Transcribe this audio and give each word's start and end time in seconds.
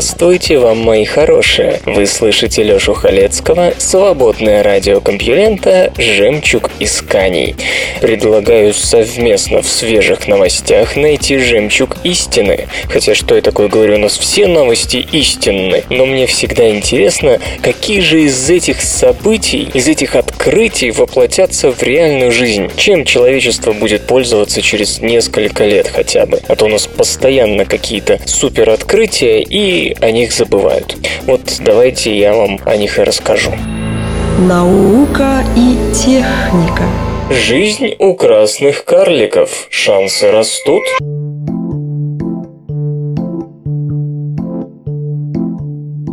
Здравствуйте 0.00 0.58
вам, 0.58 0.78
мои 0.78 1.04
хорошие! 1.04 1.80
Вы 1.84 2.06
слышите 2.06 2.62
Лёшу 2.62 2.94
Халецкого, 2.94 3.74
свободное 3.78 4.62
радио 4.62 5.00
Компьюлента 5.00 5.92
«Жемчуг 5.98 6.70
исканий». 6.78 7.56
Предлагаю 8.00 8.74
совместно 8.74 9.60
в 9.60 9.66
свежих 9.66 10.28
новостях 10.28 10.94
найти 10.94 11.38
жемчуг 11.38 11.96
истины. 12.04 12.68
Хотя 12.88 13.16
что 13.16 13.34
я 13.34 13.40
такое 13.40 13.66
говорю, 13.66 13.96
у 13.96 13.98
нас 13.98 14.16
все 14.16 14.46
новости 14.46 15.04
истинны. 15.10 15.82
Но 15.90 16.06
мне 16.06 16.28
всегда 16.28 16.70
интересно, 16.70 17.40
какие 17.60 17.98
же 17.98 18.22
из 18.22 18.48
этих 18.48 18.80
событий, 18.80 19.68
из 19.74 19.88
этих 19.88 20.14
открытий 20.14 20.92
воплотятся 20.92 21.72
в 21.72 21.82
реальную 21.82 22.30
жизнь. 22.30 22.70
Чем 22.76 23.04
человечество 23.04 23.72
будет 23.72 24.06
пользоваться 24.06 24.62
через 24.62 25.00
несколько 25.00 25.64
лет 25.64 25.88
хотя 25.88 26.24
бы. 26.24 26.40
А 26.46 26.54
то 26.54 26.66
у 26.66 26.68
нас 26.68 26.86
постоянно 26.86 27.64
какие-то 27.64 28.20
супер 28.26 28.70
открытия 28.70 29.42
и 29.42 29.87
о 30.00 30.10
них 30.10 30.32
забывают. 30.32 30.96
Вот 31.26 31.40
давайте 31.60 32.16
я 32.16 32.34
вам 32.34 32.58
о 32.64 32.76
них 32.76 32.98
и 32.98 33.02
расскажу. 33.02 33.52
Наука 34.38 35.44
и 35.56 35.76
техника. 35.94 36.84
Жизнь 37.30 37.94
у 37.98 38.14
красных 38.14 38.84
карликов. 38.84 39.66
Шансы 39.70 40.30
растут? 40.30 40.82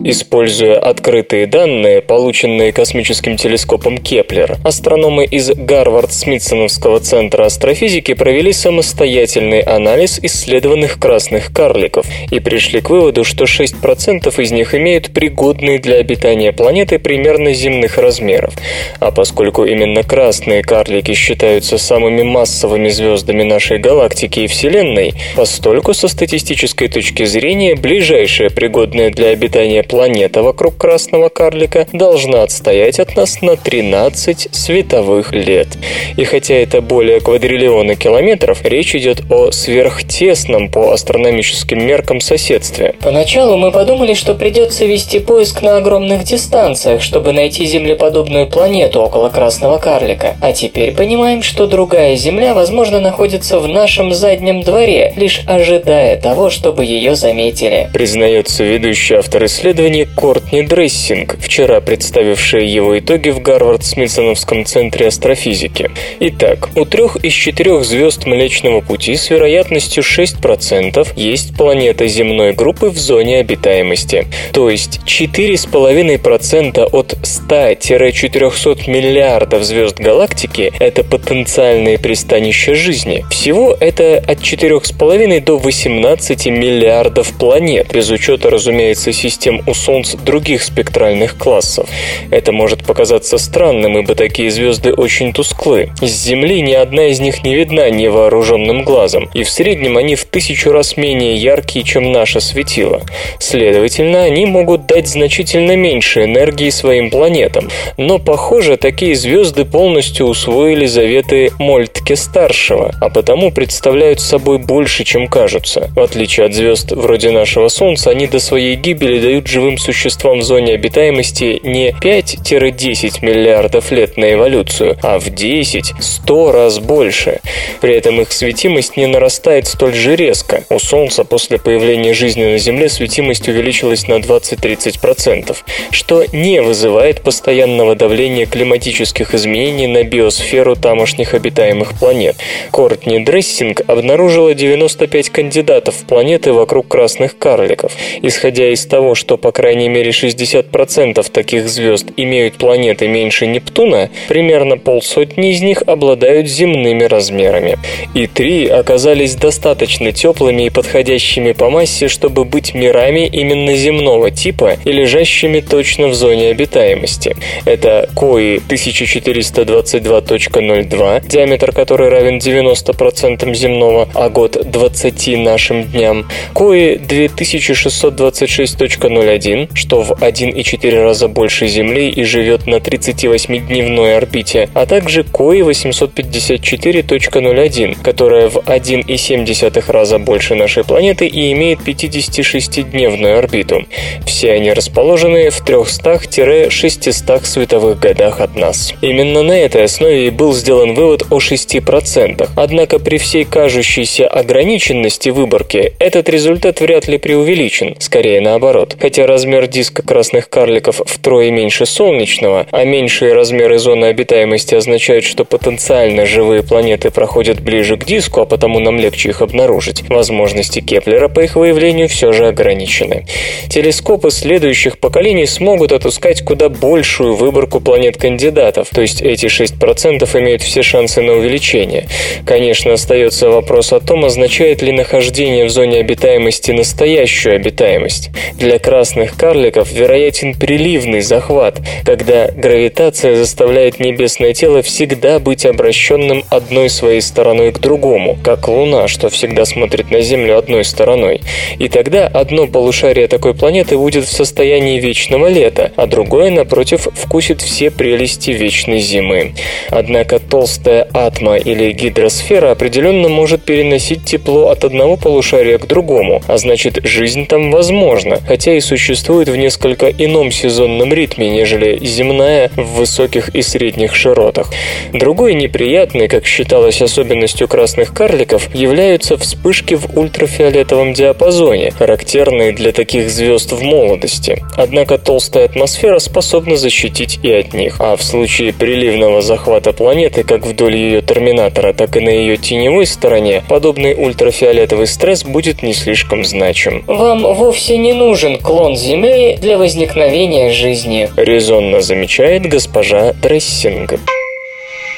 Используя 0.08 0.78
открытые 0.78 1.48
данные, 1.48 2.00
полученные 2.00 2.72
космическим 2.72 3.38
телескопом 3.38 3.98
Кеплер, 3.98 4.58
астрономы 4.64 5.26
из 5.26 5.50
Гарвард-Смитсоновского 5.50 7.00
центра 7.00 7.46
астрофизики 7.46 8.14
провели 8.14 8.54
самостоятельный 8.54 9.62
анализ 9.62 10.20
исследованных 10.22 11.00
красных 11.00 11.52
карликов 11.52 12.06
и 12.30 12.40
пришли 12.40 12.82
к 12.82 12.92
выводу, 12.92 13.24
что 13.24 13.46
6% 13.46 14.44
из 14.44 14.52
них 14.52 14.76
имеют 14.76 15.12
пригодные 15.12 15.80
для 15.80 15.96
обитания 15.96 16.54
планеты 16.54 17.00
примерно 17.00 17.56
земных 17.56 17.98
размеров. 17.98 18.54
А 19.00 19.10
поскольку 19.10 19.66
именно 19.66 20.04
красные 20.04 20.62
карлики 20.62 21.16
считаются 21.16 21.80
самыми 21.80 22.22
массовыми 22.22 22.90
звездами 22.90 23.42
нашей 23.42 23.80
галактики 23.80 24.42
и 24.42 24.48
Вселенной, 24.48 25.16
постольку 25.36 25.96
со 25.96 26.08
статистической 26.08 26.90
точки 26.90 27.26
зрения 27.26 27.74
ближайшая 27.74 28.52
пригодная 28.52 29.10
для 29.10 29.30
обитания 29.30 29.82
планета 29.82 29.95
планета 29.96 30.44
вокруг 30.44 30.76
красного 30.76 31.30
карлика 31.30 31.88
должна 31.94 32.44
отстоять 32.44 33.00
от 33.00 33.16
нас 33.16 33.42
на 33.42 33.56
13 33.56 34.50
световых 34.52 35.32
лет. 35.32 35.70
И 36.18 36.26
хотя 36.26 36.56
это 36.56 36.82
более 36.82 37.22
квадриллиона 37.22 37.96
километров, 37.96 38.66
речь 38.66 38.94
идет 38.94 39.22
о 39.32 39.52
сверхтесном 39.52 40.68
по 40.68 40.92
астрономическим 40.92 41.82
меркам 41.82 42.20
соседстве. 42.20 42.96
Поначалу 43.02 43.56
мы 43.56 43.72
подумали, 43.72 44.16
что 44.16 44.34
придется 44.36 44.84
вести 44.84 45.20
поиск 45.20 45.62
на 45.62 45.78
огромных 45.78 46.26
дистанциях, 46.26 47.02
чтобы 47.02 47.32
найти 47.32 47.64
землеподобную 47.66 48.48
планету 48.48 49.00
около 49.00 49.30
красного 49.30 49.78
карлика. 49.78 50.36
А 50.42 50.52
теперь 50.52 50.92
понимаем, 50.94 51.42
что 51.42 51.68
другая 51.68 52.18
Земля, 52.18 52.54
возможно, 52.54 53.00
находится 53.00 53.60
в 53.60 53.68
нашем 53.70 54.14
заднем 54.14 54.62
дворе, 54.62 55.14
лишь 55.16 55.44
ожидая 55.48 56.20
того, 56.20 56.50
чтобы 56.50 56.84
ее 56.84 57.16
заметили. 57.16 57.88
Признается 57.94 58.66
ведущий 58.66 59.16
автор 59.16 59.46
исследования 59.46 59.85
исследование 59.86 60.08
Кортни 60.16 60.64
Дрессинг, 60.64 61.38
вчера 61.40 61.80
представившая 61.80 62.64
его 62.64 62.98
итоги 62.98 63.30
в 63.30 63.40
Гарвард-Смитсоновском 63.42 64.66
центре 64.66 65.08
астрофизики. 65.08 65.92
Итак, 66.20 66.70
у 66.76 66.86
трех 66.86 67.18
из 67.18 67.34
четырех 67.34 67.84
звезд 67.84 68.26
Млечного 68.26 68.82
Пути 68.82 69.16
с 69.16 69.30
вероятностью 69.30 70.04
6% 70.04 71.08
есть 71.16 71.56
планета 71.56 72.08
земной 72.08 72.54
группы 72.54 72.90
в 72.90 72.98
зоне 72.98 73.40
обитаемости. 73.40 74.28
То 74.54 74.70
есть 74.70 75.02
4,5% 75.06 76.84
от 76.92 77.14
100-400 77.14 78.90
миллиардов 78.90 79.64
звезд 79.64 80.00
галактики– 80.00 80.72
это 80.80 81.04
потенциальные 81.04 82.00
пристанища 82.00 82.74
жизни. 82.74 83.24
Всего 83.30 83.76
это 83.80 84.18
от 84.18 84.40
4,5 84.40 85.42
до 85.42 85.58
18 85.58 86.48
миллиардов 86.48 87.38
планет, 87.38 87.94
без 87.94 88.10
учета, 88.10 88.50
разумеется, 88.50 89.12
систем 89.12 89.62
Солнц 89.76 90.16
других 90.16 90.64
спектральных 90.64 91.38
классов. 91.38 91.90
Это 92.32 92.52
может 92.52 92.84
показаться 92.84 93.38
странным, 93.38 93.98
ибо 93.98 94.16
такие 94.16 94.50
звезды 94.50 94.94
очень 94.94 95.34
тусклы. 95.34 95.92
С 96.02 96.10
Земли 96.10 96.62
ни 96.62 96.74
одна 96.74 97.08
из 97.08 97.20
них 97.20 97.44
не 97.44 97.56
видна 97.56 97.90
невооруженным 97.90 98.84
глазом, 98.84 99.30
и 99.34 99.44
в 99.44 99.50
среднем 99.50 99.98
они 99.98 100.16
в 100.16 100.26
тысячу 100.26 100.72
раз 100.72 100.98
менее 100.98 101.36
яркие, 101.36 101.86
чем 101.86 102.12
наше 102.12 102.40
светило. 102.42 103.02
Следовательно, 103.40 104.24
они 104.24 104.46
могут 104.46 104.86
дать 104.86 105.08
значительно 105.08 105.76
меньше 105.76 106.24
энергии 106.24 106.70
своим 106.70 107.10
планетам. 107.10 107.70
Но, 107.98 108.20
похоже, 108.20 108.78
такие 108.78 109.16
звезды 109.16 109.66
полностью 109.66 110.28
усвоили 110.28 110.86
заветы 110.86 111.52
Мольтке-старшего, 111.60 112.94
а 113.02 113.10
потому 113.10 113.52
представляют 113.52 114.20
собой 114.20 114.58
больше, 114.58 115.04
чем 115.04 115.28
кажутся. 115.28 115.90
В 115.96 116.00
отличие 116.00 116.46
от 116.46 116.54
звезд 116.54 116.92
вроде 116.92 117.32
нашего 117.32 117.68
Солнца, 117.68 118.12
они 118.12 118.28
до 118.28 118.40
своей 118.40 118.76
гибели 118.76 119.20
дают 119.20 119.48
живым 119.48 119.65
живым 119.66 119.78
существам 119.80 120.40
в 120.40 120.44
зоне 120.44 120.76
обитаемости 120.76 121.60
не 121.64 121.90
5-10 121.90 123.26
миллиардов 123.26 123.92
лет 123.92 124.16
на 124.16 124.32
эволюцию, 124.34 124.96
а 125.02 125.18
в 125.18 125.26
10-100 125.28 126.52
раз 126.52 126.78
больше. 126.78 127.40
При 127.82 127.96
этом 127.96 128.22
их 128.22 128.32
светимость 128.32 128.96
не 128.96 129.08
нарастает 129.08 129.66
столь 129.66 129.96
же 129.96 130.16
резко. 130.16 130.64
У 130.70 130.78
Солнца 130.78 131.24
после 131.24 131.58
появления 131.58 132.14
жизни 132.14 132.44
на 132.44 132.60
Земле 132.60 132.90
светимость 132.90 133.48
увеличилась 133.48 134.08
на 134.08 134.20
20-30%, 134.20 135.56
что 135.90 136.24
не 136.32 136.62
вызывает 136.62 137.22
постоянного 137.22 137.96
давления 137.96 138.46
климатических 138.46 139.34
изменений 139.34 139.88
на 139.88 140.04
биосферу 140.04 140.76
тамошних 140.76 141.34
обитаемых 141.34 141.98
планет. 141.98 142.36
Кортни 142.70 143.20
Дрессинг 143.20 143.82
обнаружила 143.88 144.54
95 144.54 145.30
кандидатов 145.32 145.96
в 145.96 146.06
планеты 146.06 146.54
вокруг 146.54 146.88
красных 146.88 147.40
карликов. 147.40 147.94
Исходя 148.22 148.72
из 148.72 148.86
того, 148.86 149.16
что 149.16 149.38
по 149.46 149.52
крайней 149.52 149.90
мере 149.90 150.10
60% 150.10 151.32
таких 151.32 151.70
звезд 151.70 152.08
имеют 152.18 152.56
планеты 152.56 153.08
меньше 153.08 153.46
Нептуна, 153.46 154.10
примерно 154.28 154.80
полсотни 154.80 155.52
из 155.52 155.62
них 155.62 155.84
обладают 155.86 156.48
земными 156.48 157.04
размерами. 157.04 157.78
И 158.16 158.26
три 158.26 158.66
оказались 158.66 159.36
достаточно 159.36 160.12
теплыми 160.12 160.64
и 160.64 160.72
подходящими 160.72 161.52
по 161.52 161.70
массе, 161.70 162.08
чтобы 162.08 162.44
быть 162.44 162.74
мирами 162.74 163.28
именно 163.28 163.76
земного 163.76 164.32
типа 164.32 164.80
и 164.84 164.92
лежащими 164.92 165.60
точно 165.60 166.08
в 166.08 166.16
зоне 166.16 166.50
обитаемости. 166.50 167.36
Это 167.66 168.10
Кои 168.16 168.60
1422.02, 168.68 171.28
диаметр 171.28 171.72
которой 171.72 172.10
равен 172.10 172.40
90% 172.40 173.54
земного, 173.54 174.10
а 174.16 174.30
год 174.30 174.72
20 174.72 175.38
нашим 175.38 175.84
дням, 175.84 176.26
Кои 176.56 176.96
2626.01, 176.96 179.35
1, 179.36 179.70
что 179.74 180.02
в 180.02 180.14
1,4 180.14 181.04
раза 181.04 181.28
больше 181.28 181.68
Земли 181.68 182.10
и 182.10 182.24
живет 182.24 182.66
на 182.68 182.76
38-дневной 182.76 184.18
орбите, 184.18 184.70
а 184.74 184.86
также 184.86 185.24
КОИ 185.24 185.62
854.01, 185.62 188.02
которая 188.02 188.50
в 188.50 188.58
1,7 188.58 189.92
раза 189.92 190.20
больше 190.20 190.56
нашей 190.56 190.84
планеты 190.84 191.28
и 191.28 191.54
имеет 191.54 191.80
56-дневную 191.80 193.38
орбиту. 193.38 193.86
Все 194.26 194.54
они 194.54 194.74
расположены 194.74 195.50
в 195.50 195.64
300-600 195.64 197.46
световых 197.46 198.00
годах 198.00 198.40
от 198.40 198.56
нас. 198.56 198.94
Именно 199.02 199.44
на 199.44 199.60
этой 199.60 199.84
основе 199.84 200.28
и 200.28 200.30
был 200.30 200.54
сделан 200.54 200.94
вывод 200.94 201.24
о 201.30 201.40
6%. 201.40 202.50
Однако 202.56 203.00
при 203.00 203.18
всей 203.18 203.44
кажущейся 203.46 204.28
ограниченности 204.28 205.30
выборки 205.30 205.94
этот 206.00 206.30
результат 206.30 206.82
вряд 206.82 207.08
ли 207.08 207.18
преувеличен, 207.18 207.96
скорее 208.00 208.42
наоборот. 208.42 208.96
Хотя 209.00 209.25
размер 209.26 209.68
диска 209.68 210.02
красных 210.02 210.50
карликов 210.50 211.02
втрое 211.06 211.52
меньше 211.52 211.86
солнечного, 211.86 212.68
а 212.72 212.84
меньшие 212.84 213.34
размеры 213.34 213.78
зоны 213.78 214.06
обитаемости 214.06 214.76
означают, 214.76 215.26
что 215.26 215.46
потенциально 215.46 216.26
живые 216.26 216.64
планеты 216.64 217.12
проходят 217.12 217.60
ближе 217.60 217.98
к 217.98 218.06
диску, 218.06 218.42
а 218.42 218.46
потому 218.46 218.80
нам 218.80 219.00
легче 219.00 219.30
их 219.30 219.42
обнаружить, 219.42 220.08
возможности 220.10 220.80
Кеплера 220.80 221.28
по 221.28 221.42
их 221.42 221.56
выявлению 221.56 222.08
все 222.08 222.32
же 222.32 222.48
ограничены. 222.48 223.26
Телескопы 223.70 224.32
следующих 224.32 225.00
поколений 225.00 225.46
смогут 225.46 225.92
отыскать 225.92 226.44
куда 226.44 226.70
большую 226.70 227.36
выборку 227.36 227.80
планет-кандидатов, 227.80 228.90
то 228.94 229.02
есть 229.02 229.22
эти 229.22 229.48
6% 229.48 230.40
имеют 230.40 230.62
все 230.62 230.84
шансы 230.84 231.22
на 231.22 231.34
увеличение. 231.34 232.08
Конечно, 232.46 232.94
остается 232.94 233.50
вопрос 233.50 233.94
о 233.94 234.00
том, 234.00 234.26
означает 234.26 234.82
ли 234.82 234.92
нахождение 234.92 235.66
в 235.66 235.70
зоне 235.70 236.00
обитаемости 236.00 236.72
настоящую 236.72 237.56
обитаемость. 237.56 238.30
Для 238.58 238.80
красных 238.80 239.15
карликов 239.38 239.92
вероятен 239.92 240.54
приливный 240.54 241.22
захват, 241.22 241.80
когда 242.04 242.50
гравитация 242.52 243.36
заставляет 243.36 244.00
небесное 244.00 244.54
тело 244.54 244.82
всегда 244.82 245.40
быть 245.40 245.66
обращенным 245.66 246.44
одной 246.50 246.90
своей 246.90 247.22
стороной 247.22 247.72
к 247.72 247.80
другому, 247.80 248.38
как 248.44 248.68
Луна, 248.68 249.08
что 249.08 249.30
всегда 249.30 249.66
смотрит 249.66 250.12
на 250.12 250.22
Землю 250.22 250.58
одной 250.58 250.84
стороной. 250.84 251.42
И 251.80 251.88
тогда 251.88 252.28
одно 252.28 252.68
полушарие 252.68 253.28
такой 253.28 253.54
планеты 253.54 253.98
будет 253.98 254.26
в 254.26 254.32
состоянии 254.32 255.00
вечного 255.00 255.48
лета, 255.48 255.92
а 255.96 256.08
другое, 256.08 256.52
напротив, 256.52 257.08
вкусит 257.14 257.62
все 257.62 257.90
прелести 257.92 258.52
вечной 258.52 259.00
зимы. 259.00 259.54
Однако 259.90 260.40
толстая 260.40 261.08
атма 261.14 261.56
или 261.56 261.92
гидросфера 261.94 262.72
определенно 262.72 263.30
может 263.30 263.64
переносить 263.64 264.26
тепло 264.26 264.70
от 264.70 264.84
одного 264.84 265.16
полушария 265.16 265.78
к 265.78 265.88
другому, 265.88 266.42
а 266.48 266.58
значит 266.58 267.00
жизнь 267.06 267.46
там 267.46 267.72
возможна, 267.72 268.42
хотя 268.46 268.76
и 268.76 268.82
существует 268.82 269.05
в 269.50 269.56
несколько 269.56 270.10
ином 270.10 270.52
сезонном 270.52 271.14
ритме, 271.14 271.50
нежели 271.50 272.04
земная 272.04 272.72
в 272.76 272.96
высоких 272.96 273.50
и 273.50 273.62
средних 273.62 274.16
широтах. 274.16 274.72
Другой 275.14 275.54
неприятный, 275.54 276.28
как 276.28 276.46
считалось 276.46 277.02
особенностью 277.02 277.68
красных 277.68 278.14
карликов, 278.14 278.74
являются 278.74 279.38
вспышки 279.38 279.94
в 279.94 280.18
ультрафиолетовом 280.18 281.14
диапазоне, 281.14 281.92
характерные 281.92 282.72
для 282.72 282.92
таких 282.92 283.30
звезд 283.30 283.72
в 283.72 283.82
молодости. 283.84 284.64
Однако 284.76 285.18
толстая 285.18 285.66
атмосфера 285.66 286.20
способна 286.20 286.76
защитить 286.76 287.40
и 287.44 287.52
от 287.52 287.74
них, 287.74 287.98
а 288.00 288.16
в 288.16 288.24
случае 288.24 288.74
приливного 288.74 289.42
захвата 289.42 289.94
планеты 289.94 290.44
как 290.44 290.66
вдоль 290.66 290.96
ее 290.96 291.22
терминатора, 291.22 291.94
так 291.94 292.18
и 292.18 292.20
на 292.20 292.30
ее 292.30 292.58
теневой 292.58 293.06
стороне, 293.06 293.64
подобный 293.68 294.16
ультрафиолетовый 294.18 295.08
стресс 295.08 295.44
будет 295.44 295.84
не 295.84 295.94
слишком 295.94 296.44
значим. 296.44 297.04
Вам 297.08 297.42
вовсе 297.42 297.98
не 297.98 298.14
нужен 298.14 298.58
клон 298.58 298.95
Земли 298.96 299.58
для 299.60 299.78
возникновения 299.78 300.72
жизни. 300.72 301.30
Резонно 301.36 302.02
замечает 302.02 302.66
госпожа 302.66 303.34
Дрессинг. 303.34 304.14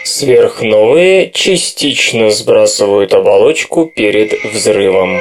Сверхновые 0.03 1.29
частично 1.31 2.31
сбрасывают 2.31 3.13
оболочку 3.13 3.85
перед 3.85 4.33
взрывом. 4.51 5.19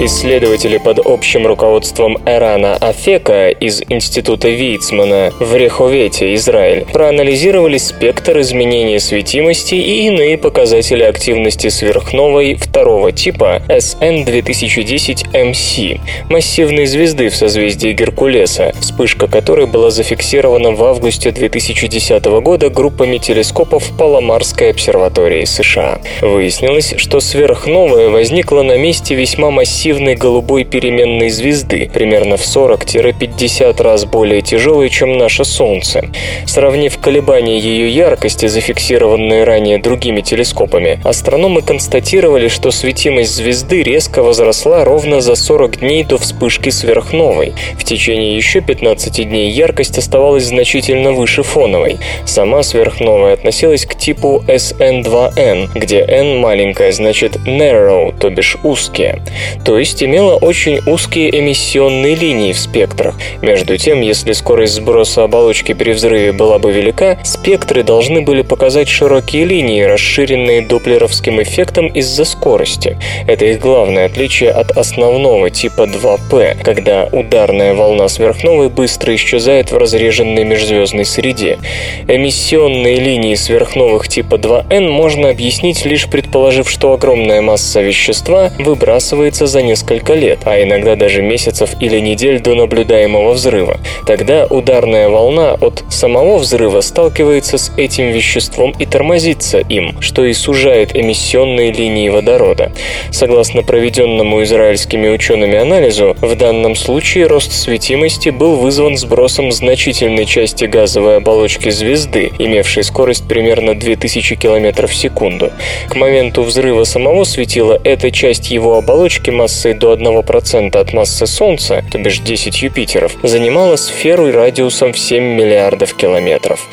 Исследователи 0.00 0.78
под 0.78 1.00
общим 1.04 1.44
руководством 1.44 2.18
Эрана 2.24 2.76
Афека 2.76 3.48
из 3.48 3.82
Института 3.88 4.48
Вейцмана 4.48 5.32
в 5.40 5.56
Реховете, 5.56 6.36
Израиль, 6.36 6.86
проанализировали 6.92 7.78
спектр 7.78 8.38
изменения 8.38 9.00
светимости 9.00 9.74
и 9.74 10.06
иные 10.06 10.38
показатели 10.38 11.02
активности 11.02 11.68
сверхновой 11.68 12.54
второго 12.54 13.10
типа 13.10 13.60
SN2010MC, 13.66 16.00
массивной 16.30 16.86
звезды 16.86 17.28
в 17.28 17.34
созвездии 17.34 17.92
Геркулеса, 17.92 18.72
вспышка 18.78 19.26
которой 19.26 19.66
была 19.66 19.90
зафиксирована 19.90 20.70
в 20.70 20.84
августе 20.84 21.32
2010 21.32 22.24
года 22.40 22.70
группами 22.70 23.18
телескопов 23.18 23.90
Паламарской 23.98 24.70
обсерватории 24.70 25.44
США. 25.44 25.98
Выяснилось, 26.20 26.94
что 26.98 27.18
сверхновая 27.18 28.10
возникла 28.10 28.62
на 28.62 28.78
месте 28.78 29.16
весьма 29.16 29.50
массивной 29.50 29.87
массивной 29.88 30.16
голубой 30.16 30.64
переменной 30.64 31.30
звезды, 31.30 31.90
примерно 31.94 32.36
в 32.36 32.42
40-50 32.42 33.82
раз 33.82 34.04
более 34.04 34.42
тяжелой, 34.42 34.90
чем 34.90 35.16
наше 35.16 35.44
Солнце. 35.44 36.10
Сравнив 36.46 36.98
колебания 36.98 37.58
ее 37.58 37.88
яркости, 37.88 38.48
зафиксированные 38.48 39.44
ранее 39.44 39.78
другими 39.78 40.20
телескопами, 40.20 41.00
астрономы 41.04 41.62
констатировали, 41.62 42.48
что 42.48 42.70
светимость 42.70 43.34
звезды 43.34 43.82
резко 43.82 44.22
возросла 44.22 44.84
ровно 44.84 45.22
за 45.22 45.36
40 45.36 45.78
дней 45.78 46.04
до 46.04 46.18
вспышки 46.18 46.68
сверхновой. 46.68 47.54
В 47.78 47.84
течение 47.84 48.36
еще 48.36 48.60
15 48.60 49.26
дней 49.26 49.50
яркость 49.50 49.96
оставалась 49.96 50.44
значительно 50.44 51.12
выше 51.12 51.42
фоновой. 51.42 51.96
Сама 52.26 52.62
сверхновая 52.62 53.32
относилась 53.32 53.86
к 53.86 53.94
типу 53.94 54.44
SN2N, 54.48 55.70
где 55.74 56.00
N 56.00 56.40
маленькая 56.40 56.92
значит 56.92 57.36
narrow, 57.46 58.14
то 58.18 58.28
бишь 58.28 58.58
узкие. 58.62 59.22
То 59.64 59.77
есть 59.78 60.02
имела 60.02 60.34
очень 60.36 60.80
узкие 60.86 61.38
эмиссионные 61.38 62.14
линии 62.14 62.52
в 62.52 62.58
спектрах. 62.58 63.14
Между 63.42 63.76
тем, 63.76 64.00
если 64.00 64.32
скорость 64.32 64.74
сброса 64.74 65.24
оболочки 65.24 65.72
при 65.74 65.92
взрыве 65.92 66.32
была 66.32 66.58
бы 66.58 66.72
велика, 66.72 67.18
спектры 67.24 67.82
должны 67.82 68.22
были 68.22 68.42
показать 68.42 68.88
широкие 68.88 69.44
линии, 69.44 69.82
расширенные 69.82 70.62
доплеровским 70.62 71.42
эффектом 71.42 71.86
из-за 71.88 72.24
скорости. 72.24 72.98
Это 73.26 73.46
их 73.46 73.60
главное 73.60 74.06
отличие 74.06 74.50
от 74.50 74.70
основного 74.72 75.50
типа 75.50 75.82
2P, 75.82 76.62
когда 76.62 77.08
ударная 77.12 77.74
волна 77.74 78.08
сверхновой 78.08 78.68
быстро 78.68 79.14
исчезает 79.14 79.70
в 79.70 79.76
разреженной 79.78 80.44
межзвездной 80.44 81.04
среде. 81.04 81.58
Эмиссионные 82.06 82.96
линии 82.96 83.34
сверхновых 83.34 84.08
типа 84.08 84.36
2N 84.36 84.88
можно 84.88 85.30
объяснить 85.30 85.84
лишь 85.84 86.08
предположив, 86.08 86.68
что 86.68 86.92
огромная 86.92 87.42
масса 87.42 87.80
вещества 87.80 88.50
выбрасывается 88.58 89.46
за 89.46 89.62
несколько 89.68 90.14
лет, 90.14 90.40
а 90.44 90.60
иногда 90.62 90.96
даже 90.96 91.22
месяцев 91.22 91.70
или 91.80 92.00
недель 92.00 92.40
до 92.40 92.54
наблюдаемого 92.54 93.32
взрыва. 93.32 93.78
Тогда 94.06 94.46
ударная 94.46 95.08
волна 95.08 95.52
от 95.60 95.84
самого 95.90 96.38
взрыва 96.38 96.80
сталкивается 96.80 97.58
с 97.58 97.70
этим 97.76 98.10
веществом 98.10 98.74
и 98.78 98.86
тормозится 98.86 99.58
им, 99.58 100.00
что 100.00 100.24
и 100.24 100.32
сужает 100.32 100.96
эмиссионные 100.96 101.70
линии 101.72 102.08
водорода. 102.08 102.72
Согласно 103.10 103.62
проведенному 103.62 104.42
израильскими 104.42 105.08
учеными 105.08 105.58
анализу, 105.58 106.16
в 106.20 106.34
данном 106.34 106.74
случае 106.74 107.26
рост 107.26 107.52
светимости 107.52 108.30
был 108.30 108.56
вызван 108.56 108.96
сбросом 108.96 109.52
значительной 109.52 110.24
части 110.24 110.64
газовой 110.64 111.18
оболочки 111.18 111.68
звезды, 111.68 112.32
имевшей 112.38 112.84
скорость 112.84 113.28
примерно 113.28 113.74
2000 113.74 114.36
км 114.36 114.86
в 114.86 114.94
секунду. 114.94 115.52
К 115.88 115.94
моменту 115.96 116.42
взрыва 116.42 116.84
самого 116.84 117.24
светила 117.24 117.78
эта 117.84 118.10
часть 118.10 118.50
его 118.50 118.78
оболочки 118.78 119.30
массой 119.30 119.57
массой 119.58 119.74
до 119.74 119.94
1% 119.94 120.76
от 120.78 120.92
массы 120.92 121.26
Солнца, 121.26 121.84
то 121.90 121.98
бишь 121.98 122.20
10 122.20 122.62
Юпитеров, 122.62 123.16
занимала 123.24 123.74
сферу 123.74 124.30
радиусом 124.30 124.92
в 124.92 124.98
7 124.98 125.20
миллиардов 125.20 125.94
километров. 125.94 126.68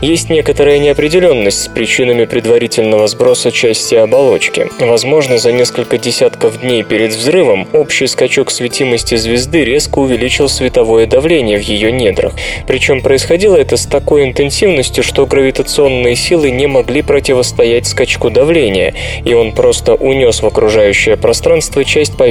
Есть 0.00 0.30
некоторая 0.30 0.78
неопределенность 0.78 1.64
с 1.64 1.68
причинами 1.68 2.24
предварительного 2.24 3.08
сброса 3.08 3.52
части 3.52 3.94
оболочки. 3.94 4.68
Возможно, 4.80 5.36
за 5.36 5.52
несколько 5.52 5.98
десятков 5.98 6.62
дней 6.62 6.82
перед 6.82 7.12
взрывом 7.12 7.68
общий 7.74 8.06
скачок 8.06 8.50
светимости 8.50 9.16
звезды 9.16 9.62
резко 9.62 9.98
увеличил 9.98 10.48
световое 10.48 11.06
давление 11.06 11.58
в 11.58 11.62
ее 11.62 11.92
недрах. 11.92 12.32
Причем 12.66 13.02
происходило 13.02 13.56
это 13.56 13.76
с 13.76 13.84
такой 13.84 14.24
интенсивностью, 14.24 15.04
что 15.04 15.26
гравитационные 15.26 16.16
силы 16.16 16.50
не 16.50 16.66
могли 16.66 17.02
противостоять 17.02 17.86
скачку 17.86 18.30
давления, 18.30 18.94
и 19.26 19.34
он 19.34 19.52
просто 19.52 19.94
унес 19.94 20.40
в 20.40 20.46
окружающее 20.46 21.18
пространство 21.18 21.84
часть 21.84 22.16
поверхности 22.16 22.29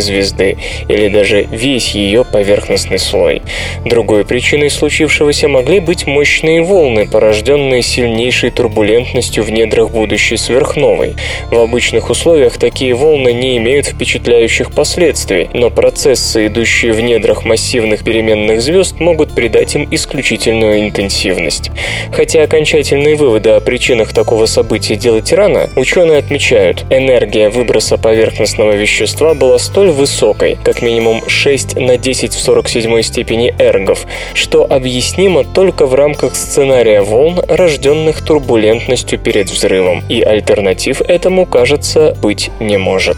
звезды, 0.00 0.56
или 0.88 1.08
даже 1.08 1.46
весь 1.50 1.94
ее 1.94 2.24
поверхностный 2.24 2.98
слой. 2.98 3.42
Другой 3.84 4.24
причиной 4.24 4.70
случившегося 4.70 5.48
могли 5.48 5.80
быть 5.80 6.06
мощные 6.06 6.62
волны, 6.62 7.06
порожденные 7.06 7.82
сильнейшей 7.82 8.50
турбулентностью 8.50 9.44
в 9.44 9.50
недрах 9.50 9.90
будущей 9.90 10.36
сверхновой. 10.36 11.14
В 11.50 11.58
обычных 11.58 12.10
условиях 12.10 12.58
такие 12.58 12.94
волны 12.94 13.32
не 13.32 13.56
имеют 13.58 13.86
впечатляющих 13.86 14.72
последствий, 14.72 15.48
но 15.52 15.70
процессы, 15.70 16.46
идущие 16.46 16.92
в 16.92 17.00
недрах 17.00 17.44
массивных 17.44 18.04
переменных 18.04 18.60
звезд, 18.60 19.00
могут 19.00 19.34
придать 19.34 19.74
им 19.74 19.86
исключительную 19.90 20.80
интенсивность. 20.80 21.70
Хотя 22.12 22.42
окончательные 22.42 23.16
выводы 23.16 23.50
о 23.50 23.60
причинах 23.60 24.12
такого 24.12 24.46
события 24.46 24.96
делать 24.96 25.32
рано, 25.32 25.68
ученые 25.76 26.18
отмечают, 26.18 26.84
энергия 26.90 27.48
выброса 27.48 27.96
поверхностного 27.98 28.72
вещества 28.72 29.25
вещества 29.26 29.34
была 29.34 29.58
столь 29.58 29.90
высокой, 29.90 30.58
как 30.64 30.82
минимум 30.82 31.22
6 31.28 31.76
на 31.76 31.96
10 31.96 32.34
в 32.34 32.40
47 32.40 33.02
степени 33.02 33.54
эргов, 33.58 34.06
что 34.34 34.64
объяснимо 34.64 35.44
только 35.44 35.86
в 35.86 35.94
рамках 35.94 36.36
сценария 36.36 37.02
волн, 37.02 37.40
рожденных 37.48 38.24
турбулентностью 38.24 39.18
перед 39.18 39.50
взрывом, 39.50 40.02
и 40.08 40.22
альтернатив 40.22 41.00
этому, 41.00 41.46
кажется, 41.46 42.16
быть 42.22 42.50
не 42.60 42.78
может. 42.78 43.16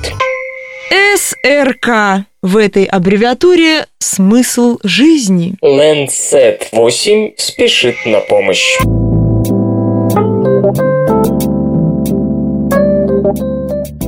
СРК. 1.17 2.25
В 2.41 2.57
этой 2.57 2.85
аббревиатуре 2.85 3.87
смысл 3.99 4.79
жизни. 4.85 5.55
Landsat 5.63 6.69
8 6.73 7.33
спешит 7.37 7.97
на 8.07 8.21
помощь. 8.21 8.79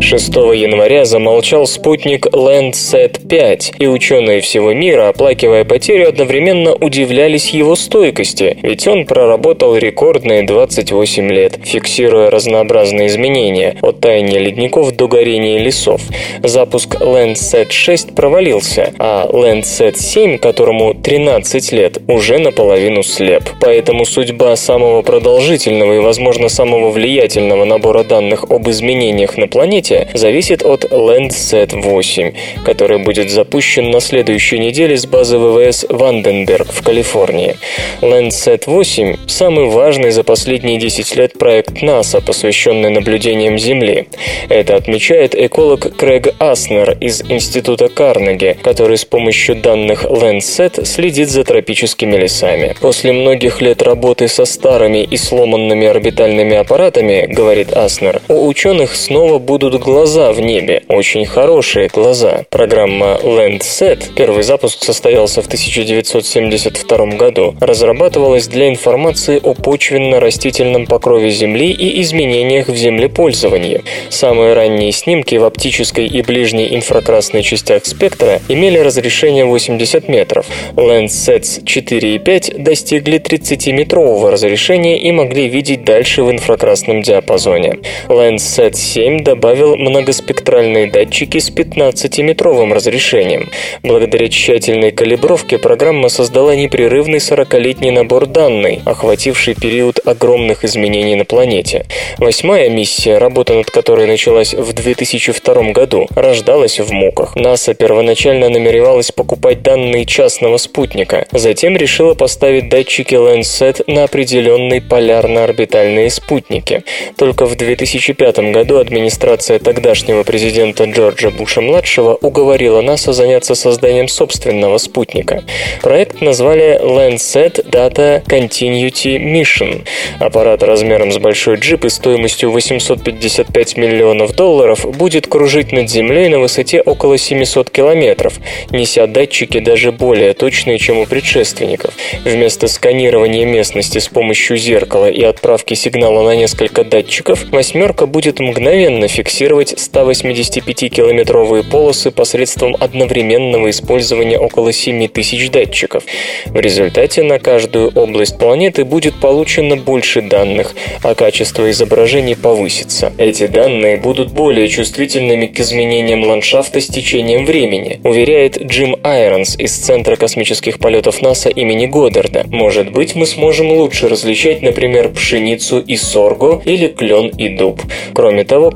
6 0.01 0.35
января 0.55 1.05
замолчал 1.05 1.67
спутник 1.67 2.27
Landsat 2.27 3.29
5, 3.29 3.75
и 3.79 3.87
ученые 3.87 4.41
всего 4.41 4.73
мира, 4.73 5.09
оплакивая 5.09 5.65
потерю, 5.65 6.09
одновременно 6.09 6.75
удивлялись 6.75 7.51
его 7.51 7.77
стойкости, 7.77 8.57
ведь 8.63 8.89
он 8.89 9.05
проработал 9.05 9.77
рекордные 9.77 10.43
28 10.43 11.31
лет, 11.31 11.59
фиксируя 11.63 12.31
разнообразные 12.31 13.09
изменения, 13.09 13.77
от 13.83 14.01
таяния 14.01 14.41
ледников 14.41 14.97
до 14.97 15.07
горения 15.07 15.59
лесов. 15.59 16.01
Запуск 16.43 16.97
Landsat 16.97 17.71
6 17.71 18.15
провалился, 18.15 18.93
а 18.99 19.29
Landsat 19.31 19.97
7, 19.97 20.39
которому 20.39 20.95
13 20.95 21.73
лет, 21.73 21.99
уже 22.09 22.39
наполовину 22.39 23.03
слеп. 23.03 23.45
Поэтому 23.61 24.07
судьба 24.07 24.57
самого 24.57 25.03
продолжительного 25.03 25.93
и, 25.95 25.99
возможно, 25.99 26.49
самого 26.49 26.91
влиятельного 26.91 27.65
набора 27.65 28.03
данных 28.03 28.45
об 28.49 28.69
изменениях 28.69 29.37
на 29.37 29.47
планете 29.47 29.90
зависит 30.15 30.63
от 30.63 30.85
Landsat 30.85 31.81
8, 31.81 32.33
который 32.65 32.99
будет 32.99 33.31
запущен 33.31 33.91
на 33.91 34.01
следующей 34.01 34.59
неделе 34.59 34.97
с 34.97 35.07
базы 35.07 35.39
ВВС 35.39 35.87
Ванденберг 35.89 36.69
в 36.73 36.83
Калифорнии. 36.83 37.57
Landsat 38.01 38.65
8– 38.67 39.17
самый 39.27 39.67
важный 39.67 40.11
за 40.11 40.23
последние 40.23 40.79
10 40.79 41.17
лет 41.17 41.39
проект 41.39 41.83
НАСА, 41.83 42.21
посвященный 42.21 42.91
наблюдениям 42.91 43.59
Земли. 43.59 44.09
Это 44.49 44.77
отмечает 44.77 45.35
эколог 45.35 45.97
Крэг 45.97 46.35
Аснер 46.39 46.97
из 47.01 47.23
Института 47.23 47.89
Карнеги, 47.89 48.57
который 48.63 48.99
с 48.99 49.05
помощью 49.05 49.57
данных 49.57 50.05
Landsat 50.05 50.85
следит 50.85 51.29
за 51.31 51.45
тропическими 51.45 52.17
лесами. 52.17 52.75
После 52.81 53.13
многих 53.13 53.61
лет 53.61 53.83
работы 53.83 54.29
со 54.29 54.45
старыми 54.45 55.03
и 55.03 55.17
сломанными 55.17 55.87
орбитальными 55.87 56.57
аппаратами, 56.57 57.27
говорит 57.27 57.73
Аснер, 57.73 58.21
у 58.29 58.47
ученых 58.47 58.95
снова 58.95 59.39
будут 59.39 59.80
глаза 59.81 60.33
в 60.33 60.41
небе, 60.41 60.85
очень 60.89 61.25
хорошие 61.25 61.89
глаза. 61.89 62.45
Программа 62.51 63.19
Landsat, 63.23 64.13
первый 64.15 64.43
запуск 64.43 64.85
состоялся 64.85 65.43
в 65.43 65.47
1972 65.47 67.07
году, 67.17 67.57
разрабатывалась 67.61 68.47
для 68.47 68.69
информации 68.69 69.41
о 69.43 69.55
почвенно-растительном 69.55 70.87
покрове 70.87 71.31
Земли 71.31 71.71
и 71.73 72.01
изменениях 72.03 72.69
в 72.69 72.77
землепользовании. 72.77 73.83
Самые 74.11 74.53
ранние 74.53 74.93
снимки 74.93 75.35
в 75.37 75.45
оптической 75.45 76.07
и 76.07 76.23
ближней 76.23 76.77
инфракрасной 76.77 77.43
частях 77.43 77.87
спектра 77.87 78.41
имели 78.49 78.79
разрешение 78.79 79.47
80 79.47 80.09
метров. 80.09 80.47
Landsats 80.77 81.65
4 81.65 82.15
и 82.15 82.19
5 82.19 82.63
достигли 82.63 83.19
30-метрового 83.19 84.31
разрешения 84.31 84.99
и 85.01 85.11
могли 85.11 85.49
видеть 85.49 85.85
дальше 85.85 86.23
в 86.23 86.31
инфракрасном 86.31 87.01
диапазоне. 87.03 87.79
Landsat 88.09 88.75
7 88.75 89.25
добавил 89.25 89.70
многоспектральные 89.77 90.91
датчики 90.91 91.39
с 91.39 91.51
15-метровым 91.51 92.73
разрешением. 92.73 93.51
Благодаря 93.83 94.29
тщательной 94.29 94.91
калибровке 94.91 95.59
программа 95.59 96.09
создала 96.09 96.57
непрерывный 96.57 97.19
40-летний 97.19 97.91
набор 97.91 98.27
данных, 98.27 98.81
охвативший 98.85 99.55
период 99.55 100.01
огромных 100.05 100.65
изменений 100.65 101.17
на 101.17 101.25
планете. 101.25 101.87
Восьмая 102.19 102.69
миссия, 102.69 103.19
работа 103.19 103.55
над 103.55 103.71
которой 103.71 104.07
началась 104.07 104.55
в 104.55 104.73
2002 104.73 105.73
году, 105.73 106.09
рождалась 106.15 106.81
в 106.81 106.91
муках. 106.93 107.37
НАСА 107.37 107.75
первоначально 107.75 108.49
намеревалась 108.49 109.13
покупать 109.13 109.63
данные 109.63 110.05
частного 110.05 110.57
спутника, 110.57 111.27
затем 111.33 111.77
решила 111.77 112.15
поставить 112.15 112.69
датчики 112.69 113.15
Landsat 113.15 113.85
на 113.87 114.05
определенные 114.05 114.81
полярно-орбитальные 114.81 116.11
спутники. 116.11 116.83
Только 117.17 117.47
в 117.47 117.57
2005 117.57 118.53
году 118.53 118.79
администрация 118.79 119.59
тогдашнего 119.63 120.23
президента 120.23 120.85
Джорджа 120.85 121.31
Буша-младшего 121.31 122.15
уговорила 122.15 122.81
НАСА 122.81 123.13
заняться 123.13 123.55
созданием 123.55 124.09
собственного 124.09 124.79
спутника. 124.79 125.45
Проект 125.83 126.21
назвали 126.21 126.81
Landsat 126.83 127.69
Data 127.69 128.25
Continuity 128.25 129.19
Mission. 129.19 129.83
Аппарат 130.19 130.63
размером 130.63 131.13
с 131.13 131.19
большой 131.19 131.57
джип 131.57 131.85
и 131.85 131.89
стоимостью 131.91 132.51
855 132.51 133.77
миллионов 133.77 134.35
долларов 134.35 134.87
будет 134.97 135.27
кружить 135.27 135.73
над 135.73 135.91
Землей 135.91 136.29
на 136.29 136.39
высоте 136.39 136.81
около 136.81 137.19
700 137.19 137.71
километров, 137.71 138.35
неся 138.71 139.07
датчики 139.07 139.61
даже 139.61 139.93
более 139.93 140.33
точные, 140.33 140.79
чем 140.79 140.99
у 140.99 141.07
предшественников. 141.07 141.95
Вместо 142.25 142.67
сканирования 142.69 143.45
местности 143.45 143.99
с 143.99 144.09
помощью 144.09 144.57
зеркала 144.57 145.11
и 145.11 145.23
отправки 145.23 145.75
сигнала 145.75 146.23
на 146.23 146.35
несколько 146.35 146.85
датчиков, 146.85 147.45
«восьмерка» 147.51 148.07
будет 148.07 148.41
мгновенно 148.41 149.07
фиксировать 149.09 149.50
фиксировать 149.51 149.73
185-километровые 149.73 151.69
полосы 151.69 152.11
посредством 152.11 152.77
одновременного 152.79 153.71
использования 153.71 154.39
около 154.39 154.73
7 154.73 155.09
тысяч 155.09 155.51
датчиков. 155.51 156.05
В 156.47 156.57
результате 156.57 157.23
на 157.23 157.39
каждую 157.39 157.91
область 157.91 158.39
планеты 158.39 158.85
будет 158.85 159.19
получено 159.21 159.77
больше 159.77 160.23
данных, 160.23 160.75
а 161.03 161.15
качество 161.15 161.69
изображений 161.71 162.37
повысится. 162.37 163.13
Эти 163.19 163.47
данные 163.47 163.97
будут 163.97 164.33
более 164.33 164.69
чувствительными 164.69 165.47
к 165.47 165.59
изменениям 165.59 166.25
ландшафта 166.25 166.81
с 166.81 166.87
течением 166.87 167.45
времени, 167.45 168.01
уверяет 168.05 168.63
Джим 168.63 168.97
Айронс 169.03 169.57
из 169.59 169.73
Центра 169.77 170.17
космических 170.17 170.79
полетов 170.79 171.23
НАСА 171.23 171.49
имени 171.49 171.87
Годдарда. 171.87 172.45
Может 172.49 172.93
быть, 172.93 173.17
мы 173.17 173.27
сможем 173.27 173.73
лучше 173.73 174.09
различать, 174.09 174.63
например, 174.63 175.09
пшеницу 175.09 175.81
и 175.81 175.97
сорго 175.97 176.63
или 176.65 176.87
клен 176.87 177.29
и 177.29 177.49
дуб. 177.49 177.83
Кроме 178.15 178.45
того, 178.45 178.71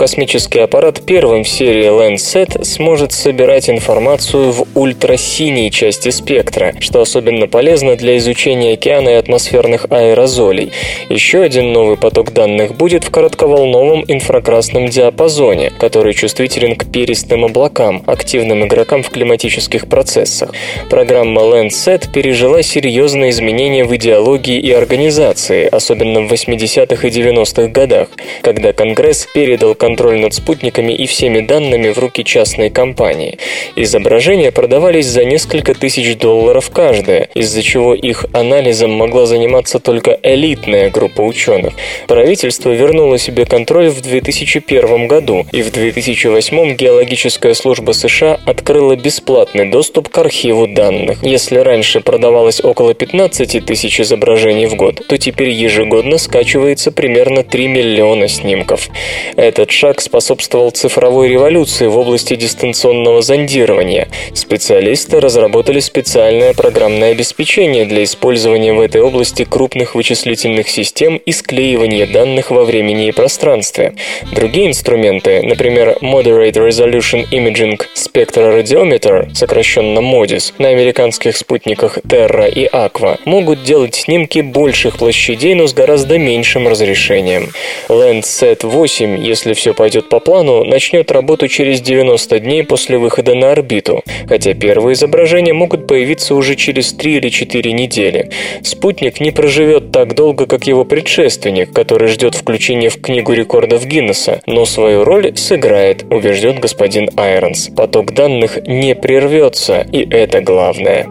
космический 0.55 0.61
аппарат 0.61 1.03
первым 1.05 1.43
в 1.43 1.49
серии 1.49 1.89
Landsat 1.91 2.65
сможет 2.65 3.13
собирать 3.13 3.69
информацию 3.69 4.53
в 4.53 4.67
ультрасиней 4.75 5.71
части 5.71 6.11
спектра, 6.11 6.75
что 6.79 7.01
особенно 7.01 7.49
полезно 7.49 7.97
для 7.97 8.17
изучения 8.19 8.75
океана 8.75 9.09
и 9.09 9.15
атмосферных 9.15 9.87
аэрозолей. 9.91 10.71
Еще 11.09 11.43
один 11.43 11.73
новый 11.73 11.97
поток 11.97 12.33
данных 12.33 12.77
будет 12.77 13.05
в 13.05 13.11
коротковолновом 13.11 14.05
инфракрасном 14.07 14.89
диапазоне, 14.89 15.73
который 15.79 16.15
чувствителен 16.15 16.77
к 16.77 16.85
перистым 16.91 17.45
облакам, 17.45 18.05
активным 18.07 18.65
игрокам 18.65 19.03
в 19.03 19.11
климатических 19.11 19.89
процессах. 19.89 20.51
Программа 20.89 21.43
Landsat 21.43 22.13
пережила 22.13 22.63
серьезные 22.63 23.31
изменения 23.31 23.85
в 23.85 23.95
идеологии 23.97 24.61
и 24.61 24.71
организации, 24.71 25.67
особенно 25.67 26.21
в 26.21 26.33
80-х 26.33 27.09
и 27.09 27.11
90-х 27.11 27.69
годах, 27.69 28.09
когда 28.43 28.73
Конгресс 28.73 29.27
передал 29.35 29.75
контроль 29.75 30.21
над 30.21 30.35
спутниками 30.45 30.93
и 30.93 31.07
всеми 31.07 31.41
данными 31.41 31.89
в 31.89 31.99
руки 31.99 32.23
частной 32.23 32.69
компании. 32.69 33.39
Изображения 33.77 34.53
продавались 34.53 35.07
за 35.07 35.25
несколько 35.25 35.73
тысяч 35.73 36.19
долларов 36.19 36.71
каждое, 36.71 37.31
из-за 37.35 37.63
чего 37.63 37.95
их 37.95 38.27
анализом 38.35 38.91
могла 38.91 39.25
заниматься 39.25 39.79
только 39.79 40.19
элитная 40.23 40.91
группа 40.91 41.23
ученых. 41.23 41.73
Правительство 42.09 42.71
вернуло 42.71 43.19
себе 43.19 43.47
контроль 43.47 43.89
в 43.89 44.03
2001 44.03 45.09
году, 45.09 45.47
и 45.51 45.63
в 45.63 45.73
2008 45.73 46.77
Геологическая 46.77 47.55
служба 47.55 47.93
США 47.93 48.39
открыла 48.45 48.97
бесплатный 48.97 49.71
доступ 49.71 50.11
к 50.11 50.19
архиву 50.19 50.67
данных. 50.67 51.23
Если 51.23 51.57
раньше 51.57 52.01
продавалось 52.03 52.63
около 52.63 52.93
15 52.93 53.65
тысяч 53.65 53.99
изображений 53.99 54.67
в 54.67 54.75
год, 54.75 55.07
то 55.09 55.17
теперь 55.17 55.51
ежегодно 55.51 56.19
скачивается 56.19 56.93
примерно 56.93 57.43
3 57.45 57.69
миллиона 57.69 58.29
снимков. 58.29 58.89
Этот 59.37 59.71
шаг 59.71 60.03
способствует 60.03 60.34
способствовал 60.35 60.71
цифровой 60.73 61.29
революции 61.29 61.87
в 61.87 61.97
области 61.97 62.35
дистанционного 62.35 63.23
зондирования. 63.23 64.09
Специалисты 64.35 65.21
разработали 65.21 65.79
специальное 65.79 66.55
программное 66.55 67.13
обеспечение 67.13 67.85
для 67.85 68.03
использования 68.03 68.73
в 68.73 68.81
этой 68.81 69.01
области 69.01 69.45
крупных 69.45 69.95
вычислительных 69.95 70.69
систем 70.69 71.19
и 71.19 71.31
склеивания 71.31 72.07
данных 72.09 72.51
во 72.51 72.65
времени 72.65 73.09
и 73.09 73.13
пространстве. 73.13 73.95
Другие 74.33 74.67
инструменты, 74.67 75.41
например, 75.43 75.99
Moderate 76.03 76.55
Resolution 76.55 77.25
Imaging 77.31 77.81
Spectroradiometer, 77.95 79.35
сокращенно 79.35 80.01
MODIS, 80.01 80.55
на 80.59 80.69
американских 80.69 81.37
спутниках 81.37 81.99
Terra 81.99 82.51
и 82.51 82.67
Aqua, 82.67 83.21
могут 83.25 83.63
делать 83.63 83.95
снимки 83.95 84.41
больших 84.41 84.97
площадей, 84.97 85.55
но 85.55 85.69
с 85.69 85.75
гораздо 85.75 86.19
меньшим 86.19 86.67
разрешением. 86.67 87.51
Landsat 87.89 88.67
8, 88.67 89.25
если 89.25 89.53
все 89.53 89.75
пойдет 89.75 90.09
по 90.09 90.24
плану 90.25 90.65
начнет 90.65 91.13
работу 91.13 91.49
через 91.49 91.81
90 91.81 92.41
дней 92.41 92.65
после 92.65 92.99
выхода 92.99 93.35
на 93.35 93.53
орбиту, 93.53 94.03
хотя 94.29 94.55
первые 94.55 94.95
изображения 94.95 95.53
могут 95.53 95.87
появиться 95.87 96.35
уже 96.35 96.57
через 96.57 96.93
3 96.95 97.17
или 97.17 97.29
4 97.29 97.73
недели. 97.73 98.31
Спутник 98.63 99.21
не 99.21 99.31
проживет 99.31 99.93
так 99.93 100.15
долго, 100.15 100.47
как 100.47 100.67
его 100.67 100.85
предшественник, 100.85 101.73
который 101.73 102.09
ждет 102.09 102.35
включения 102.35 102.89
в 102.89 103.01
Книгу 103.01 103.33
рекордов 103.33 103.87
Гиннесса, 103.87 104.41
но 104.47 104.65
свою 104.65 105.05
роль 105.05 105.37
сыграет, 105.37 106.05
убежден 106.11 106.61
господин 106.61 107.11
Айронс. 107.17 107.69
Поток 107.77 108.13
данных 108.13 108.59
не 108.67 108.95
прервется, 108.95 109.87
и 109.93 110.09
это 110.09 110.41
главное. 110.41 111.07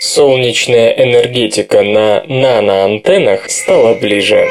Солнечная 0.00 0.90
энергетика 0.90 1.82
на 1.82 2.22
наноантеннах 2.28 3.50
стала 3.50 3.94
ближе. 3.94 4.46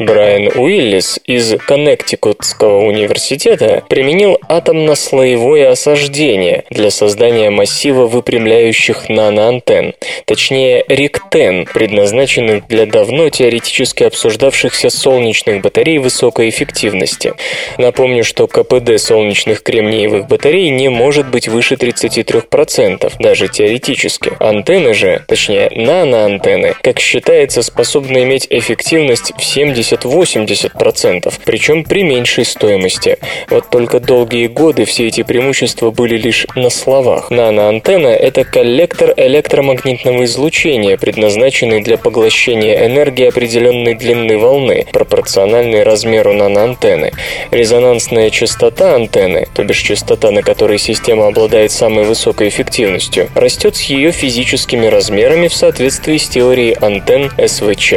Брайан 0.00 0.48
Уиллис 0.54 1.20
из 1.26 1.56
Коннектикутского 1.58 2.86
университета 2.86 3.84
применил 3.86 4.38
атомно-слоевое 4.48 5.68
осаждение 5.68 6.64
для 6.70 6.90
создания 6.90 7.50
массива 7.50 8.06
выпрямляющих 8.06 9.10
наноантенн, 9.10 9.92
точнее 10.24 10.86
риктен, 10.88 11.66
предназначенных 11.66 12.66
для 12.66 12.86
давно 12.86 13.28
теоретически 13.28 14.04
обсуждавшихся 14.04 14.88
солнечных 14.88 15.60
батарей 15.60 15.98
высокой 15.98 16.48
эффективности. 16.48 17.34
Напомню, 17.76 18.24
что 18.24 18.46
КПД 18.46 18.98
солнечных 18.98 19.62
кремниевых 19.62 20.28
батарей 20.28 20.70
не 20.70 20.88
может 20.88 21.28
быть 21.28 21.46
выше 21.46 21.74
33%, 21.74 23.12
даже 23.18 23.48
теоретически. 23.48 24.32
Антенны 24.40 24.94
же, 24.94 25.22
точнее 25.28 25.70
наноантенны, 25.76 26.74
как 26.80 27.00
считается, 27.00 27.60
способны 27.60 28.22
иметь 28.22 28.46
эффективность 28.48 29.34
в 29.36 29.44
70 29.44 29.89
70-80%, 29.90 31.32
причем 31.44 31.84
при 31.84 32.02
меньшей 32.02 32.44
стоимости. 32.44 33.18
Вот 33.48 33.70
только 33.70 34.00
долгие 34.00 34.46
годы 34.46 34.84
все 34.84 35.08
эти 35.08 35.22
преимущества 35.22 35.90
были 35.90 36.16
лишь 36.16 36.46
на 36.54 36.70
словах. 36.70 37.30
Наноантенна– 37.30 38.08
это 38.08 38.44
коллектор 38.44 39.12
электромагнитного 39.16 40.24
излучения, 40.24 40.96
предназначенный 40.96 41.82
для 41.82 41.96
поглощения 41.96 42.86
энергии 42.86 43.26
определенной 43.26 43.94
длины 43.94 44.38
волны, 44.38 44.86
пропорциональной 44.92 45.82
размеру 45.82 46.32
наноантенны. 46.32 47.12
Резонансная 47.50 48.30
частота 48.30 48.94
антенны, 48.94 49.48
то 49.54 49.64
бишь 49.64 49.80
частота, 49.80 50.30
на 50.30 50.42
которой 50.42 50.78
система 50.78 51.26
обладает 51.26 51.72
самой 51.72 52.04
высокой 52.04 52.48
эффективностью, 52.48 53.28
растет 53.34 53.76
с 53.76 53.82
ее 53.82 54.12
физическими 54.12 54.86
размерами 54.86 55.48
в 55.48 55.54
соответствии 55.54 56.16
с 56.16 56.28
теорией 56.28 56.76
антенн 56.80 57.30
СВЧ. 57.44 57.94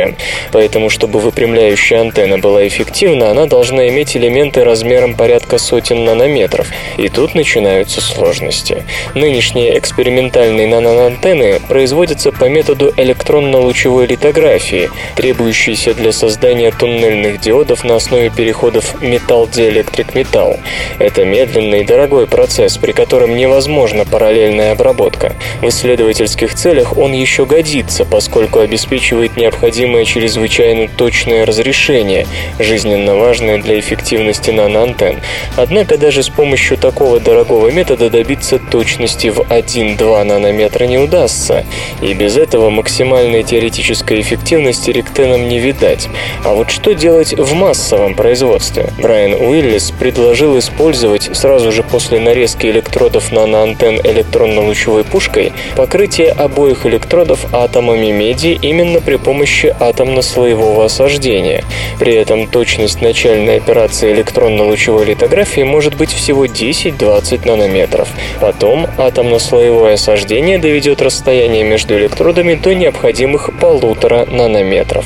Поэтому, 0.52 0.90
чтобы 0.90 1.20
выпрямляющая 1.20 1.83
Следующая 1.84 2.08
антенна 2.08 2.38
была 2.38 2.66
эффективна, 2.66 3.32
она 3.32 3.46
должна 3.46 3.90
иметь 3.90 4.16
элементы 4.16 4.64
размером 4.64 5.16
порядка 5.16 5.58
сотен 5.58 6.06
нанометров. 6.06 6.70
И 6.96 7.10
тут 7.10 7.36
начинаются 7.36 8.00
сложности. 8.00 8.86
Нынешние 9.16 9.78
экспериментальные 9.78 10.66
наноантенны 10.66 11.60
производятся 11.68 12.32
по 12.32 12.46
методу 12.46 12.94
электронно-лучевой 12.96 14.08
литографии, 14.08 14.90
требующейся 15.18 15.94
для 15.94 16.14
создания 16.14 16.72
туннельных 16.72 17.42
диодов 17.42 17.84
на 17.84 17.98
основе 17.98 18.30
переходов 18.30 19.02
металл-диэлектрик-металл. 19.02 20.62
Это 21.00 21.26
медленный 21.26 21.82
и 21.82 21.86
дорогой 21.86 22.28
процесс, 22.28 22.78
при 22.78 22.94
котором 22.94 23.36
невозможна 23.36 24.06
параллельная 24.06 24.72
обработка. 24.72 25.34
В 25.62 25.68
исследовательских 25.68 26.56
целях 26.56 26.98
он 26.98 27.12
еще 27.12 27.46
годится, 27.46 28.06
поскольку 28.06 28.60
обеспечивает 28.60 29.36
необходимое 29.36 30.06
чрезвычайно 30.06 30.88
точное 30.88 31.46
разрешение 31.46 31.63
решение, 31.64 32.28
жизненно 32.60 33.16
важное 33.16 33.58
для 33.58 33.80
эффективности 33.80 34.52
наноантенн. 34.52 35.18
Однако 35.56 35.98
даже 35.98 36.24
с 36.24 36.30
помощью 36.30 36.78
такого 36.78 37.20
дорогого 37.20 37.72
метода 37.72 38.10
добиться 38.10 38.60
точности 38.60 39.28
в 39.28 39.40
1-2 39.40 40.24
нанометра 40.24 40.86
не 40.86 40.98
удастся, 40.98 41.66
и 42.02 42.14
без 42.14 42.38
этого 42.38 42.70
максимальной 42.70 43.44
теоретической 43.44 44.22
эффективности 44.22 44.92
ректеном 44.92 45.48
не 45.48 45.60
видать. 45.60 46.08
А 46.44 46.54
вот 46.54 46.70
что 46.70 46.94
делать 46.94 47.34
в 47.34 47.54
массовом 47.54 48.16
производстве? 48.16 48.90
Брайан 49.00 49.34
Уиллис 49.34 49.92
предложил 49.92 50.58
использовать 50.58 51.30
сразу 51.34 51.72
же 51.72 51.84
после 51.84 52.20
нарезки 52.20 52.68
электродов 52.68 53.32
наноантенн 53.32 54.00
электронно-лучевой 54.04 55.04
пушкой 55.04 55.54
покрытие 55.76 56.32
обоих 56.32 56.86
электродов 56.86 57.54
атомами 57.54 58.12
меди 58.12 58.58
именно 58.62 59.00
при 59.00 59.18
помощи 59.18 59.74
атомно-слоевого 59.80 60.86
осаждения. 60.86 61.53
При 62.00 62.16
этом 62.16 62.48
точность 62.48 63.02
начальной 63.02 63.58
операции 63.58 64.12
электронно-лучевой 64.14 65.06
литографии 65.06 65.62
может 65.62 65.96
быть 65.96 66.12
всего 66.12 66.46
10-20 66.46 67.48
нанометров. 67.48 68.10
Потом 68.40 68.88
атомно-слоевое 68.98 69.94
осаждение 69.94 70.58
доведет 70.58 71.02
расстояние 71.02 71.64
между 71.64 71.98
электродами 71.98 72.56
до 72.56 72.74
необходимых 72.74 73.52
полутора 73.60 74.26
нанометров. 74.26 75.06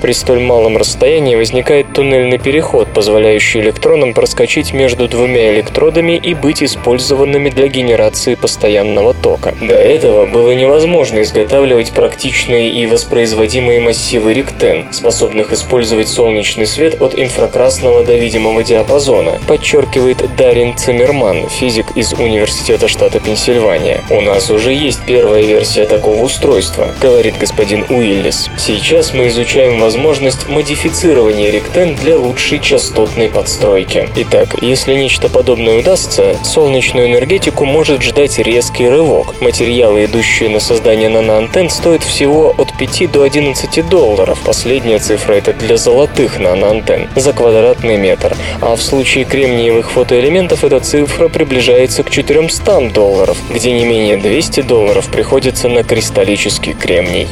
При 0.00 0.12
столь 0.12 0.40
малом 0.40 0.76
расстоянии 0.76 1.34
возникает 1.36 1.92
туннельный 1.92 2.38
переход, 2.38 2.88
позволяющий 2.94 3.60
электронам 3.60 4.14
проскочить 4.14 4.72
между 4.72 5.08
двумя 5.08 5.52
электродами 5.54 6.16
и 6.16 6.34
быть 6.34 6.62
использованными 6.62 7.50
для 7.50 7.68
генерации 7.68 8.34
постоянного 8.34 9.14
тока. 9.14 9.54
До 9.60 9.74
этого 9.74 10.26
было 10.26 10.52
невозможно 10.52 11.22
изготавливать 11.22 11.92
практичные 11.92 12.70
и 12.70 12.86
воспроизводимые 12.86 13.80
массивы 13.80 14.34
риктен, 14.34 14.92
способных 14.92 15.52
использовать 15.52 15.87
использовать 15.88 16.08
солнечный 16.08 16.66
свет 16.66 17.00
от 17.00 17.18
инфракрасного 17.18 18.04
до 18.04 18.14
видимого 18.14 18.62
диапазона, 18.62 19.40
подчеркивает 19.46 20.18
Дарин 20.36 20.76
Циммерман, 20.76 21.48
физик 21.48 21.96
из 21.96 22.12
Университета 22.12 22.88
штата 22.88 23.20
Пенсильвания. 23.20 24.04
У 24.10 24.20
нас 24.20 24.50
уже 24.50 24.74
есть 24.74 25.00
первая 25.06 25.42
версия 25.42 25.86
такого 25.86 26.22
устройства, 26.22 26.88
говорит 27.00 27.38
господин 27.40 27.86
Уиллис. 27.88 28.50
Сейчас 28.58 29.14
мы 29.14 29.28
изучаем 29.28 29.80
возможность 29.80 30.46
модифицирования 30.46 31.50
ректен 31.50 31.94
для 31.94 32.18
лучшей 32.18 32.58
частотной 32.58 33.30
подстройки. 33.30 34.10
Итак, 34.14 34.56
если 34.60 34.92
нечто 34.92 35.30
подобное 35.30 35.78
удастся, 35.78 36.36
солнечную 36.44 37.06
энергетику 37.06 37.64
может 37.64 38.02
ждать 38.02 38.38
резкий 38.38 38.88
рывок. 38.88 39.40
Материалы, 39.40 40.04
идущие 40.04 40.50
на 40.50 40.60
создание 40.60 41.08
наноантенн, 41.08 41.70
стоят 41.70 42.02
всего 42.02 42.54
от 42.58 42.76
5 42.76 43.10
до 43.10 43.22
11 43.22 43.88
долларов. 43.88 44.38
Последняя 44.44 44.98
цифра 44.98 45.32
это 45.32 45.54
для 45.54 45.77
золотых 45.78 46.38
наноантенн 46.38 47.08
за 47.16 47.32
квадратный 47.32 47.96
метр, 47.96 48.36
а 48.60 48.76
в 48.76 48.82
случае 48.82 49.24
кремниевых 49.24 49.90
фотоэлементов 49.90 50.64
эта 50.64 50.80
цифра 50.80 51.28
приближается 51.28 52.02
к 52.02 52.10
400 52.10 52.90
долларов, 52.90 53.38
где 53.50 53.72
не 53.72 53.84
менее 53.84 54.16
200 54.16 54.62
долларов 54.62 55.08
приходится 55.10 55.68
на 55.68 55.82
кристаллический 55.82 56.74
кремний. 56.74 57.28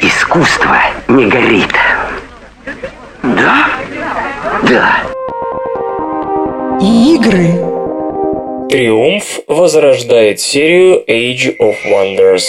Искусство 0.00 0.76
не 1.08 1.26
горит. 1.26 1.70
Да? 3.22 3.68
Да. 4.68 4.96
игры. 6.80 7.74
Триумф 8.70 9.40
возрождает 9.46 10.40
серию 10.40 11.04
Age 11.06 11.56
of 11.58 11.76
Wonders. 11.86 12.44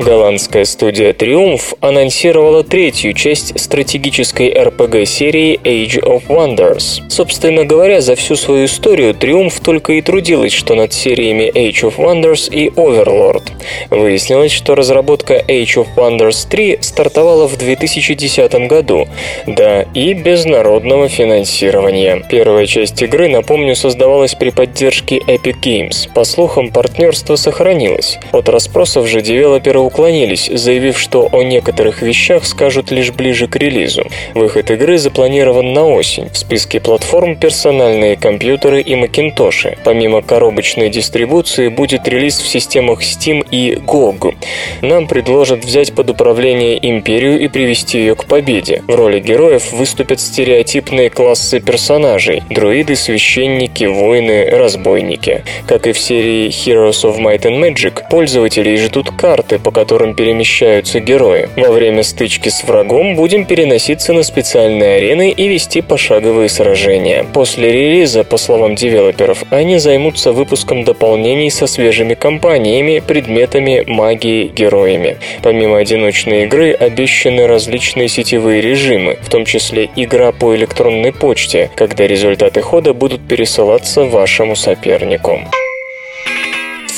Голландская 0.00 0.64
студия 0.64 1.12
Triumph 1.12 1.76
анонсировала 1.80 2.64
третью 2.64 3.12
часть 3.12 3.60
стратегической 3.60 4.50
RPG-серии 4.50 5.60
Age 5.62 6.02
of 6.02 6.26
Wonders. 6.28 7.02
Собственно 7.10 7.66
говоря, 7.66 8.00
за 8.00 8.14
всю 8.14 8.34
свою 8.36 8.64
историю 8.64 9.12
Triumph 9.12 9.62
только 9.62 9.92
и 9.94 10.00
трудилась, 10.00 10.52
что 10.52 10.74
над 10.74 10.94
сериями 10.94 11.52
Age 11.54 11.82
of 11.82 11.96
Wonders 11.98 12.50
и 12.50 12.68
Overlord. 12.68 13.42
Выяснилось, 13.90 14.52
что 14.52 14.74
разработка 14.74 15.34
Age 15.34 15.84
of 15.84 15.88
Wonders 15.96 16.48
3 16.48 16.78
стартовала 16.80 17.46
в 17.46 17.58
2010 17.58 18.68
году, 18.68 19.06
да 19.46 19.82
и 19.82 20.14
без 20.14 20.46
народного 20.46 21.08
финансирования. 21.08 22.24
Первая 22.30 22.64
часть 22.64 23.02
игры, 23.02 23.28
напомню, 23.28 23.76
создавалась 23.76 24.34
при 24.34 24.48
поддержке 24.48 25.18
Epic 25.18 25.56
Games. 25.62 26.08
По 26.14 26.24
слухам, 26.24 26.70
партнерство 26.70 27.36
сохранилось. 27.36 28.18
От 28.32 28.48
расспросов 28.48 29.06
же 29.06 29.20
девелоперы 29.20 29.89
уклонились, 29.90 30.48
заявив, 30.52 30.98
что 30.98 31.28
о 31.32 31.42
некоторых 31.42 32.02
вещах 32.02 32.44
скажут 32.44 32.92
лишь 32.92 33.10
ближе 33.10 33.48
к 33.48 33.56
релизу. 33.56 34.04
Выход 34.34 34.70
игры 34.70 34.98
запланирован 34.98 35.72
на 35.72 35.84
осень. 35.84 36.28
В 36.30 36.38
списке 36.38 36.78
платформ 36.80 37.36
персональные 37.36 38.16
компьютеры 38.16 38.80
и 38.80 38.94
Macintosh. 38.94 39.78
Помимо 39.82 40.22
коробочной 40.22 40.90
дистрибуции 40.90 41.68
будет 41.68 42.06
релиз 42.06 42.38
в 42.38 42.46
системах 42.46 43.02
Steam 43.02 43.44
и 43.50 43.74
GOG. 43.74 44.36
Нам 44.82 45.08
предложат 45.08 45.64
взять 45.64 45.92
под 45.92 46.10
управление 46.10 46.78
империю 46.88 47.40
и 47.40 47.48
привести 47.48 47.98
ее 47.98 48.14
к 48.14 48.26
победе. 48.26 48.82
В 48.86 48.94
роли 48.94 49.18
героев 49.18 49.72
выступят 49.72 50.20
стереотипные 50.20 51.10
классы 51.10 51.60
персонажей– 51.60 52.42
друиды, 52.50 52.94
священники, 52.94 53.84
воины, 53.84 54.48
разбойники. 54.50 55.42
Как 55.66 55.86
и 55.88 55.92
в 55.92 55.98
серии 55.98 56.48
Heroes 56.48 57.02
of 57.02 57.18
Might 57.18 57.42
and 57.42 57.58
Magic, 57.60 58.02
пользователей 58.08 58.76
ждут 58.76 59.10
карты, 59.10 59.58
по 59.58 59.72
которым 59.80 60.12
перемещаются 60.12 61.00
герои. 61.00 61.48
Во 61.56 61.72
время 61.72 62.02
стычки 62.02 62.50
с 62.50 62.64
врагом 62.64 63.16
будем 63.16 63.46
переноситься 63.46 64.12
на 64.12 64.22
специальные 64.22 64.96
арены 64.96 65.30
и 65.30 65.48
вести 65.48 65.80
пошаговые 65.80 66.50
сражения. 66.50 67.24
После 67.32 67.72
релиза, 67.72 68.22
по 68.22 68.36
словам 68.36 68.74
девелоперов, 68.74 69.42
они 69.48 69.78
займутся 69.78 70.32
выпуском 70.32 70.84
дополнений 70.84 71.50
со 71.50 71.66
свежими 71.66 72.12
компаниями, 72.12 72.98
предметами, 72.98 73.84
магией, 73.86 74.48
героями. 74.48 75.16
Помимо 75.42 75.78
одиночной 75.78 76.44
игры, 76.44 76.72
обещаны 76.72 77.46
различные 77.46 78.08
сетевые 78.08 78.60
режимы, 78.60 79.16
в 79.22 79.30
том 79.30 79.46
числе 79.46 79.88
игра 79.96 80.30
по 80.32 80.54
электронной 80.54 81.14
почте, 81.14 81.70
когда 81.74 82.06
результаты 82.06 82.60
хода 82.60 82.92
будут 82.92 83.26
пересылаться 83.26 84.04
вашему 84.04 84.56
сопернику. 84.56 85.40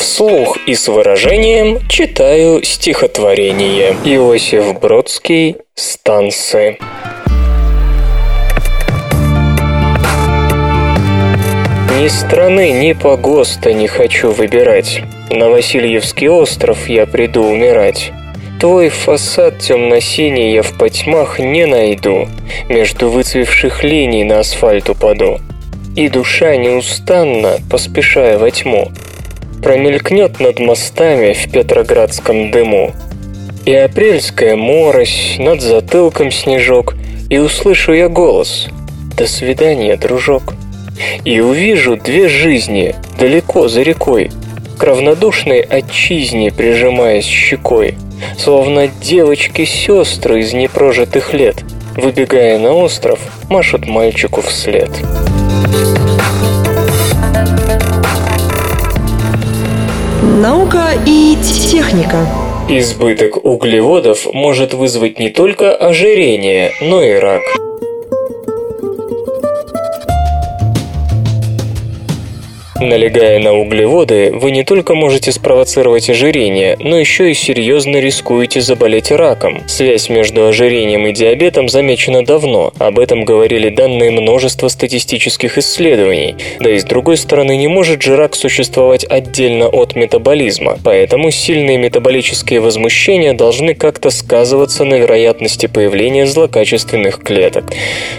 Вслух 0.03 0.59
и 0.67 0.75
с 0.75 0.89
выражением 0.89 1.79
читаю 1.89 2.65
стихотворение. 2.65 3.97
Иосиф 4.05 4.81
Бродский 4.81 5.59
«Станцы». 5.77 6.77
Ни 12.01 12.09
страны, 12.09 12.73
ни 12.73 12.95
погоста 12.95 13.73
не 13.73 13.87
хочу 13.87 14.33
выбирать. 14.33 15.03
На 15.31 15.49
Васильевский 15.49 16.29
остров 16.29 16.89
я 16.89 17.07
приду 17.07 17.45
умирать. 17.45 18.11
Твой 18.59 18.89
фасад 18.89 19.61
темно-синий 19.61 20.53
я 20.53 20.63
в 20.63 20.77
потьмах 20.77 21.39
не 21.39 21.65
найду, 21.65 22.27
Между 22.69 23.09
выцвевших 23.09 23.85
линий 23.85 24.25
на 24.25 24.41
асфальт 24.41 24.91
упаду. 24.91 25.39
И 25.95 26.09
душа 26.09 26.57
неустанно, 26.57 27.59
поспешая 27.71 28.37
во 28.39 28.51
тьму, 28.51 28.91
Промелькнет 29.63 30.41
над 30.41 30.59
мостами 30.59 31.35
в 31.35 31.53
петроградском 31.53 32.51
дыму. 32.51 32.91
И 33.65 33.73
апрельская 33.73 34.57
морось, 34.57 35.37
над 35.39 35.61
затылком 35.61 36.33
снежок, 36.33 36.97
И 37.31 37.39
услышу 37.39 37.93
я 37.93 38.09
голос 38.09 38.67
«До 39.17 39.29
свидания, 39.29 39.97
дружок». 39.97 40.55
И 41.25 41.39
увижу 41.39 41.97
две 41.97 42.29
жизни 42.29 42.97
далеко 43.21 43.69
за 43.69 43.83
рекой, 43.83 44.33
К 44.79 44.83
равнодушной 44.83 45.61
отчизне 45.61 46.51
прижимаясь 46.51 47.25
щекой, 47.25 47.95
Словно 48.37 48.89
девочки-сестры 48.89 50.41
из 50.41 50.53
непрожитых 50.53 51.35
лет, 51.35 51.57
Выбегая 51.97 52.59
на 52.59 52.73
остров, 52.73 53.21
машут 53.49 53.87
мальчику 53.87 54.41
вслед. 54.41 54.91
Наука 60.23 60.91
и 61.05 61.37
техника. 61.43 62.25
Избыток 62.69 63.45
углеводов 63.45 64.33
может 64.33 64.73
вызвать 64.73 65.19
не 65.19 65.31
только 65.31 65.75
ожирение, 65.75 66.71
но 66.81 67.03
и 67.03 67.15
рак. 67.15 67.43
Налегая 72.83 73.39
на 73.39 73.55
углеводы, 73.55 74.33
вы 74.35 74.51
не 74.51 74.65
только 74.65 74.95
можете 74.95 75.31
спровоцировать 75.31 76.11
ожирение, 76.11 76.77
но 76.81 76.99
еще 76.99 77.31
и 77.31 77.35
серьезно 77.35 77.99
рискуете 77.99 78.61
заболеть 78.61 79.13
раком. 79.13 79.63
Связь 79.69 80.09
между 80.09 80.49
ожирением 80.49 81.07
и 81.07 81.13
диабетом 81.13 81.69
замечена 81.69 82.25
давно. 82.25 82.73
Об 82.81 82.99
этом 82.99 83.25
говорили 83.25 83.69
данные 83.69 84.11
множества 84.11 84.67
статистических 84.67 85.59
исследований. 85.59 86.35
Да 86.59 86.71
и 86.71 86.79
с 86.81 86.83
другой 86.83 87.19
стороны, 87.19 87.57
не 87.57 87.69
может 87.69 88.03
же 88.03 88.17
рак 88.17 88.35
существовать 88.35 89.07
отдельно 89.09 89.69
от 89.69 89.95
метаболизма. 89.95 90.77
Поэтому 90.83 91.31
сильные 91.31 91.79
метаболические 91.79 92.59
возмущения 92.59 93.33
должны 93.33 93.75
как-то 93.75 94.11
сказываться 94.11 94.85
на 94.85 94.95
вероятности 94.95 95.67
появления 95.67 96.27
злокачественных 96.27 97.23
клеток. 97.23 97.65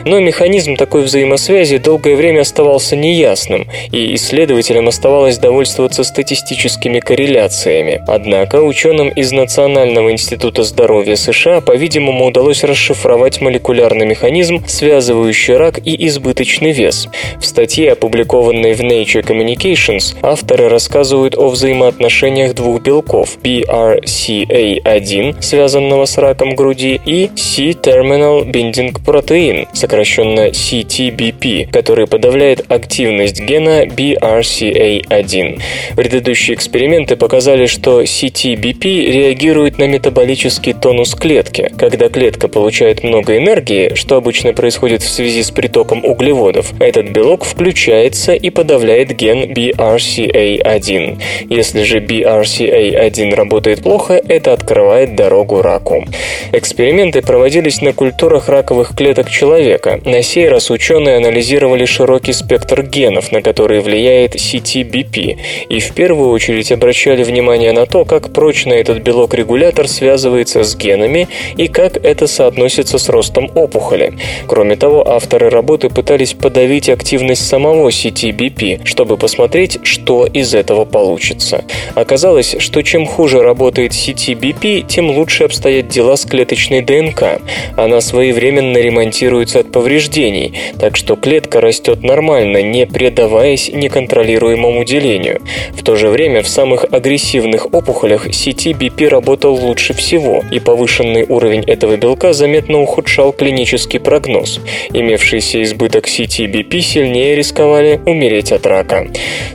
Но 0.05 0.21
механизм 0.21 0.77
такой 0.77 1.01
взаимосвязи 1.03 1.79
долгое 1.79 2.15
время 2.15 2.41
оставался 2.41 2.95
неясным, 2.95 3.67
и 3.91 4.15
исследования 4.15 4.52
исследователям 4.53 4.87
оставалось 4.87 5.37
довольствоваться 5.37 6.03
статистическими 6.03 6.99
корреляциями. 6.99 8.01
Однако 8.07 8.61
ученым 8.61 9.09
из 9.09 9.31
Национального 9.31 10.11
института 10.11 10.63
здоровья 10.63 11.15
США, 11.15 11.61
по-видимому, 11.61 12.25
удалось 12.25 12.63
расшифровать 12.63 13.41
молекулярный 13.41 14.05
механизм, 14.05 14.63
связывающий 14.67 15.57
рак 15.57 15.79
и 15.83 16.07
избыточный 16.07 16.71
вес. 16.71 17.07
В 17.39 17.45
статье, 17.45 17.93
опубликованной 17.93 18.73
в 18.73 18.81
Nature 18.81 19.23
Communications, 19.25 20.15
авторы 20.21 20.69
рассказывают 20.69 21.35
о 21.35 21.49
взаимоотношениях 21.49 22.53
двух 22.53 22.81
белков 22.81 23.37
BRCA1, 23.43 25.41
связанного 25.41 26.05
с 26.05 26.17
раком 26.17 26.55
груди, 26.55 27.01
и 27.05 27.29
C-terminal 27.35 28.45
binding 28.45 28.93
protein, 29.03 29.67
сокращенно 29.73 30.49
CTBP, 30.49 31.71
который 31.71 32.07
подавляет 32.07 32.71
активность 32.71 33.41
гена 33.41 33.85
BRCA 33.85 34.42
RCA1. 34.43 35.61
Предыдущие 35.95 36.55
эксперименты 36.55 37.15
показали, 37.15 37.65
что 37.65 38.01
CTBP 38.01 39.11
реагирует 39.11 39.77
на 39.77 39.87
метаболический 39.87 40.73
тонус 40.73 41.15
клетки. 41.15 41.71
Когда 41.77 42.09
клетка 42.09 42.47
получает 42.47 43.03
много 43.03 43.37
энергии, 43.37 43.95
что 43.95 44.17
обычно 44.17 44.53
происходит 44.53 45.01
в 45.01 45.09
связи 45.09 45.41
с 45.43 45.51
притоком 45.51 46.03
углеводов, 46.05 46.73
этот 46.79 47.09
белок 47.09 47.45
включается 47.45 48.33
и 48.33 48.49
подавляет 48.49 49.15
ген 49.15 49.51
BRCA1. 49.53 51.21
Если 51.49 51.83
же 51.83 51.99
BRCA1 51.99 53.35
работает 53.35 53.81
плохо, 53.81 54.21
это 54.27 54.53
открывает 54.53 55.15
дорогу 55.15 55.61
раку. 55.61 56.05
Эксперименты 56.51 57.21
проводились 57.21 57.81
на 57.81 57.93
культурах 57.93 58.49
раковых 58.49 58.95
клеток 58.95 59.29
человека. 59.29 60.01
На 60.05 60.21
сей 60.21 60.49
раз 60.49 60.69
ученые 60.69 61.17
анализировали 61.17 61.85
широкий 61.85 62.33
спектр 62.33 62.83
генов, 62.83 63.31
на 63.31 63.41
которые 63.41 63.81
влияет 63.81 64.22
CTBP, 64.31 65.37
и 65.69 65.79
в 65.79 65.93
первую 65.93 66.29
очередь 66.29 66.71
обращали 66.71 67.23
внимание 67.23 67.71
на 67.71 67.85
то, 67.85 68.05
как 68.05 68.33
прочно 68.33 68.73
этот 68.73 68.99
белок-регулятор 68.99 69.87
связывается 69.87 70.63
с 70.63 70.75
генами 70.75 71.27
и 71.57 71.67
как 71.67 71.97
это 71.97 72.27
соотносится 72.27 72.97
с 72.97 73.09
ростом 73.09 73.51
опухоли. 73.55 74.13
Кроме 74.47 74.75
того, 74.75 75.07
авторы 75.07 75.49
работы 75.49 75.89
пытались 75.89 76.33
подавить 76.33 76.89
активность 76.89 77.47
самого 77.47 77.89
CTBP, 77.89 78.85
чтобы 78.85 79.17
посмотреть, 79.17 79.79
что 79.83 80.25
из 80.25 80.53
этого 80.53 80.85
получится. 80.85 81.63
Оказалось, 81.95 82.55
что 82.59 82.81
чем 82.81 83.05
хуже 83.05 83.41
работает 83.41 83.91
CTBP, 83.91 84.87
тем 84.87 85.09
лучше 85.11 85.45
обстоят 85.45 85.87
дела 85.87 86.15
с 86.15 86.25
клеточной 86.25 86.81
ДНК. 86.81 87.41
Она 87.77 88.01
своевременно 88.01 88.77
ремонтируется 88.77 89.59
от 89.59 89.71
повреждений, 89.71 90.53
так 90.79 90.95
что 90.97 91.15
клетка 91.15 91.61
растет 91.61 92.03
нормально, 92.03 92.61
не 92.61 92.85
предаваясь 92.85 93.69
неконтролируемому 93.69 94.12
контролируемому 94.13 94.83
делению. 94.83 95.41
В 95.75 95.83
то 95.83 95.95
же 95.95 96.09
время 96.09 96.43
в 96.43 96.47
самых 96.47 96.85
агрессивных 96.91 97.73
опухолях 97.73 98.27
CTBP 98.27 99.07
работал 99.07 99.55
лучше 99.55 99.93
всего, 99.93 100.43
и 100.51 100.59
повышенный 100.59 101.25
уровень 101.27 101.63
этого 101.63 101.97
белка 101.97 102.33
заметно 102.33 102.81
ухудшал 102.81 103.33
клинический 103.33 103.99
прогноз. 103.99 104.59
Имевшийся 104.93 105.63
избыток 105.63 106.07
CTBP 106.07 106.81
сильнее 106.81 107.35
рисковали 107.35 107.99
умереть 108.05 108.51
от 108.51 108.67
рака. 108.67 109.07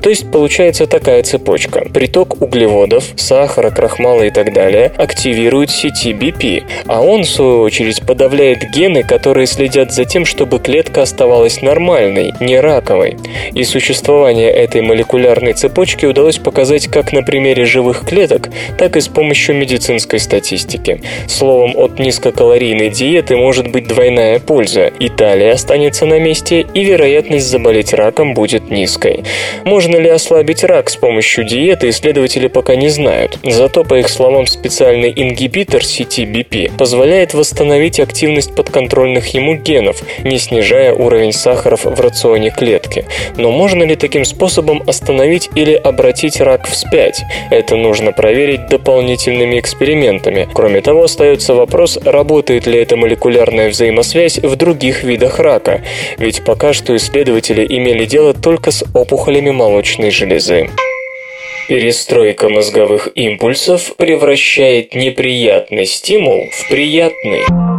То 0.03 0.11
есть 0.11 0.31
получается 0.31 0.87
такая 0.87 1.23
цепочка. 1.23 1.87
Приток 1.95 2.43
углеводов, 2.43 3.05
сахара, 3.17 3.71
крахмала 3.71 4.25
и 4.25 4.31
так 4.31 4.53
далее 4.53 4.93
активирует 4.97 5.71
CTBP, 5.71 6.65
а 6.87 7.01
он, 7.01 7.23
в 7.23 7.29
свою 7.29 7.61
очередь, 7.61 8.05
подавляет 8.05 8.71
гены, 8.73 9.05
которые 9.05 9.47
следят 9.47 9.93
за 9.93 10.05
тем, 10.05 10.25
чтобы 10.25 10.59
клетка 10.59 11.03
оставалась 11.03 11.63
нормальной, 11.63 12.33
не 12.41 12.59
раковой. 12.59 13.17
И 13.55 13.63
существование 13.63 14.48
этой 14.49 14.83
молекулярной 14.83 15.53
цепочки 15.53 16.07
удалось 16.07 16.39
показать 16.39 16.89
как 16.89 17.13
на 17.13 17.23
примере 17.23 17.65
живых 17.65 18.07
клеток, 18.07 18.49
так 18.79 18.97
и 18.97 19.01
с 19.01 19.09
помощью 19.09 19.55
медицинской 19.55 20.19
статистики. 20.19 21.01
Словом, 21.27 21.77
от 21.77 21.99
низкокалорийной 21.99 22.91
диеты 22.91 23.37
может 23.37 23.71
быть 23.71 23.87
двойная 23.87 24.39
польза. 24.39 24.87
И 24.87 25.09
талия 25.09 25.53
останется 25.53 26.07
на 26.07 26.19
месте, 26.19 26.67
и 26.75 26.85
вероятность 26.85 27.47
заболеть 27.47 27.93
раком 27.93 28.35
будет 28.35 28.71
низкой. 28.71 29.25
Можно 29.65 29.97
ли 29.97 30.09
ослабить 30.09 30.65
рак 30.65 30.91
с 30.91 30.97
помощью 30.97 31.45
диеты, 31.45 31.91
исследователи 31.91 32.49
пока 32.49 32.77
не 32.77 32.89
знают. 32.89 33.39
Зато, 33.45 33.85
по 33.85 33.95
их 33.95 34.09
словам, 34.09 34.47
специальный 34.47 35.13
ингибитор 35.15 35.85
сети 35.85 36.25
BP 36.25 36.77
позволяет 36.77 37.35
восстановить 37.35 38.01
активность 38.01 38.55
подконтрольных 38.55 39.29
ему 39.35 39.57
генов, 39.57 40.03
не 40.25 40.39
снижая 40.39 40.93
уровень 40.93 41.33
сахаров 41.33 41.85
в 41.85 42.01
рационе 42.01 42.51
клетки. 42.51 43.05
Но 43.37 43.51
можно 43.51 43.83
ли 43.83 43.97
таким 43.97 44.25
способом 44.25 44.38
остановить 44.87 45.51
или 45.55 45.75
обратить 45.75 46.41
рак 46.41 46.67
вспять? 46.69 47.23
Это 47.51 47.77
нужно 47.77 48.13
проверить 48.13 48.69
дополнительными 48.69 49.59
экспериментами. 49.59 50.49
Кроме 50.53 50.81
того, 50.81 51.05
остается 51.05 51.55
вопрос, 51.55 51.99
работает 52.05 52.67
ли 52.67 52.79
эта 52.79 52.97
молекулярная 52.97 53.71
взаимосвязь 53.71 54.39
в 54.39 54.57
других 54.57 55.05
видах 55.05 55.39
рака, 55.39 55.83
ведь 56.19 56.45
пока 56.45 56.73
что 56.73 56.97
исследователи 56.97 57.67
имели 57.69 58.05
дело 58.05 58.35
только 58.35 58.71
с 58.71 58.85
опухолями 58.95 59.51
молочной 59.51 60.11
железы. 60.11 60.69
Перестройка 61.69 62.49
мозговых 62.49 63.11
импульсов 63.15 63.95
превращает 63.97 64.95
неприятный 64.95 65.85
стимул 65.85 66.49
в 66.51 66.69
приятный. 66.71 67.78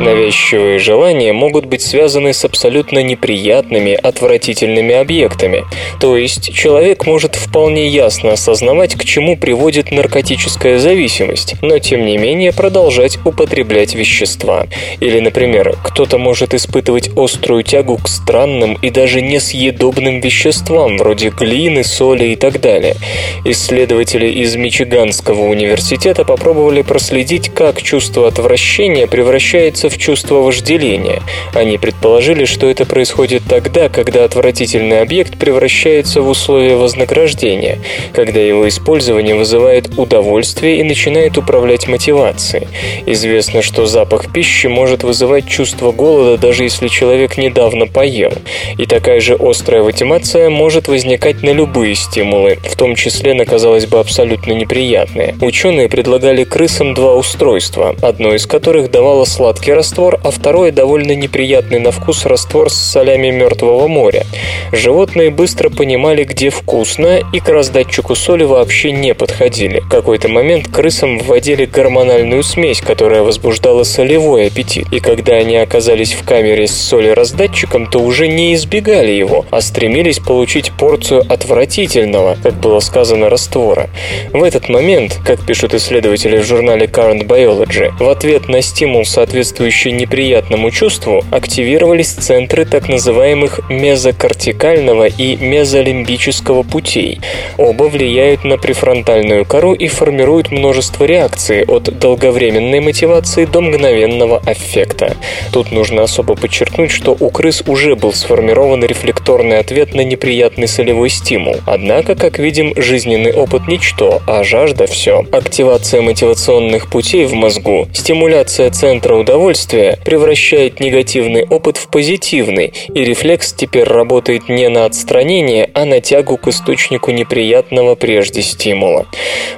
Навязчивые 0.00 0.78
желания 0.78 1.32
могут 1.32 1.64
быть 1.64 1.80
связаны 1.80 2.32
с 2.34 2.44
абсолютно 2.44 3.02
неприятными, 3.02 3.94
отвратительными 3.94 4.94
объектами. 4.94 5.64
То 6.00 6.16
есть 6.16 6.52
человек 6.52 7.06
может 7.06 7.34
вполне 7.34 7.88
ясно 7.88 8.32
осознавать, 8.32 8.94
к 8.94 9.04
чему 9.04 9.36
приводит 9.36 9.90
наркотическая 9.90 10.78
зависимость, 10.78 11.54
но 11.62 11.78
тем 11.78 12.04
не 12.04 12.18
менее 12.18 12.52
продолжать 12.52 13.18
употреблять 13.24 13.94
вещества. 13.94 14.66
Или, 15.00 15.20
например, 15.20 15.76
кто-то 15.82 16.18
может 16.18 16.52
испытывать 16.52 17.10
острую 17.16 17.62
тягу 17.62 17.96
к 17.96 18.08
странным 18.08 18.74
и 18.82 18.90
даже 18.90 19.22
несъедобным 19.22 20.20
веществам, 20.20 20.98
вроде 20.98 21.30
глины, 21.30 21.82
соли 21.84 22.26
и 22.26 22.36
так 22.36 22.60
далее. 22.60 22.96
Исследователи 23.44 24.28
из 24.28 24.56
Мичиганского 24.56 25.48
университета 25.48 26.24
попробовали 26.24 26.82
проследить, 26.82 27.48
как 27.48 27.82
чувство 27.82 28.28
отвращения 28.28 29.06
превращается 29.06 29.86
в 29.88 29.95
чувство 29.96 30.36
вожделения. 30.36 31.22
Они 31.54 31.78
предположили, 31.78 32.44
что 32.44 32.68
это 32.68 32.84
происходит 32.84 33.42
тогда, 33.48 33.88
когда 33.88 34.24
отвратительный 34.24 35.00
объект 35.00 35.38
превращается 35.38 36.22
в 36.22 36.28
условие 36.28 36.76
вознаграждения, 36.76 37.78
когда 38.12 38.40
его 38.40 38.68
использование 38.68 39.34
вызывает 39.34 39.98
удовольствие 39.98 40.80
и 40.80 40.82
начинает 40.82 41.38
управлять 41.38 41.88
мотивацией. 41.88 42.68
Известно, 43.06 43.62
что 43.62 43.86
запах 43.86 44.32
пищи 44.32 44.66
может 44.66 45.02
вызывать 45.02 45.48
чувство 45.48 45.92
голода, 45.92 46.38
даже 46.38 46.64
если 46.64 46.88
человек 46.88 47.36
недавно 47.36 47.86
поел. 47.86 48.32
И 48.78 48.86
такая 48.86 49.20
же 49.20 49.34
острая 49.34 49.82
мотивация 49.82 50.50
может 50.50 50.88
возникать 50.88 51.42
на 51.42 51.50
любые 51.50 51.94
стимулы, 51.94 52.58
в 52.64 52.76
том 52.76 52.94
числе 52.94 53.34
на, 53.34 53.44
казалось 53.44 53.86
бы, 53.86 53.98
абсолютно 53.98 54.52
неприятные. 54.52 55.34
Ученые 55.40 55.88
предлагали 55.88 56.44
крысам 56.44 56.94
два 56.94 57.14
устройства, 57.14 57.94
одно 58.02 58.34
из 58.34 58.46
которых 58.46 58.90
давало 58.90 59.24
сладкий 59.24 59.72
раствор, 59.76 60.18
а 60.24 60.30
второй 60.32 60.72
довольно 60.72 61.14
неприятный 61.14 61.78
на 61.78 61.92
вкус 61.92 62.26
раствор 62.26 62.70
с 62.70 62.74
солями 62.74 63.30
Мертвого 63.30 63.86
моря. 63.86 64.24
Животные 64.72 65.30
быстро 65.30 65.70
понимали, 65.70 66.24
где 66.24 66.50
вкусно, 66.50 67.20
и 67.32 67.38
к 67.38 67.48
раздатчику 67.48 68.16
соли 68.16 68.44
вообще 68.44 68.90
не 68.90 69.14
подходили. 69.14 69.80
В 69.80 69.88
какой-то 69.88 70.28
момент 70.28 70.68
крысам 70.68 71.18
вводили 71.18 71.66
гормональную 71.66 72.42
смесь, 72.42 72.80
которая 72.80 73.22
возбуждала 73.22 73.84
солевой 73.84 74.46
аппетит, 74.46 74.86
и 74.92 74.98
когда 74.98 75.34
они 75.34 75.56
оказались 75.56 76.14
в 76.14 76.24
камере 76.24 76.66
с 76.66 76.74
соли-раздатчиком, 76.74 77.86
то 77.88 78.00
уже 78.00 78.26
не 78.28 78.54
избегали 78.54 79.12
его, 79.12 79.44
а 79.50 79.60
стремились 79.60 80.18
получить 80.18 80.72
порцию 80.72 81.24
отвратительного, 81.28 82.36
как 82.42 82.54
было 82.54 82.80
сказано, 82.80 83.28
раствора. 83.28 83.88
В 84.32 84.42
этот 84.42 84.68
момент, 84.68 85.18
как 85.24 85.44
пишут 85.46 85.74
исследователи 85.74 86.38
в 86.38 86.44
журнале 86.44 86.86
Current 86.86 87.26
Biology, 87.26 87.90
в 88.00 88.08
ответ 88.08 88.48
на 88.48 88.62
стимул, 88.62 89.04
соответствующий 89.04 89.65
сопутствующие 89.66 89.92
неприятному 89.92 90.70
чувству, 90.70 91.24
активировались 91.30 92.12
центры 92.12 92.64
так 92.64 92.88
называемых 92.88 93.60
мезокортикального 93.68 95.06
и 95.06 95.36
мезолимбического 95.36 96.62
путей. 96.62 97.20
Оба 97.58 97.84
влияют 97.84 98.44
на 98.44 98.58
префронтальную 98.58 99.44
кору 99.44 99.72
и 99.74 99.88
формируют 99.88 100.52
множество 100.52 101.04
реакций 101.04 101.64
от 101.64 101.98
долговременной 101.98 102.80
мотивации 102.80 103.44
до 103.44 103.60
мгновенного 103.60 104.38
аффекта. 104.46 105.16
Тут 105.52 105.72
нужно 105.72 106.02
особо 106.02 106.36
подчеркнуть, 106.36 106.90
что 106.90 107.16
у 107.18 107.30
крыс 107.30 107.62
уже 107.66 107.96
был 107.96 108.12
сформирован 108.12 108.84
рефлекторный 108.84 109.58
ответ 109.58 109.94
на 109.94 110.02
неприятный 110.02 110.68
солевой 110.68 111.10
стимул. 111.10 111.56
Однако, 111.66 112.14
как 112.14 112.38
видим, 112.38 112.72
жизненный 112.76 113.32
опыт 113.32 113.66
ничто, 113.68 114.22
а 114.26 114.44
жажда 114.44 114.86
все. 114.86 115.24
Активация 115.32 116.02
мотивационных 116.02 116.88
путей 116.88 117.26
в 117.26 117.34
мозгу, 117.34 117.88
стимуляция 117.92 118.70
центра 118.70 119.14
удовольствия 119.14 119.55
удовольствия 119.56 119.98
превращает 120.04 120.80
негативный 120.80 121.46
опыт 121.46 121.78
в 121.78 121.88
позитивный, 121.88 122.72
и 122.92 123.04
рефлекс 123.04 123.54
теперь 123.54 123.84
работает 123.84 124.48
не 124.48 124.68
на 124.68 124.84
отстранение, 124.84 125.70
а 125.72 125.84
на 125.84 126.00
тягу 126.00 126.36
к 126.36 126.48
источнику 126.48 127.10
неприятного 127.10 127.94
прежде 127.94 128.42
стимула. 128.42 129.06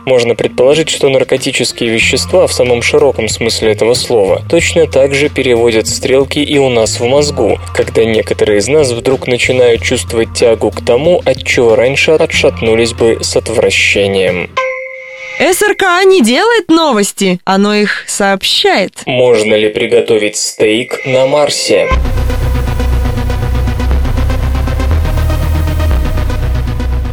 Можно 0.07 0.37
предположить, 0.37 0.89
что 0.89 1.09
наркотические 1.09 1.91
вещества 1.91 2.47
в 2.47 2.53
самом 2.53 2.81
широком 2.83 3.29
смысле 3.29 3.73
этого 3.73 3.95
слова 3.95 4.43
точно 4.49 4.87
так 4.87 5.15
же 5.15 5.29
переводят 5.29 5.89
стрелки 5.89 6.39
и 6.39 6.59
у 6.59 6.69
нас 6.69 7.01
в 7.01 7.05
мозгу, 7.05 7.59
когда 7.75 8.05
некоторые 8.05 8.59
из 8.59 8.69
нас 8.69 8.93
вдруг 8.93 9.27
начинают 9.27 9.83
чувствовать 9.83 10.33
тягу 10.35 10.71
к 10.71 10.85
тому, 10.85 11.21
от 11.25 11.45
чего 11.45 11.75
раньше 11.75 12.13
отшатнулись 12.13 12.93
бы 12.93 13.19
с 13.21 13.37
отвращением. 13.37 14.51
СРК 15.39 16.05
не 16.05 16.21
делает 16.21 16.69
новости, 16.69 17.39
оно 17.45 17.73
их 17.75 18.05
сообщает. 18.09 19.03
Можно 19.07 19.55
ли 19.55 19.69
приготовить 19.69 20.37
стейк 20.37 21.07
на 21.07 21.27
Марсе? 21.27 21.89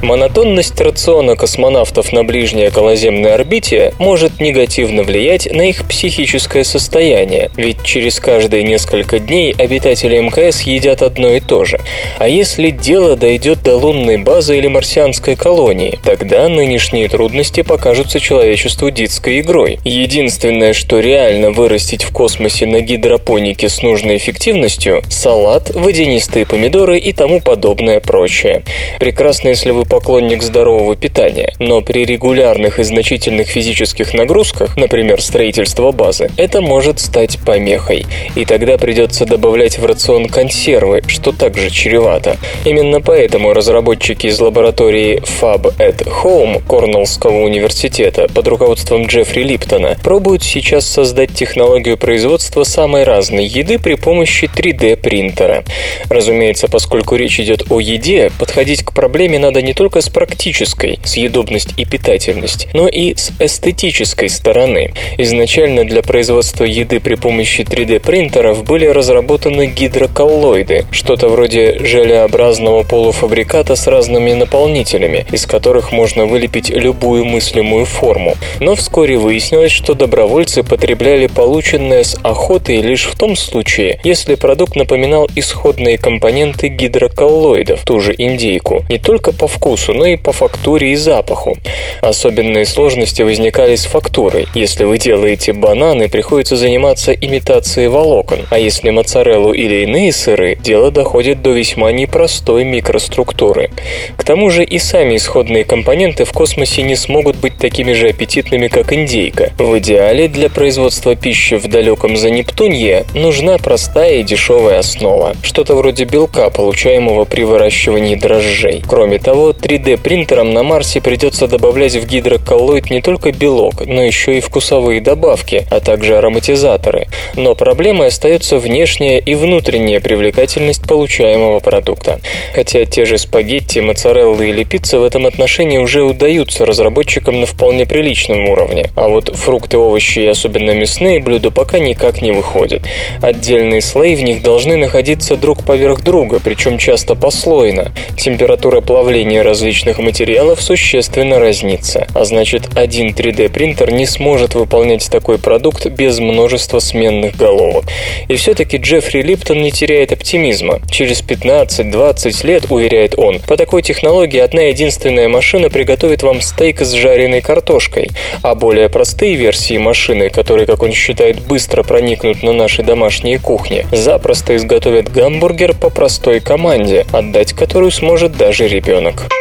Монотонность 0.06 0.80
рациона 0.80 1.36
космонавтов 1.36 2.14
на 2.14 2.24
ближней 2.24 2.68
околоземной 2.68 3.34
орбите 3.34 3.92
может 3.98 4.40
негативно 4.40 5.02
влиять 5.02 5.52
на 5.52 5.64
их 5.64 5.88
психическое 5.88 6.64
состояние, 6.64 7.50
ведь 7.58 7.82
через 7.82 8.20
каждые 8.20 8.62
несколько 8.62 9.18
дней 9.18 9.56
обитатели 9.58 10.20
МКС 10.20 10.62
едят 10.62 11.02
одно 11.02 11.32
и 11.32 11.40
то 11.40 11.66
же. 11.66 11.80
А 12.20 12.28
если 12.28 12.70
дело 12.70 13.16
дойдет 13.16 13.64
до 13.64 13.78
лунной 13.78 14.18
базы 14.18 14.60
или 14.60 14.68
марсианской 14.68 15.36
колонии, 15.36 15.98
тогда 16.04 16.50
нынешние 16.50 17.10
трудности 17.10 17.64
покажутся 17.64 18.20
человечеству 18.20 18.92
детской 18.92 19.40
игрой. 19.40 19.80
Единственное, 19.84 20.74
что 20.74 21.00
реально 21.00 21.50
вырастить 21.50 22.04
в 22.04 22.12
космосе 22.12 22.68
на 22.68 22.82
гидропонике 22.82 23.70
с 23.70 23.82
нужной 23.82 24.18
эффективностью– 24.18 25.02
салат, 25.10 25.72
водянистые 25.74 26.46
помидоры 26.46 27.00
и 27.00 27.12
тому 27.12 27.42
подобное 27.42 28.00
прочее. 28.02 28.62
Прекрасно, 29.00 29.48
если 29.48 29.72
вы 29.72 29.84
поклонник 29.96 30.44
здорового 30.44 30.98
питания, 30.98 31.54
но 31.58 31.80
при 31.80 32.04
регулярных 32.04 32.80
и 32.80 32.84
значительных 32.84 33.48
физических 33.48 34.14
нагрузках, 34.14 34.76
например, 34.76 35.22
строительство 35.22 35.94
базы, 35.94 36.32
это 36.36 36.60
может 36.60 37.00
стать 37.00 37.40
помехой. 37.40 38.06
И 38.36 38.44
тогда 38.44 38.78
придется 38.78 39.26
добавлять 39.26 39.78
в 39.78 39.86
рацион 39.86 40.28
консервы, 40.28 41.02
что 41.08 41.32
также 41.32 41.70
чревато. 41.70 42.36
Именно 42.66 43.00
поэтому 43.00 43.54
разработчики 43.54 44.28
из 44.28 44.38
лаборатории 44.38 45.24
Fab 45.40 45.74
at 45.78 46.06
Home 46.24 46.62
Корнеллского 46.68 47.46
университета 47.46 48.28
под 48.28 48.50
руководством 48.50 49.06
Джеффри 49.06 49.44
Липтона 49.44 49.96
пробуют 50.04 50.44
сейчас 50.44 50.86
создать 50.86 51.34
технологию 51.34 51.98
производства 51.98 52.64
самой 52.64 53.06
разной 53.06 53.46
еды 53.46 53.80
при 53.80 53.94
помощи 53.94 54.50
3D 54.54 54.98
принтера. 54.98 55.64
Разумеется, 56.10 56.68
поскольку 56.68 57.16
речь 57.16 57.40
идет 57.40 57.72
о 57.72 57.80
еде, 57.80 58.30
подходить 58.38 58.84
к 58.84 58.92
проблеме 58.92 59.40
надо 59.40 59.62
не 59.62 59.74
только 59.76 60.02
с 60.02 60.10
практической, 60.10 61.00
съедобность 61.04 61.74
и 61.78 61.86
питательность, 61.86 62.68
но 62.74 62.88
и 62.88 63.14
с 63.16 63.32
эстетической 63.40 64.30
стороны. 64.30 64.94
Изначально 65.18 65.84
для 65.84 66.02
производства 66.02 66.64
еды 66.64 67.00
при 67.00 67.16
помощи 67.16 67.62
3D-принтеров 67.62 68.64
были 68.64 68.86
разработаны 68.86 69.68
гидроколлоиды, 69.68 70.86
что-то 70.92 71.28
вроде 71.28 71.80
желеобразного 71.86 72.84
полуфабриката 72.84 73.76
с 73.76 73.88
разными 73.88 74.34
наполнителями, 74.34 75.26
из 75.32 75.46
которых 75.46 75.92
можно 75.92 76.26
вылепить 76.26 76.70
любую 76.70 77.26
мыслимую 77.26 77.86
форму. 77.86 78.36
Но 78.60 78.76
вскоре 78.76 79.18
выяснилось, 79.18 79.72
что 79.72 79.94
добровольцы 79.94 80.64
потребляли 80.64 81.28
полученное 81.28 82.04
с 82.04 82.18
охотой 82.24 82.82
лишь 82.82 83.06
в 83.06 83.18
том 83.18 83.36
случае, 83.36 84.00
если 84.04 84.36
продукт 84.36 84.76
напоминал 84.76 85.30
исходные 85.36 85.98
компоненты 85.98 86.70
гидроколлоидов, 86.70 87.84
ту 87.84 88.00
же 88.00 88.16
индейку, 88.18 88.86
не 88.90 89.00
только 89.00 89.34
по 89.34 89.48
вкусу, 89.48 89.65
но 89.66 90.06
и 90.06 90.16
по 90.16 90.32
фактуре 90.32 90.92
и 90.92 90.96
запаху. 90.96 91.58
Особенные 92.02 92.66
сложности 92.66 93.24
возникали 93.24 93.76
с 93.76 93.86
фактурой. 93.86 94.48
Если 94.54 94.84
вы 94.84 95.00
делаете 95.00 95.54
бананы, 95.54 96.08
приходится 96.08 96.56
заниматься 96.56 97.14
имитацией 97.14 97.88
волокон, 97.88 98.46
а 98.52 98.60
если 98.60 98.92
моцареллу 98.92 99.54
или 99.54 99.84
иные 99.84 100.12
сыры, 100.12 100.56
дело 100.56 100.92
доходит 100.92 101.42
до 101.42 101.50
весьма 101.50 101.92
непростой 101.92 102.64
микроструктуры. 102.64 103.72
К 104.18 104.24
тому 104.24 104.52
же 104.52 104.64
и 104.64 104.78
сами 104.78 105.16
исходные 105.16 105.64
компоненты 105.64 106.26
в 106.26 106.32
космосе 106.32 106.84
не 106.84 106.96
смогут 106.96 107.38
быть 107.38 107.58
такими 107.58 107.94
же 107.94 108.10
аппетитными, 108.10 108.68
как 108.68 108.94
индейка. 108.94 109.52
В 109.58 109.80
идеале 109.80 110.28
для 110.28 110.50
производства 110.50 111.16
пищи 111.16 111.56
в 111.56 111.68
далеком 111.68 112.18
Занептунье 112.18 113.06
нужна 113.16 113.58
простая 113.58 114.20
и 114.20 114.24
дешевая 114.24 114.80
основа, 114.80 115.36
что-то 115.42 115.74
вроде 115.76 116.04
белка, 116.04 116.52
получаемого 116.52 117.26
при 117.26 117.42
выращивании 117.44 118.16
дрожжей. 118.16 118.84
Кроме 118.88 119.18
того, 119.18 119.55
3D-принтерам 119.62 120.54
на 120.54 120.64
Марсе 120.64 121.02
придется 121.02 121.48
добавлять 121.48 121.96
в 121.96 122.06
гидроколлоид 122.06 122.90
не 122.90 123.02
только 123.02 123.32
белок, 123.32 123.86
но 123.86 124.04
еще 124.04 124.38
и 124.38 124.42
вкусовые 124.42 125.02
добавки, 125.02 125.66
а 125.72 125.80
также 125.80 126.18
ароматизаторы. 126.18 127.08
Но 127.36 127.56
проблемой 127.56 128.08
остается 128.08 128.58
внешняя 128.58 129.20
и 129.20 129.36
внутренняя 129.36 130.00
привлекательность 130.00 130.88
получаемого 130.88 131.60
продукта. 131.60 132.20
Хотя 132.54 132.86
те 132.86 133.06
же 133.06 133.18
спагетти, 133.18 133.80
моцареллы 133.80 134.50
или 134.50 134.64
пицца 134.64 135.00
в 135.00 135.04
этом 135.04 135.26
отношении 135.26 135.78
уже 135.78 136.04
удаются 136.04 136.66
разработчикам 136.66 137.40
на 137.40 137.46
вполне 137.46 137.86
приличном 137.86 138.50
уровне, 138.50 138.90
а 138.96 139.08
вот 139.08 139.36
фрукты, 139.36 139.78
овощи 139.78 140.20
и 140.20 140.28
особенно 140.28 140.72
мясные 140.72 141.20
блюда 141.20 141.52
пока 141.52 141.80
никак 141.80 142.22
не 142.22 142.32
выходят. 142.32 142.84
Отдельные 143.22 143.82
слои 143.82 144.16
в 144.16 144.24
них 144.24 144.44
должны 144.44 144.76
находиться 144.78 145.36
друг 145.36 145.64
поверх 145.64 146.04
друга, 146.04 146.40
причем 146.44 146.78
часто 146.78 147.16
послойно. 147.16 147.92
Температура 148.18 148.82
плавления 148.82 149.44
различных 149.46 150.00
материалов 150.00 150.62
существенно 150.62 151.40
разнится, 151.40 152.08
а 152.14 152.26
значит 152.26 152.76
один 152.76 153.10
3D 153.10 153.50
принтер 153.50 153.92
не 153.92 154.06
сможет 154.06 154.56
выполнять 154.56 155.10
такой 155.10 155.38
продукт 155.38 155.86
без 155.86 156.20
множества 156.20 156.80
сменных 156.80 157.38
головок. 157.38 157.86
И 158.28 158.36
все-таки 158.36 158.78
Джеффри 158.78 159.22
Липтон 159.22 159.62
не 159.62 159.72
теряет 159.72 160.12
оптимизма. 160.12 160.82
Через 160.90 161.22
15-20 161.22 162.46
лет, 162.46 162.66
уверяет 162.70 163.18
он, 163.18 163.40
по 163.40 163.56
такой 163.56 163.82
технологии 163.84 164.40
одна 164.40 164.64
единственная 164.64 165.30
машина 165.30 165.70
приготовит 165.70 166.24
вам 166.24 166.42
стейк 166.42 166.82
с 166.82 166.92
жареной 166.92 167.42
картошкой, 167.42 168.10
а 168.42 168.56
более 168.56 168.90
простые 168.90 169.36
версии 169.36 169.78
машины, 169.78 170.30
которые, 170.30 170.66
как 170.66 170.82
он 170.82 170.92
считает, 170.92 171.40
быстро 171.42 171.84
проникнут 171.84 172.42
на 172.44 172.52
наши 172.52 172.82
домашние 172.84 173.40
кухни, 173.40 173.86
запросто 173.92 174.56
изготовят 174.56 175.12
гамбургер 175.12 175.76
по 175.76 175.90
простой 175.90 176.40
команде, 176.40 177.06
отдать 177.12 177.54
которую 177.54 177.92
сможет 177.92 178.36
даже 178.36 178.68
ребенок. 178.68 179.35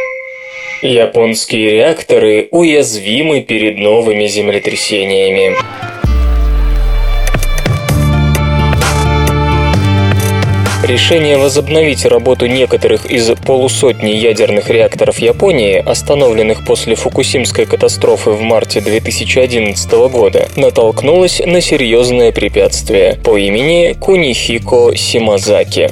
Японские 0.81 1.71
реакторы 1.71 2.49
уязвимы 2.51 3.41
перед 3.41 3.77
новыми 3.77 4.27
землетрясениями. 4.27 5.55
Решение 10.85 11.37
возобновить 11.37 12.05
работу 12.05 12.45
некоторых 12.45 13.07
из 13.07 13.27
полусотни 13.43 14.11
ядерных 14.11 14.69
реакторов 14.69 15.17
Японии, 15.17 15.83
остановленных 15.83 16.63
после 16.63 16.93
Фукусимской 16.93 17.65
катастрофы 17.65 18.29
в 18.29 18.41
марте 18.41 18.81
2011 18.81 19.91
года, 20.11 20.47
натолкнулось 20.55 21.41
на 21.43 21.59
серьезное 21.59 22.31
препятствие 22.31 23.17
по 23.23 23.35
имени 23.35 23.93
Кунихико 23.99 24.95
Симазаки. 24.95 25.89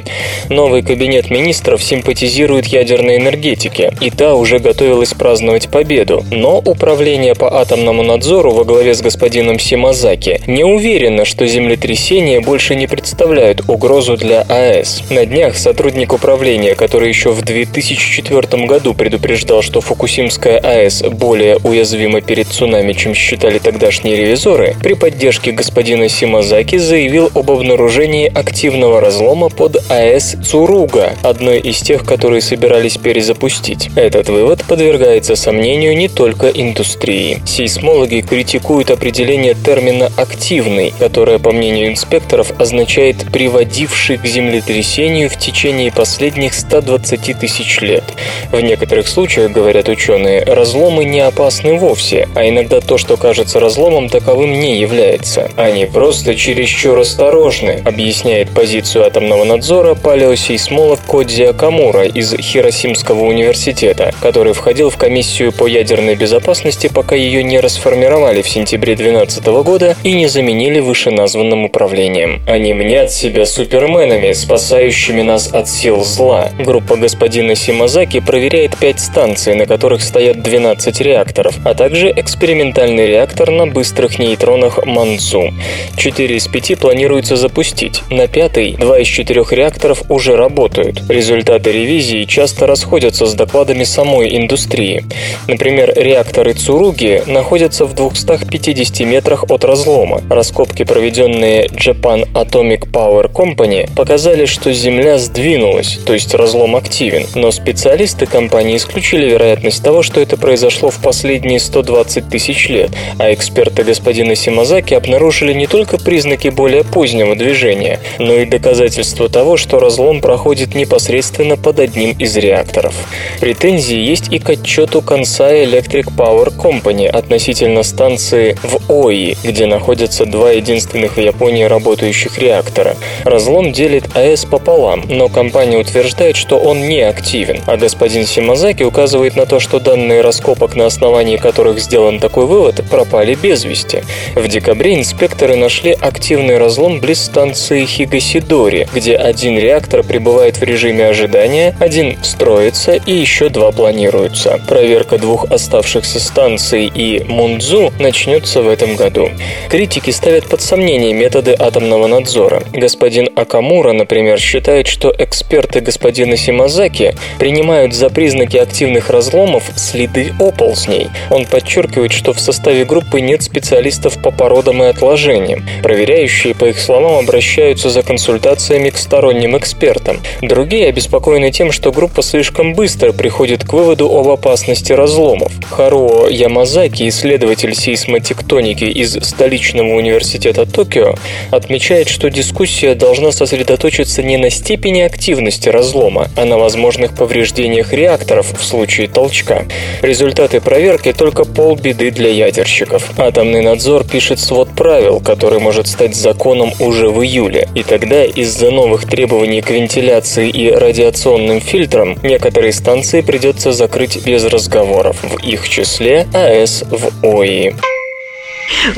Новый 0.49 0.83
кабинет 0.83 1.31
министров 1.31 1.81
симпатизирует 1.81 2.67
ядерной 2.67 3.17
энергетике, 3.17 3.91
и 3.99 4.11
та 4.11 4.35
уже 4.35 4.59
готовилась 4.59 5.15
праздновать 5.15 5.69
победу, 5.69 6.23
но 6.29 6.59
Управление 6.59 7.33
по 7.33 7.59
атомному 7.59 8.03
надзору 8.03 8.51
во 8.51 8.63
главе 8.63 8.93
с 8.93 9.01
господином 9.01 9.57
Симазаки 9.57 10.39
не 10.45 10.63
уверено, 10.63 11.25
что 11.25 11.47
землетрясения 11.47 12.41
больше 12.41 12.75
не 12.75 12.85
представляют 12.85 13.67
угрозу 13.67 14.17
для 14.17 14.41
АЭС. 14.41 14.82
АЭС. 14.83 15.03
На 15.09 15.25
днях 15.25 15.57
сотрудник 15.57 16.13
управления, 16.13 16.75
который 16.75 17.07
еще 17.07 17.31
в 17.31 17.41
2004 17.41 18.65
году 18.65 18.93
предупреждал, 18.93 19.61
что 19.61 19.81
Фукусимская 19.81 20.59
АЭС 20.59 21.03
более 21.03 21.57
уязвима 21.63 22.21
перед 22.21 22.47
цунами, 22.47 22.93
чем 22.93 23.15
считали 23.15 23.59
тогдашние 23.59 24.17
ревизоры, 24.17 24.75
при 24.83 24.93
поддержке 24.93 25.51
господина 25.51 26.09
Симазаки 26.09 26.77
заявил 26.77 27.31
об 27.33 27.49
обнаружении 27.49 28.27
активного 28.27 28.99
разлома 28.99 29.49
под 29.49 29.77
АЭС 29.89 30.35
Цуруга, 30.43 31.13
одной 31.23 31.59
из 31.59 31.79
тех, 31.79 32.03
которые 32.05 32.41
собирались 32.41 32.97
перезапустить. 32.97 33.89
Этот 33.95 34.29
вывод 34.29 34.63
подвергается 34.67 35.35
сомнению 35.35 35.95
не 35.95 36.09
только 36.09 36.49
индустрии. 36.49 37.41
Сейсмологи 37.45 38.21
критикуют 38.21 38.91
определение 38.91 39.53
термина 39.53 40.11
«активный», 40.17 40.93
которое, 40.99 41.39
по 41.39 41.51
мнению 41.51 41.89
инспекторов, 41.89 42.51
означает 42.59 43.25
«приводивший 43.31 44.17
к 44.17 44.25
землетрясению 44.25 44.72
землетрясению 44.73 45.29
в 45.29 45.37
течение 45.37 45.91
последних 45.91 46.53
120 46.53 47.39
тысяч 47.39 47.79
лет. 47.81 48.03
В 48.51 48.59
некоторых 48.59 49.07
случаях, 49.07 49.51
говорят 49.51 49.87
ученые, 49.87 50.43
разломы 50.43 51.05
не 51.05 51.19
опасны 51.19 51.77
вовсе, 51.77 52.27
а 52.35 52.47
иногда 52.47 52.81
то, 52.81 52.97
что 52.97 53.15
кажется 53.15 53.59
разломом, 53.59 54.09
таковым 54.09 54.53
не 54.53 54.79
является. 54.79 55.51
Они 55.57 55.85
просто 55.85 56.35
чересчур 56.35 56.97
осторожны, 56.97 57.81
объясняет 57.85 58.49
позицию 58.49 59.05
атомного 59.05 59.43
надзора 59.43 59.93
палеосейсмолог 59.93 60.99
Кодзи 61.05 61.43
Акамура 61.43 62.05
из 62.05 62.33
Хиросимского 62.35 63.23
университета, 63.25 64.13
который 64.21 64.53
входил 64.53 64.89
в 64.89 64.97
комиссию 64.97 65.51
по 65.51 65.67
ядерной 65.67 66.15
безопасности, 66.15 66.89
пока 66.93 67.15
ее 67.15 67.43
не 67.43 67.59
расформировали 67.59 68.41
в 68.41 68.49
сентябре 68.49 68.95
2012 68.95 69.45
года 69.63 69.95
и 70.03 70.13
не 70.13 70.27
заменили 70.27 70.79
вышеназванным 70.79 71.65
управлением. 71.65 72.41
Они 72.47 72.73
мнят 72.73 73.11
себя 73.11 73.45
суперменами, 73.45 74.33
способными 74.33 74.62
спасающими 74.63 75.21
нас 75.23 75.53
от 75.53 75.67
сил 75.67 76.05
зла. 76.05 76.49
Группа 76.57 76.95
господина 76.95 77.53
Симазаки 77.53 78.21
проверяет 78.21 78.77
5 78.77 78.97
станций, 78.97 79.55
на 79.55 79.65
которых 79.65 80.01
стоят 80.01 80.41
12 80.41 81.01
реакторов, 81.01 81.55
а 81.65 81.73
также 81.73 82.09
экспериментальный 82.15 83.05
реактор 83.05 83.51
на 83.51 83.67
быстрых 83.67 84.19
нейтронах 84.19 84.85
Манцу. 84.85 85.53
4 85.97 86.37
из 86.37 86.47
5 86.47 86.79
планируется 86.79 87.35
запустить. 87.35 88.03
На 88.09 88.29
пятый 88.29 88.77
2 88.77 88.99
из 88.99 89.07
4 89.07 89.43
реакторов 89.51 90.03
уже 90.07 90.37
работают. 90.37 91.03
Результаты 91.09 91.73
ревизии 91.73 92.23
часто 92.23 92.65
расходятся 92.65 93.25
с 93.25 93.33
докладами 93.33 93.83
самой 93.83 94.37
индустрии. 94.37 95.03
Например, 95.49 95.91
реакторы 95.93 96.53
Цуруги 96.53 97.21
находятся 97.27 97.83
в 97.85 97.95
250 97.95 99.01
метрах 99.01 99.43
от 99.49 99.65
разлома. 99.65 100.21
Раскопки, 100.29 100.85
проведенные 100.85 101.65
Japan 101.65 102.31
Atomic 102.31 102.89
Power 102.89 103.29
Company, 103.29 103.93
показали, 103.93 104.45
что 104.53 104.71
Земля 104.71 105.17
сдвинулась, 105.17 105.99
то 106.05 106.13
есть 106.13 106.33
разлом 106.35 106.75
активен, 106.75 107.25
но 107.33 107.51
специалисты 107.51 108.27
компании 108.27 108.77
исключили 108.77 109.29
вероятность 109.29 109.83
того, 109.83 110.03
что 110.03 110.21
это 110.21 110.37
произошло 110.37 110.91
в 110.91 111.01
последние 111.01 111.59
120 111.59 112.29
тысяч 112.29 112.69
лет, 112.69 112.91
а 113.17 113.33
эксперты 113.33 113.83
господина 113.83 114.35
Симазаки 114.35 114.93
обнаружили 114.93 115.53
не 115.53 115.65
только 115.65 115.97
признаки 115.97 116.49
более 116.49 116.83
позднего 116.83 117.35
движения, 117.35 117.99
но 118.19 118.33
и 118.33 118.45
доказательства 118.45 119.27
того, 119.27 119.57
что 119.57 119.79
разлом 119.79 120.21
проходит 120.21 120.75
непосредственно 120.75 121.57
под 121.57 121.79
одним 121.79 122.11
из 122.11 122.37
реакторов. 122.37 122.93
Претензии 123.39 123.97
есть 123.97 124.31
и 124.31 124.37
к 124.37 124.51
отчету 124.51 124.99
Kansai 124.99 125.65
Electric 125.65 126.15
Power 126.15 126.55
Company 126.55 127.07
относительно 127.07 127.81
станции 127.81 128.55
в 128.61 128.91
Ои, 128.91 129.35
где 129.43 129.65
находятся 129.65 130.25
два 130.25 130.51
единственных 130.51 131.17
в 131.17 131.19
Японии 131.19 131.63
работающих 131.63 132.37
реактора. 132.37 132.95
Разлом 133.23 133.71
делит 133.71 134.15
АЭС 134.15 134.42
вес 134.43 134.49
пополам, 134.49 135.03
но 135.07 135.29
компания 135.29 135.77
утверждает, 135.77 136.35
что 136.35 136.57
он 136.57 136.87
не 136.87 137.01
активен, 137.01 137.61
а 137.65 137.77
господин 137.77 138.25
Симазаки 138.25 138.83
указывает 138.83 139.35
на 139.35 139.45
то, 139.45 139.59
что 139.59 139.79
данные 139.79 140.21
раскопок, 140.21 140.75
на 140.75 140.85
основании 140.85 141.37
которых 141.37 141.79
сделан 141.79 142.19
такой 142.19 142.45
вывод, 142.45 142.83
пропали 142.89 143.35
без 143.35 143.65
вести. 143.65 144.03
В 144.35 144.47
декабре 144.47 144.95
инспекторы 144.95 145.55
нашли 145.55 145.91
активный 145.91 146.57
разлом 146.57 146.99
близ 146.99 147.21
станции 147.23 147.85
Хигасидори, 147.85 148.87
где 148.93 149.15
один 149.15 149.57
реактор 149.57 150.03
пребывает 150.03 150.57
в 150.57 150.63
режиме 150.63 151.07
ожидания, 151.07 151.75
один 151.79 152.17
строится 152.23 152.93
и 152.93 153.13
еще 153.13 153.49
два 153.49 153.71
планируются. 153.71 154.59
Проверка 154.67 155.17
двух 155.17 155.45
оставшихся 155.51 156.19
станций 156.19 156.91
и 156.93 157.23
Мундзу 157.27 157.91
начнется 157.99 158.61
в 158.61 158.69
этом 158.69 158.95
году. 158.95 159.29
Критики 159.69 160.11
ставят 160.11 160.47
под 160.47 160.61
сомнение 160.61 161.13
методы 161.13 161.55
атомного 161.57 162.07
надзора. 162.07 162.63
Господин 162.73 163.29
Акамура, 163.35 163.93
например, 163.93 164.32
считает, 164.37 164.87
что 164.87 165.13
эксперты 165.17 165.79
господина 165.79 166.37
Симазаки 166.37 167.15
принимают 167.39 167.93
за 167.93 168.09
признаки 168.09 168.57
активных 168.57 169.09
разломов 169.09 169.63
следы 169.75 170.33
оползней. 170.39 171.09
Он 171.29 171.45
подчеркивает, 171.45 172.11
что 172.11 172.33
в 172.33 172.39
составе 172.39 172.85
группы 172.85 173.21
нет 173.21 173.43
специалистов 173.43 174.21
по 174.21 174.31
породам 174.31 174.83
и 174.83 174.87
отложениям. 174.87 175.65
Проверяющие, 175.81 176.55
по 176.55 176.65
их 176.65 176.79
словам, 176.79 177.19
обращаются 177.19 177.89
за 177.89 178.03
консультациями 178.03 178.89
к 178.89 178.97
сторонним 178.97 179.57
экспертам. 179.57 180.19
Другие 180.41 180.87
обеспокоены 180.87 181.51
тем, 181.51 181.71
что 181.71 181.91
группа 181.91 182.21
слишком 182.21 182.73
быстро 182.73 183.11
приходит 183.11 183.63
к 183.63 183.73
выводу 183.73 184.09
об 184.09 184.27
опасности 184.27 184.93
разломов. 184.93 185.51
Харуо 185.69 186.27
Ямазаки, 186.29 187.07
исследователь 187.07 187.75
сейсмотектоники 187.75 188.85
из 188.85 189.13
столичного 189.23 189.93
университета 189.93 190.65
Токио, 190.65 191.15
отмечает, 191.51 192.09
что 192.09 192.29
дискуссия 192.29 192.95
должна 192.95 193.31
сосредоточиться 193.31 194.22
не 194.23 194.37
на 194.37 194.49
степени 194.49 195.01
активности 195.01 195.69
разлома, 195.69 196.29
а 196.35 196.45
на 196.45 196.57
возможных 196.57 197.15
повреждениях 197.15 197.93
реакторов 197.93 198.47
в 198.57 198.63
случае 198.63 199.07
толчка. 199.07 199.65
Результаты 200.01 200.61
проверки 200.61 201.13
только 201.13 201.45
полбеды 201.45 202.11
для 202.11 202.29
ядерщиков. 202.29 203.11
Атомный 203.17 203.61
надзор 203.61 204.03
пишет 204.05 204.39
свод 204.39 204.69
правил, 204.69 205.19
который 205.19 205.59
может 205.59 205.87
стать 205.87 206.15
законом 206.15 206.73
уже 206.79 207.09
в 207.09 207.23
июле, 207.23 207.67
и 207.75 207.83
тогда 207.83 208.23
из-за 208.25 208.71
новых 208.71 209.07
требований 209.07 209.61
к 209.61 209.69
вентиляции 209.69 210.49
и 210.49 210.71
радиационным 210.71 211.61
фильтрам 211.61 212.17
некоторые 212.23 212.73
станции 212.73 213.21
придется 213.21 213.71
закрыть 213.71 214.25
без 214.25 214.43
разговоров, 214.45 215.17
в 215.21 215.37
их 215.45 215.67
числе 215.69 216.27
АЭС 216.33 216.83
в 216.89 217.25
ОИ. 217.25 217.75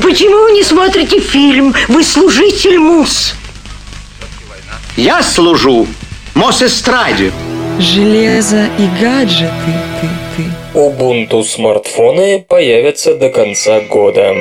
Почему 0.01 0.43
вы 0.43 0.51
не 0.51 0.63
смотрите 0.63 1.19
фильм? 1.19 1.73
Вы 1.87 2.03
служитель 2.03 2.77
МУС. 2.77 3.35
Я 4.97 5.21
служу 5.23 5.87
Мосэстраде. 6.35 7.33
Железо 7.79 8.69
и 8.79 8.87
гаджеты, 9.01 9.51
ты, 9.99 10.07
ты. 10.37 10.79
Ubuntu 10.79 11.43
смартфоны 11.43 12.45
появятся 12.47 13.15
до 13.15 13.29
конца 13.29 13.81
года. 13.81 14.33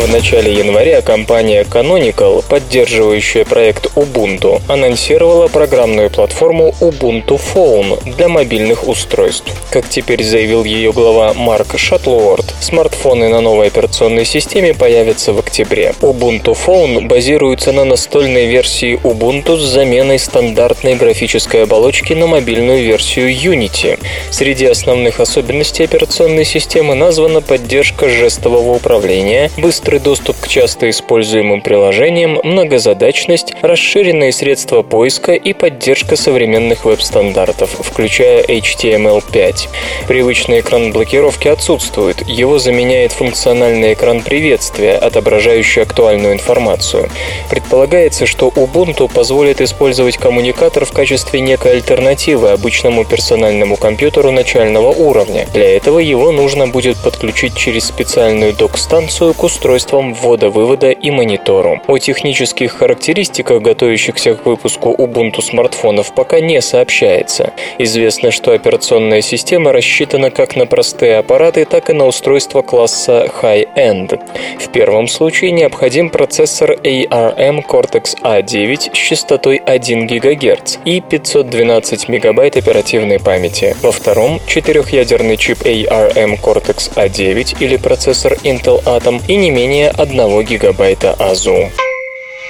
В 0.00 0.10
начале 0.10 0.54
января 0.54 1.02
компания 1.02 1.62
Canonical, 1.62 2.42
поддерживающая 2.48 3.44
проект 3.44 3.84
Ubuntu, 3.96 4.62
анонсировала 4.66 5.46
программную 5.48 6.08
платформу 6.08 6.74
Ubuntu 6.80 7.38
Phone 7.38 8.16
для 8.16 8.28
мобильных 8.28 8.88
устройств. 8.88 9.52
Как 9.70 9.90
теперь 9.90 10.24
заявил 10.24 10.64
ее 10.64 10.92
глава 10.92 11.34
Марк 11.34 11.78
Шаттлуорд, 11.78 12.46
смартфоны 12.60 13.28
на 13.28 13.42
новой 13.42 13.66
операционной 13.66 14.24
системе 14.24 14.72
появятся 14.72 15.34
в 15.34 15.38
октябре. 15.38 15.94
Ubuntu 16.00 16.56
Phone 16.56 17.06
базируется 17.06 17.72
на 17.72 17.84
настольной 17.84 18.46
версии 18.46 18.98
Ubuntu 19.04 19.58
с 19.58 19.60
заменой 19.60 20.18
стандартной 20.18 20.94
графической 20.94 21.64
оболочки 21.64 22.14
на 22.14 22.26
мобильную 22.26 22.82
версию 22.82 23.30
Unity. 23.32 23.98
Среди 24.30 24.64
основных 24.64 25.20
особенностей 25.20 25.84
операционной 25.84 26.46
системы 26.46 26.94
названа 26.94 27.42
поддержка 27.42 28.08
жестового 28.08 28.70
управления, 28.76 29.50
быстрый 29.58 29.89
доступ 29.98 30.38
к 30.40 30.48
часто 30.48 30.88
используемым 30.90 31.60
приложениям, 31.60 32.38
многозадачность, 32.42 33.54
расширенные 33.62 34.32
средства 34.32 34.82
поиска 34.82 35.32
и 35.32 35.52
поддержка 35.52 36.16
современных 36.16 36.84
веб-стандартов, 36.84 37.70
включая 37.80 38.42
HTML5. 38.42 39.68
Привычный 40.06 40.60
экран 40.60 40.92
блокировки 40.92 41.48
отсутствует, 41.48 42.26
его 42.28 42.58
заменяет 42.58 43.12
функциональный 43.12 43.94
экран 43.94 44.22
приветствия, 44.22 44.96
отображающий 44.96 45.82
актуальную 45.82 46.34
информацию. 46.34 47.08
Предполагается, 47.50 48.26
что 48.26 48.48
Ubuntu 48.48 49.12
позволит 49.12 49.60
использовать 49.60 50.16
коммуникатор 50.16 50.84
в 50.84 50.92
качестве 50.92 51.40
некой 51.40 51.72
альтернативы 51.72 52.50
обычному 52.50 53.04
персональному 53.04 53.76
компьютеру 53.76 54.30
начального 54.30 54.88
уровня. 54.88 55.46
Для 55.52 55.76
этого 55.76 55.98
его 55.98 56.30
нужно 56.32 56.68
будет 56.68 56.96
подключить 56.98 57.56
через 57.56 57.84
специальную 57.86 58.52
док-станцию 58.52 59.34
к 59.34 59.42
устройствам 59.70 60.14
ввода-вывода 60.14 60.90
и 60.90 61.10
монитору. 61.12 61.80
О 61.86 61.98
технических 61.98 62.72
характеристиках, 62.72 63.62
готовящихся 63.62 64.34
к 64.34 64.44
выпуску 64.44 64.92
Ubuntu 64.98 65.42
смартфонов, 65.42 66.12
пока 66.12 66.40
не 66.40 66.60
сообщается. 66.60 67.52
Известно, 67.78 68.32
что 68.32 68.50
операционная 68.52 69.20
система 69.20 69.72
рассчитана 69.72 70.32
как 70.32 70.56
на 70.56 70.66
простые 70.66 71.18
аппараты, 71.18 71.64
так 71.66 71.88
и 71.88 71.92
на 71.92 72.06
устройства 72.06 72.62
класса 72.62 73.30
High-End. 73.40 74.20
В 74.58 74.72
первом 74.72 75.06
случае 75.06 75.52
необходим 75.52 76.10
процессор 76.10 76.72
ARM 76.72 77.64
Cortex-A9 77.64 78.90
с 78.92 78.96
частотой 78.96 79.62
1 79.64 80.06
ГГц 80.08 80.78
и 80.84 81.00
512 81.00 82.08
МБ 82.08 82.38
оперативной 82.56 83.20
памяти. 83.20 83.76
Во 83.82 83.92
втором– 83.92 84.40
четырехъядерный 84.48 85.36
чип 85.36 85.62
ARM 85.62 86.40
Cortex-A9 86.42 87.58
или 87.60 87.76
процессор 87.76 88.32
Intel 88.42 88.82
Atom 88.84 89.20
и 89.28 89.36
не 89.36 89.59
менее 89.60 89.92
1 89.98 90.58
ГБ 90.58 90.96
АЗУ. 91.18 91.89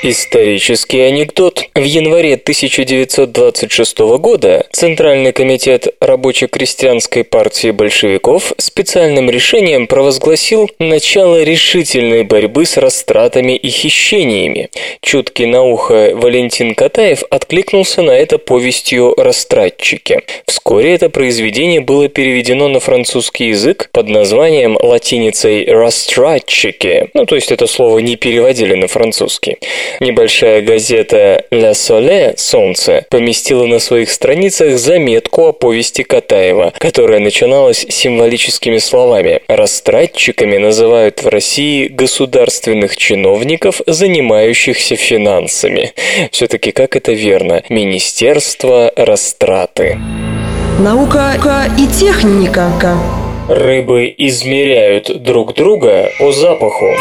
Исторический 0.03 1.03
анекдот. 1.03 1.63
В 1.75 1.83
январе 1.85 2.33
1926 2.33 3.99
года 4.19 4.67
Центральный 4.73 5.35
комитет 5.35 5.89
рабоче-крестьянской 6.01 7.23
партии 7.23 7.71
большевиков 7.71 8.55
специальным 8.57 9.29
решением 9.29 9.87
провозгласил 9.87 10.71
начало 10.79 11.43
решительной 11.43 12.23
борьбы 12.23 12.65
с 12.65 12.79
растратами 12.79 13.55
и 13.55 13.69
хищениями. 13.69 14.71
Чуткий 15.03 15.45
на 15.45 15.65
ухо 15.65 16.13
Валентин 16.15 16.75
Катаев 16.75 17.23
откликнулся 17.29 18.01
на 18.01 18.13
это 18.13 18.39
повестью 18.39 19.13
«Растратчики». 19.19 20.23
Вскоре 20.47 20.95
это 20.95 21.11
произведение 21.11 21.81
было 21.83 22.09
переведено 22.09 22.69
на 22.69 22.81
французский 22.81 23.49
язык 23.49 23.91
под 23.93 24.09
названием 24.09 24.79
латиницей 24.81 25.67
«растратчики». 25.67 27.11
Ну, 27.13 27.27
то 27.27 27.35
есть 27.35 27.53
это 27.53 27.67
слово 27.67 27.99
не 27.99 28.17
переводили 28.17 28.75
на 28.75 28.89
французский. 28.89 29.59
Небольшая 29.99 30.63
газета 30.63 31.45
«Ля 31.51 31.75
Соле» 31.75 32.35
«Солнце» 32.37 33.05
поместила 33.11 33.67
на 33.67 33.79
своих 33.79 34.11
страницах 34.11 34.79
заметку 34.79 35.47
о 35.47 35.53
повести 35.53 36.03
Катаева, 36.03 36.73
которая 36.79 37.19
начиналась 37.19 37.87
символическими 37.89 38.79
словами 38.79 39.41
«Растратчиками 39.49 40.59
называют 40.59 41.23
в 41.23 41.29
России 41.29 41.89
государственных 41.89 42.97
чиновников, 42.97 43.81
занимающихся 43.87 44.97
финансами». 44.97 45.93
Все-таки 46.31 46.71
как 46.71 46.97
это 46.97 47.13
верно? 47.13 47.63
Министерство 47.69 48.93
растраты. 48.97 49.99
Наука 50.79 51.35
и 51.79 51.87
техника. 51.87 52.71
Рыбы 53.49 54.15
измеряют 54.17 55.23
друг 55.23 55.55
друга 55.55 56.11
по 56.19 56.33
запаху. 56.33 56.95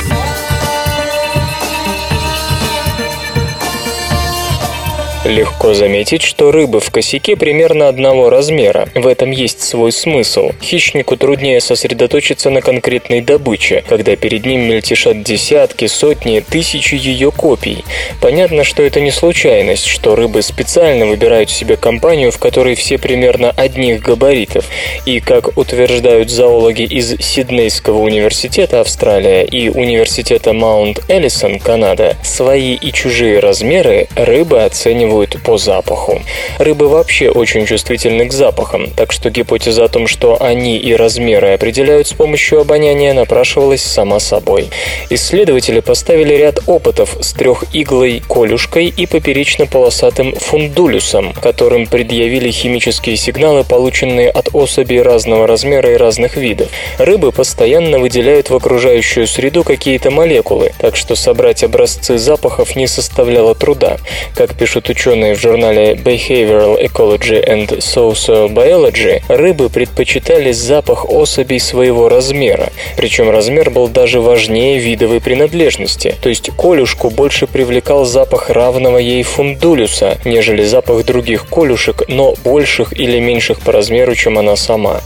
Легко 5.29 5.75
заметить, 5.75 6.23
что 6.23 6.51
рыбы 6.51 6.79
в 6.79 6.89
косяке 6.89 7.35
примерно 7.35 7.87
одного 7.87 8.31
размера. 8.31 8.89
В 8.95 9.05
этом 9.05 9.29
есть 9.29 9.61
свой 9.61 9.91
смысл. 9.91 10.53
Хищнику 10.59 11.17
труднее 11.17 11.61
сосредоточиться 11.61 12.49
на 12.49 12.61
конкретной 12.61 13.21
добыче, 13.21 13.83
когда 13.87 14.15
перед 14.15 14.47
ним 14.47 14.61
мельтешат 14.61 15.21
десятки, 15.21 15.85
сотни, 15.85 16.39
тысячи 16.39 16.95
ее 16.95 17.31
копий. 17.31 17.83
Понятно, 18.21 18.63
что 18.63 18.81
это 18.81 19.01
не 19.01 19.11
случайность, 19.11 19.85
что 19.85 20.15
рыбы 20.15 20.41
специально 20.41 21.05
выбирают 21.05 21.51
себе 21.51 21.77
компанию, 21.77 22.31
в 22.31 22.39
которой 22.39 22.73
все 22.73 22.97
примерно 22.97 23.51
одних 23.51 24.01
габаритов. 24.01 24.65
И, 25.05 25.19
как 25.19 25.55
утверждают 25.59 26.31
зоологи 26.31 26.81
из 26.81 27.15
Сиднейского 27.19 27.99
университета 27.99 28.81
Австралия 28.81 29.43
и 29.43 29.69
университета 29.69 30.53
Маунт 30.53 31.01
Эллисон 31.07 31.59
Канада, 31.59 32.17
свои 32.23 32.73
и 32.73 32.91
чужие 32.91 33.37
размеры 33.37 34.07
рыбы 34.15 34.63
оценивают 34.63 35.18
реагируют 35.19 35.43
по 35.43 35.57
запаху. 35.57 36.21
Рыбы 36.59 36.87
вообще 36.87 37.29
очень 37.29 37.65
чувствительны 37.65 38.27
к 38.27 38.33
запахам, 38.33 38.89
так 38.95 39.11
что 39.11 39.29
гипотеза 39.29 39.85
о 39.85 39.87
том, 39.87 40.07
что 40.07 40.37
они 40.41 40.77
и 40.77 40.93
размеры 40.95 41.53
определяют 41.53 42.07
с 42.07 42.13
помощью 42.13 42.61
обоняния, 42.61 43.13
напрашивалась 43.13 43.81
сама 43.81 44.19
собой. 44.19 44.69
Исследователи 45.09 45.79
поставили 45.79 46.35
ряд 46.35 46.59
опытов 46.67 47.17
с 47.19 47.33
трехиглой 47.33 48.21
колюшкой 48.27 48.87
и 48.87 49.05
поперечно-полосатым 49.05 50.35
фундулюсом, 50.35 51.33
которым 51.41 51.87
предъявили 51.87 52.51
химические 52.51 53.17
сигналы, 53.17 53.63
полученные 53.63 54.29
от 54.29 54.49
особей 54.53 55.01
разного 55.01 55.47
размера 55.47 55.91
и 55.91 55.97
разных 55.97 56.37
видов. 56.37 56.67
Рыбы 56.97 57.31
постоянно 57.31 57.99
выделяют 57.99 58.49
в 58.49 58.55
окружающую 58.55 59.27
среду 59.27 59.63
какие-то 59.63 60.11
молекулы, 60.11 60.71
так 60.79 60.95
что 60.95 61.15
собрать 61.15 61.63
образцы 61.63 62.17
запахов 62.17 62.75
не 62.75 62.87
составляло 62.87 63.55
труда. 63.55 63.97
Как 64.35 64.55
пишут 64.55 64.89
ученые 64.89 65.08
в 65.09 65.35
журнале 65.35 65.93
Behavioral 65.93 66.79
Ecology 66.79 67.43
and 67.43 67.79
Sociobiology, 67.79 69.23
рыбы 69.27 69.69
предпочитали 69.69 70.51
запах 70.51 71.09
особей 71.09 71.59
своего 71.59 72.09
размера, 72.09 72.69
причем 72.95 73.31
размер 73.31 73.71
был 73.71 73.87
даже 73.87 74.21
важнее 74.21 74.77
видовой 74.77 75.19
принадлежности, 75.19 76.15
то 76.21 76.29
есть 76.29 76.51
колюшку 76.55 77.09
больше 77.09 77.47
привлекал 77.47 78.05
запах 78.05 78.51
равного 78.51 78.99
ей 78.99 79.23
фундулюса, 79.23 80.19
нежели 80.25 80.63
запах 80.63 81.03
других 81.05 81.47
колюшек, 81.47 82.03
но 82.07 82.35
больших 82.43 82.93
или 82.93 83.19
меньших 83.19 83.61
по 83.61 83.71
размеру, 83.71 84.13
чем 84.13 84.37
она 84.37 84.55
сама. 84.55 85.01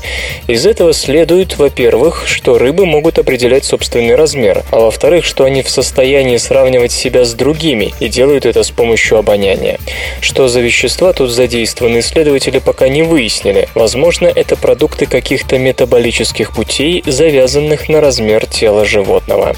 Из 0.47 0.66
этого 0.66 0.91
следует, 0.91 1.58
во-первых, 1.58 2.24
что 2.28 2.58
рыбы 2.58 2.86
могут 2.86 3.20
определять 3.20 3.64
собственный 3.64 4.16
размер, 4.16 4.64
а 4.70 4.82
во-вторых, 4.82 5.24
что 5.24 5.45
они 5.45 5.62
в 5.62 5.70
состоянии 5.70 6.36
сравнивать 6.36 6.91
себя 6.91 7.24
с 7.24 7.34
другими 7.34 7.93
и 8.01 8.10
делают 8.10 8.45
это 8.45 8.64
с 8.64 8.70
помощью 8.70 9.18
обоняния. 9.18 9.80
Что 10.22 10.48
за 10.48 10.62
вещества 10.62 11.14
тут 11.14 11.32
задействованы, 11.32 12.00
исследователи 12.00 12.60
пока 12.60 12.88
не 12.88 13.04
выяснили. 13.04 13.68
Возможно, 13.76 14.28
это 14.28 14.56
продукты 14.56 15.06
каких-то 15.06 15.58
метаболических 15.58 16.54
путей, 16.54 17.04
завязанных 17.06 17.90
на 17.90 18.02
размер 18.02 18.46
тела 18.46 18.86
животного. 18.86 19.56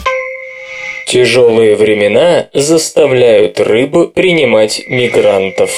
Тяжелые 1.06 1.76
времена 1.76 2.48
заставляют 2.54 3.60
рыб 3.60 4.14
принимать 4.14 4.82
мигрантов. 4.88 5.70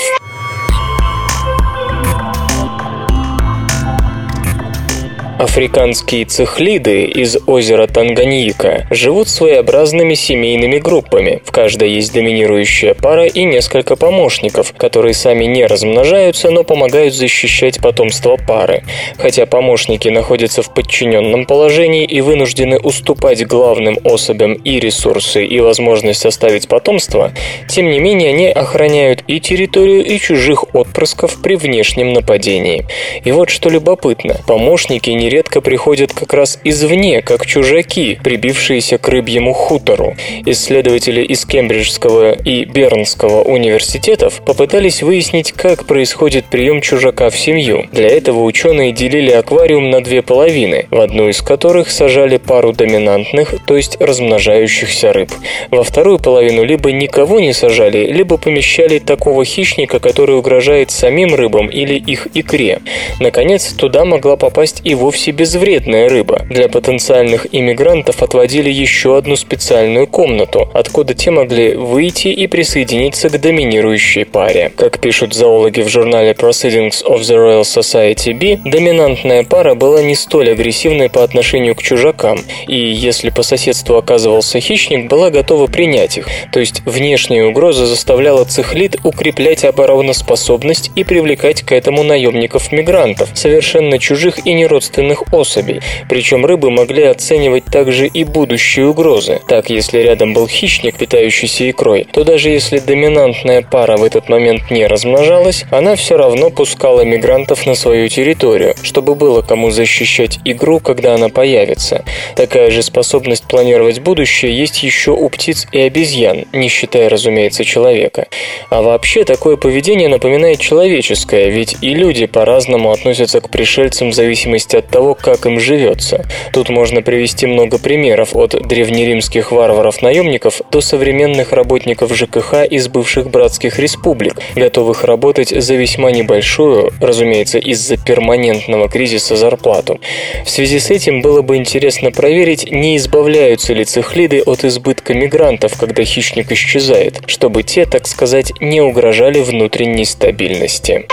Африканские 5.40 6.26
цихлиды 6.26 7.04
из 7.04 7.38
озера 7.46 7.86
Танганьика 7.86 8.88
живут 8.90 9.30
своеобразными 9.30 10.16
семейными 10.16 10.80
группами. 10.80 11.42
В 11.46 11.52
каждой 11.52 11.92
есть 11.92 12.12
доминирующая 12.12 12.96
пара 12.96 13.28
и 13.28 13.44
несколько 13.44 13.96
помощников, 13.96 14.74
которые 14.76 15.14
сами 15.14 15.46
не 15.46 15.68
размножаются, 15.68 16.50
но 16.50 16.64
помогают 16.64 17.14
защищать 17.14 17.80
потомство 17.80 18.38
пары. 18.38 18.82
Хотя 19.20 19.46
помощники 19.46 20.08
находятся 20.10 20.64
в 20.64 20.74
подчиненном 20.74 21.46
положении 21.46 22.06
и 22.06 22.22
вынуждены 22.22 22.80
уступать 22.80 23.46
главным 23.46 24.00
особям 24.04 24.54
и 24.54 24.80
ресурсы, 24.80 25.46
и 25.46 25.60
возможность 25.60 26.26
оставить 26.26 26.68
потомство, 26.68 27.32
тем 27.70 27.92
не 27.92 28.00
менее 28.00 28.30
они 28.30 28.48
охраняют 28.48 29.24
и 29.28 29.40
территорию, 29.40 30.04
и 30.04 30.18
чужих 30.18 30.74
отпрысков 30.74 31.40
при 31.44 31.56
внешнем 31.58 32.14
нападении. 32.14 32.88
И 33.24 33.32
вот 33.32 33.52
что 33.52 33.70
любопытно, 33.70 34.38
помощники 34.48 35.12
не 35.12 35.27
нередко 35.28 35.60
приходят 35.60 36.14
как 36.14 36.34
раз 36.34 36.58
извне, 36.64 37.22
как 37.22 37.46
чужаки, 37.46 38.18
прибившиеся 38.24 38.98
к 38.98 39.10
рыбьему 39.10 39.52
хутору. 39.52 40.16
Исследователи 40.46 41.22
из 41.22 41.46
Кембриджского 41.46 42.32
и 42.32 42.64
Бернского 42.64 43.42
университетов 43.42 44.42
попытались 44.46 45.04
выяснить, 45.04 45.52
как 45.52 45.86
происходит 45.86 46.46
прием 46.46 46.80
чужака 46.80 47.30
в 47.30 47.38
семью. 47.38 47.88
Для 47.92 48.08
этого 48.08 48.44
ученые 48.44 48.94
делили 48.94 49.32
аквариум 49.32 49.90
на 49.90 50.02
две 50.02 50.22
половины, 50.22 50.86
в 50.92 51.02
одну 51.02 51.28
из 51.28 51.42
которых 51.42 51.92
сажали 51.92 52.38
пару 52.38 52.72
доминантных, 52.72 53.56
то 53.66 53.76
есть 53.76 53.98
размножающихся 54.00 55.12
рыб. 55.12 55.32
Во 55.72 55.84
вторую 55.84 56.20
половину 56.20 56.64
либо 56.64 56.94
никого 56.94 57.42
не 57.42 57.52
сажали, 57.52 58.06
либо 58.14 58.38
помещали 58.38 59.00
такого 59.00 59.44
хищника, 59.44 60.00
который 60.00 60.38
угрожает 60.38 60.90
самим 60.90 61.36
рыбам 61.36 61.68
или 61.68 61.96
их 61.96 62.30
икре. 62.34 62.80
Наконец, 63.20 63.74
туда 63.74 64.06
могла 64.06 64.38
попасть 64.38 64.80
и 64.86 64.96
вовсе 64.96 65.17
вовсе 65.18 65.32
безвредная 65.32 66.10
рыба. 66.10 66.46
Для 66.48 66.70
потенциальных 66.70 67.48
иммигрантов 67.52 68.22
отводили 68.22 68.70
еще 68.70 69.18
одну 69.18 69.36
специальную 69.36 70.06
комнату, 70.06 70.70
откуда 70.76 71.16
те 71.16 71.32
могли 71.32 71.74
выйти 71.74 72.28
и 72.28 72.46
присоединиться 72.46 73.30
к 73.30 73.42
доминирующей 73.42 74.26
паре. 74.26 74.72
Как 74.78 75.00
пишут 75.00 75.34
зоологи 75.34 75.82
в 75.82 75.90
журнале 75.90 76.34
Proceedings 76.34 77.04
of 77.04 77.22
the 77.22 77.36
Royal 77.36 77.62
Society 77.62 78.32
B, 78.32 78.60
доминантная 78.70 79.44
пара 79.44 79.74
была 79.74 80.04
не 80.04 80.14
столь 80.14 80.52
агрессивной 80.52 81.10
по 81.10 81.24
отношению 81.24 81.74
к 81.74 81.82
чужакам, 81.82 82.40
и 82.68 82.78
если 82.78 83.32
по 83.32 83.42
соседству 83.42 83.96
оказывался 83.96 84.60
хищник, 84.60 85.10
была 85.10 85.32
готова 85.32 85.66
принять 85.66 86.20
их. 86.20 86.28
То 86.54 86.60
есть 86.60 86.84
внешняя 86.86 87.46
угроза 87.46 87.88
заставляла 87.88 88.46
цихлит 88.46 88.98
укреплять 89.04 89.66
обороноспособность 89.66 90.92
и 90.96 91.04
привлекать 91.04 91.64
к 91.64 91.72
этому 91.72 92.04
наемников-мигрантов, 92.04 93.30
совершенно 93.34 93.98
чужих 93.98 94.46
и 94.46 94.54
неродственных 94.54 95.07
собственных 95.08 95.34
особей. 95.34 95.82
Причем 96.10 96.46
рыбы 96.46 96.72
могли 96.72 97.04
оценивать 97.04 97.66
также 97.66 98.08
и 98.08 98.24
будущие 98.24 98.88
угрозы. 98.88 99.40
Так, 99.48 99.70
если 99.70 100.00
рядом 100.00 100.34
был 100.34 100.48
хищник, 100.48 100.98
питающийся 100.98 101.70
икрой, 101.70 102.08
то 102.12 102.24
даже 102.24 102.50
если 102.50 102.80
доминантная 102.80 103.62
пара 103.62 103.98
в 103.98 104.04
этот 104.04 104.30
момент 104.30 104.72
не 104.72 104.88
размножалась, 104.88 105.66
она 105.72 105.96
все 105.96 106.18
равно 106.18 106.50
пускала 106.50 107.02
мигрантов 107.02 107.66
на 107.66 107.76
свою 107.76 108.10
территорию, 108.10 108.76
чтобы 108.84 109.16
было 109.16 109.42
кому 109.42 109.72
защищать 109.72 110.40
игру, 110.46 110.80
когда 110.80 111.16
она 111.16 111.30
появится. 111.30 112.04
Такая 112.36 112.72
же 112.72 112.82
способность 112.82 113.48
планировать 113.48 114.00
будущее 114.00 114.56
есть 114.58 114.84
еще 114.84 115.12
у 115.12 115.30
птиц 115.30 115.68
и 115.72 115.80
обезьян, 115.80 116.46
не 116.54 116.70
считая, 116.70 117.10
разумеется, 117.10 117.64
человека. 117.64 118.28
А 118.70 118.82
вообще 118.82 119.24
такое 119.24 119.58
поведение 119.58 120.10
напоминает 120.10 120.60
человеческое, 120.60 121.50
ведь 121.50 121.78
и 121.82 121.94
люди 121.94 122.26
по-разному 122.26 122.92
относятся 122.92 123.42
к 123.42 123.50
пришельцам 123.50 124.10
в 124.10 124.14
зависимости 124.14 124.76
от 124.76 124.88
того, 124.88 124.97
как 125.22 125.46
им 125.46 125.60
живется. 125.60 126.26
Тут 126.54 126.70
можно 126.70 127.02
привести 127.02 127.46
много 127.46 127.78
примеров 127.78 128.36
от 128.36 128.52
древнеримских 128.68 129.52
варваров-наемников 129.52 130.62
до 130.72 130.82
современных 130.82 131.54
работников 131.54 132.16
ЖКХ 132.16 132.66
из 132.70 132.88
бывших 132.88 133.30
братских 133.30 133.80
республик, 133.80 134.36
готовых 134.56 135.04
работать 135.04 135.50
за 135.50 135.76
весьма 135.76 136.12
небольшую, 136.12 136.92
разумеется, 137.00 137.60
из-за 137.60 137.98
перманентного 137.98 138.90
кризиса 138.90 139.36
зарплату. 139.36 140.00
В 140.46 140.50
связи 140.50 140.80
с 140.80 140.90
этим 140.90 141.22
было 141.22 141.42
бы 141.42 141.58
интересно 141.58 142.12
проверить, 142.12 142.72
не 142.72 142.98
избавляются 142.98 143.74
ли 143.74 143.86
цихлиды 143.86 144.42
от 144.42 144.64
избытка 144.64 145.14
мигрантов, 145.14 145.78
когда 145.80 146.04
хищник 146.04 146.52
исчезает, 146.52 147.22
чтобы 147.28 147.64
те, 147.64 147.86
так 147.86 148.08
сказать, 148.08 148.52
не 148.60 148.82
угрожали 148.82 149.40
внутренней 149.40 150.06
стабильности. 150.06 151.06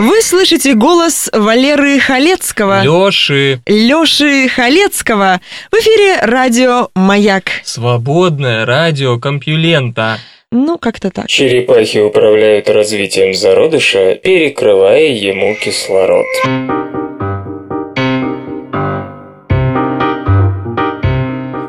Вы 0.00 0.22
слышите 0.22 0.72
голос 0.72 1.28
Валеры 1.30 1.98
Халецкого. 1.98 2.82
Лёши. 2.82 3.60
Лёши 3.66 4.48
Халецкого. 4.48 5.42
В 5.70 5.74
эфире 5.74 6.16
радио 6.22 6.88
«Маяк». 6.94 7.50
Свободное 7.64 8.64
радио 8.64 9.18
Компьюлента. 9.18 10.16
Ну, 10.50 10.78
как-то 10.78 11.10
так. 11.10 11.26
Черепахи 11.28 11.98
управляют 11.98 12.70
развитием 12.70 13.34
зародыша, 13.34 14.14
перекрывая 14.14 15.08
ему 15.08 15.54
кислород. 15.54 16.24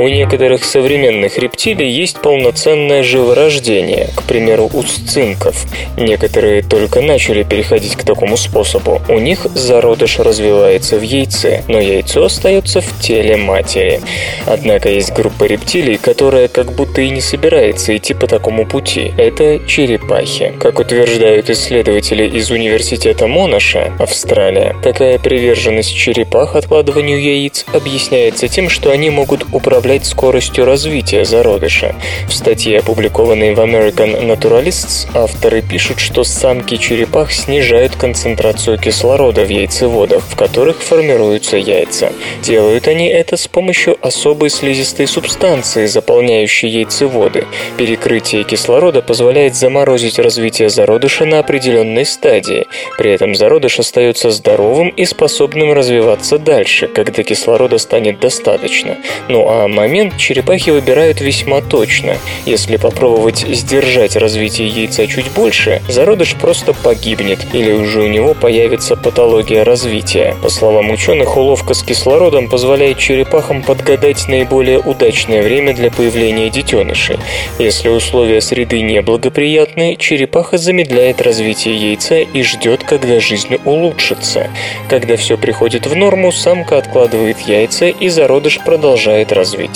У 0.02 0.08
некоторых 0.08 0.66
современных 0.66 1.38
рептилий 1.38 1.88
есть 1.88 2.20
полноценное 2.24 3.04
живорождение, 3.04 4.10
к 4.16 4.24
примеру, 4.24 4.68
у 4.74 4.82
сцинков. 4.82 5.68
Некоторые 5.96 6.64
только 6.64 7.02
начали 7.02 7.44
переходить 7.44 7.96
к 7.96 8.04
такому 8.04 8.36
способу. 8.36 9.00
У 9.10 9.20
них 9.20 9.46
зародыш 9.54 10.18
развивается 10.18 10.98
в 10.98 11.04
яйце, 11.04 11.64
но 11.68 11.80
яйцо 11.80 12.24
остается 12.24 12.82
в 12.82 13.00
теле 13.00 13.38
матери. 13.38 14.02
Однако 14.48 14.90
есть 14.90 15.14
группа 15.14 15.44
рептилий, 15.44 15.98
которая 15.98 16.48
как 16.48 16.72
будто 16.72 17.02
и 17.02 17.12
не 17.12 17.22
собирается 17.22 17.96
идти 17.96 18.16
по 18.16 18.26
такому 18.26 18.66
пути. 18.66 19.14
Это 19.20 19.60
черепахи. 19.68 20.52
Как 20.60 20.80
утверждают 20.80 21.52
исследователи 21.52 22.28
из 22.28 22.50
университета 22.50 23.28
Монаша, 23.28 23.94
Австралия, 24.00 24.76
такая 24.82 25.20
приверженность 25.20 25.96
черепах 25.96 26.56
откладыванию 26.56 27.22
яиц 27.22 27.68
объясняется 27.72 28.48
тем, 28.48 28.68
что 28.68 28.90
они 28.90 29.12
могут 29.12 29.46
управлять 29.52 29.91
управлять 29.92 30.06
скоростью 30.06 30.66
развития 30.66 31.26
зародыша. 31.26 31.96
В 32.28 32.34
статье, 32.34 32.80
опубликованной 32.80 33.54
в 33.54 33.60
American 33.60 34.26
Naturalists, 34.26 35.08
авторы 35.14 35.62
пишут, 35.62 36.00
что 36.00 36.24
самки 36.24 36.78
черепах 36.78 37.32
снижают 37.32 37.96
концентрацию 37.96 38.78
кислорода 38.78 39.44
в 39.44 39.50
яйцеводах, 39.50 40.24
в 40.24 40.36
которых 40.36 40.78
формируются 40.82 41.58
яйца. 41.58 42.14
Делают 42.42 42.88
они 42.88 43.08
это 43.08 43.36
с 43.36 43.48
помощью 43.48 43.98
особой 44.02 44.50
слизистой 44.50 45.08
субстанции, 45.08 45.88
заполняющей 45.88 46.70
яйцеводы. 46.70 47.46
Перекрытие 47.78 48.44
кислорода 48.44 49.02
позволяет 49.02 49.56
заморозить 49.56 50.20
развитие 50.20 50.70
зародыша 50.70 51.26
на 51.26 51.40
определенной 51.40 52.06
стадии. 52.06 52.66
При 52.98 53.12
этом 53.12 53.36
зародыш 53.36 53.80
остается 53.80 54.32
здоровым 54.32 54.90
и 54.90 55.06
способным 55.06 55.74
развиваться 55.74 56.38
дальше, 56.38 56.88
когда 56.88 57.24
кислорода 57.24 57.78
станет 57.78 58.20
достаточно. 58.20 58.98
Ну 59.28 59.50
а 59.50 59.68
момент 59.82 60.16
черепахи 60.18 60.70
выбирают 60.70 61.22
весьма 61.22 61.60
точно. 61.60 62.18
Если 62.46 62.78
попробовать 62.78 63.40
сдержать 63.40 64.16
развитие 64.16 64.68
яйца 64.68 65.08
чуть 65.08 65.32
больше, 65.32 65.82
зародыш 65.88 66.36
просто 66.36 66.74
погибнет 66.74 67.40
или 67.52 67.72
уже 67.72 68.02
у 68.02 68.08
него 68.08 68.36
появится 68.36 68.96
патология 68.96 69.64
развития. 69.64 70.36
По 70.44 70.50
словам 70.50 70.92
ученых, 70.92 71.36
уловка 71.36 71.74
с 71.74 71.82
кислородом 71.82 72.48
позволяет 72.48 73.00
черепахам 73.00 73.64
подгадать 73.64 74.28
наиболее 74.28 74.78
удачное 74.78 75.42
время 75.42 75.74
для 75.74 75.90
появления 75.90 76.52
детенышей. 76.52 77.18
Если 77.58 77.90
условия 77.90 78.40
среды 78.42 78.82
неблагоприятны, 78.82 79.96
черепаха 79.98 80.60
замедляет 80.60 81.24
развитие 81.24 81.76
яйца 81.76 82.20
и 82.20 82.44
ждет, 82.44 82.84
когда 82.84 83.20
жизнь 83.20 83.58
улучшится. 83.66 84.48
Когда 84.90 85.16
все 85.16 85.38
приходит 85.38 85.88
в 85.88 85.96
норму, 85.96 86.32
самка 86.32 86.78
откладывает 86.78 87.40
яйца 87.48 87.88
и 87.88 88.10
зародыш 88.10 88.60
продолжает 88.64 89.32
развитие. 89.32 89.71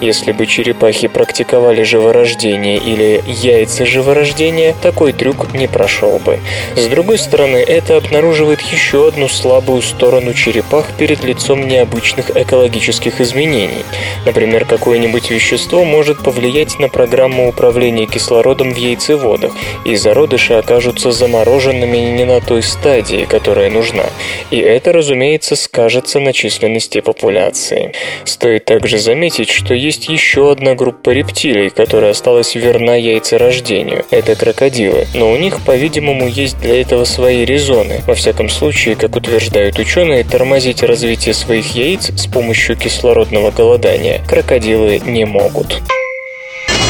Если 0.00 0.32
бы 0.32 0.46
черепахи 0.46 1.08
практиковали 1.08 1.82
живорождение 1.82 2.78
или 2.78 3.22
яйца 3.26 3.86
живорождения, 3.86 4.74
такой 4.82 5.12
трюк 5.12 5.54
не 5.54 5.68
прошел 5.68 6.18
бы. 6.18 6.40
С 6.76 6.86
другой 6.86 7.18
стороны, 7.18 7.58
это 7.58 7.96
обнаруживает 7.96 8.60
еще 8.60 9.08
одну 9.08 9.28
слабую 9.28 9.82
сторону 9.82 10.34
черепах 10.34 10.86
перед 10.98 11.24
лицом 11.24 11.66
необычных 11.66 12.36
экологических 12.36 13.20
изменений. 13.20 13.84
Например, 14.26 14.64
какое-нибудь 14.64 15.30
вещество 15.30 15.84
может 15.84 16.22
повлиять 16.22 16.78
на 16.78 16.88
программу 16.88 17.48
управления 17.48 18.06
кислородом 18.06 18.72
в 18.72 18.76
яйцеводах, 18.76 19.52
и 19.84 19.96
зародыши 19.96 20.54
окажутся 20.54 21.12
замороженными 21.12 21.96
не 21.96 22.24
на 22.24 22.40
той 22.40 22.62
стадии, 22.62 23.24
которая 23.24 23.70
нужна. 23.70 24.06
И 24.50 24.58
это, 24.58 24.92
разумеется, 24.92 25.56
скажется 25.56 26.20
на 26.20 26.32
численности 26.32 27.00
популяции. 27.00 27.92
Стоит 28.24 28.64
также 28.64 28.98
заметить, 28.98 29.19
что 29.28 29.74
есть 29.74 30.08
еще 30.08 30.50
одна 30.50 30.74
группа 30.74 31.10
рептилий, 31.10 31.70
которая 31.70 32.12
осталась 32.12 32.54
верна 32.54 32.94
яйцерождению. 32.94 34.04
Это 34.10 34.34
крокодилы, 34.34 35.06
но 35.14 35.30
у 35.30 35.36
них, 35.36 35.60
по-видимому, 35.60 36.26
есть 36.26 36.58
для 36.60 36.80
этого 36.80 37.04
свои 37.04 37.44
резоны. 37.44 38.00
Во 38.06 38.14
всяком 38.14 38.48
случае, 38.48 38.96
как 38.96 39.16
утверждают 39.16 39.78
ученые, 39.78 40.24
тормозить 40.24 40.82
развитие 40.82 41.34
своих 41.34 41.74
яиц 41.74 42.10
с 42.16 42.26
помощью 42.26 42.76
кислородного 42.76 43.50
голодания 43.50 44.22
крокодилы 44.26 45.00
не 45.04 45.26
могут. 45.26 45.82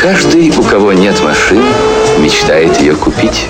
Каждый, 0.00 0.50
у 0.50 0.62
кого 0.62 0.92
нет 0.92 1.20
машины, 1.22 1.66
мечтает 2.18 2.80
ее 2.80 2.94
купить. 2.94 3.46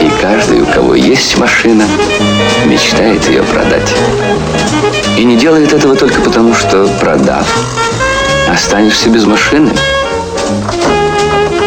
И 0.00 0.10
каждый, 0.20 0.60
у 0.60 0.66
кого 0.66 0.94
есть 0.94 1.36
машина, 1.36 1.84
мечтает 2.66 3.28
ее 3.28 3.42
продать. 3.42 3.92
И 5.22 5.24
не 5.24 5.36
делает 5.36 5.72
этого 5.72 5.94
только 5.94 6.20
потому, 6.20 6.52
что 6.52 6.84
продав, 6.98 7.46
останешься 8.48 9.08
без 9.08 9.24
машины. 9.24 9.70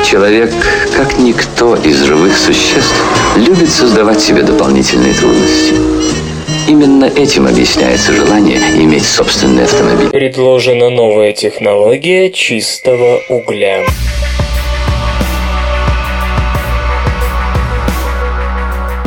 Человек, 0.04 0.52
как 0.94 1.18
никто 1.20 1.78
из 1.78 2.04
живых 2.04 2.38
существ, 2.38 2.94
любит 3.38 3.70
создавать 3.70 4.20
себе 4.20 4.42
дополнительные 4.42 5.14
трудности. 5.14 5.74
Именно 6.68 7.06
этим 7.06 7.48
объясняется 7.48 8.12
желание 8.12 8.60
иметь 8.76 9.06
собственный 9.06 9.64
автомобиль. 9.64 10.10
Предложена 10.10 10.90
новая 10.90 11.32
технология 11.32 12.32
чистого 12.32 13.22
угля. 13.30 13.86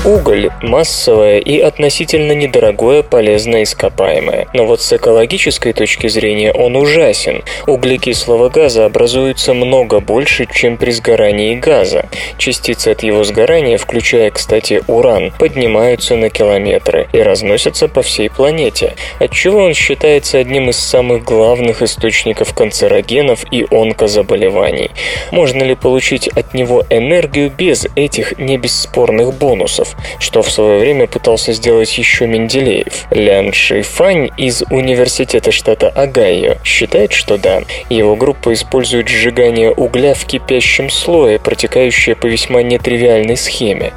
Уголь– 0.09 0.49
массовое 0.63 1.39
и 1.39 1.61
относительно 1.61 2.33
недорогое 2.33 3.03
полезное 3.03 3.65
ископаемое. 3.65 4.47
Но 4.55 4.65
вот 4.65 4.81
с 4.81 4.91
экологической 4.95 5.75
точки 5.75 6.07
зрения 6.07 6.51
он 6.51 6.77
ужасен. 6.77 7.43
Углекислого 7.67 8.49
газа 8.49 8.87
образуется 8.87 9.53
много 9.53 10.01
больше, 10.01 10.47
чем 10.51 10.79
при 10.79 10.93
сгорании 10.93 11.57
газа. 11.57 12.07
Частицы 12.39 12.89
от 12.89 13.03
его 13.03 13.23
сгорания, 13.23 13.77
включая, 13.77 14.31
кстати, 14.31 14.83
уран, 14.87 15.31
поднимаются 15.39 16.17
на 16.17 16.31
километры 16.31 17.07
и 17.13 17.21
разносятся 17.21 17.87
по 17.87 18.01
всей 18.01 18.31
планете, 18.31 18.95
отчего 19.19 19.59
он 19.59 19.75
считается 19.75 20.39
одним 20.39 20.71
из 20.71 20.79
самых 20.79 21.23
главных 21.23 21.83
источников 21.83 22.55
канцерогенов 22.55 23.45
и 23.53 23.67
онкозаболеваний. 23.71 24.91
Можно 25.33 25.65
ли 25.65 25.75
получить 25.75 26.29
от 26.29 26.55
него 26.55 26.83
энергию 26.89 27.51
без 27.51 27.87
этих 27.95 28.39
небесспорных 28.39 29.35
бонусов? 29.35 29.98
Что 30.19 30.43
в 30.43 30.51
свое 30.51 30.79
время 30.81 31.07
пытался 31.07 31.53
сделать 31.53 31.97
еще 31.99 32.27
Менделеев. 32.27 33.07
Лян 33.11 33.53
Шифань 33.53 34.31
из 34.37 34.63
Университета 34.71 35.53
штата 35.53 35.89
Огайо 35.89 36.59
считает, 36.65 37.13
что 37.13 37.39
да, 37.39 37.63
его 37.89 38.17
группа 38.17 38.53
использует 38.53 39.09
сжигание 39.09 39.71
угля 39.71 40.15
в 40.15 40.25
кипящем 40.25 40.91
слое, 40.91 41.39
протекающее 41.39 42.15
по 42.15 42.27
весьма 42.27 42.63
нетривиальной 42.63 43.37
схеме. 43.37 43.93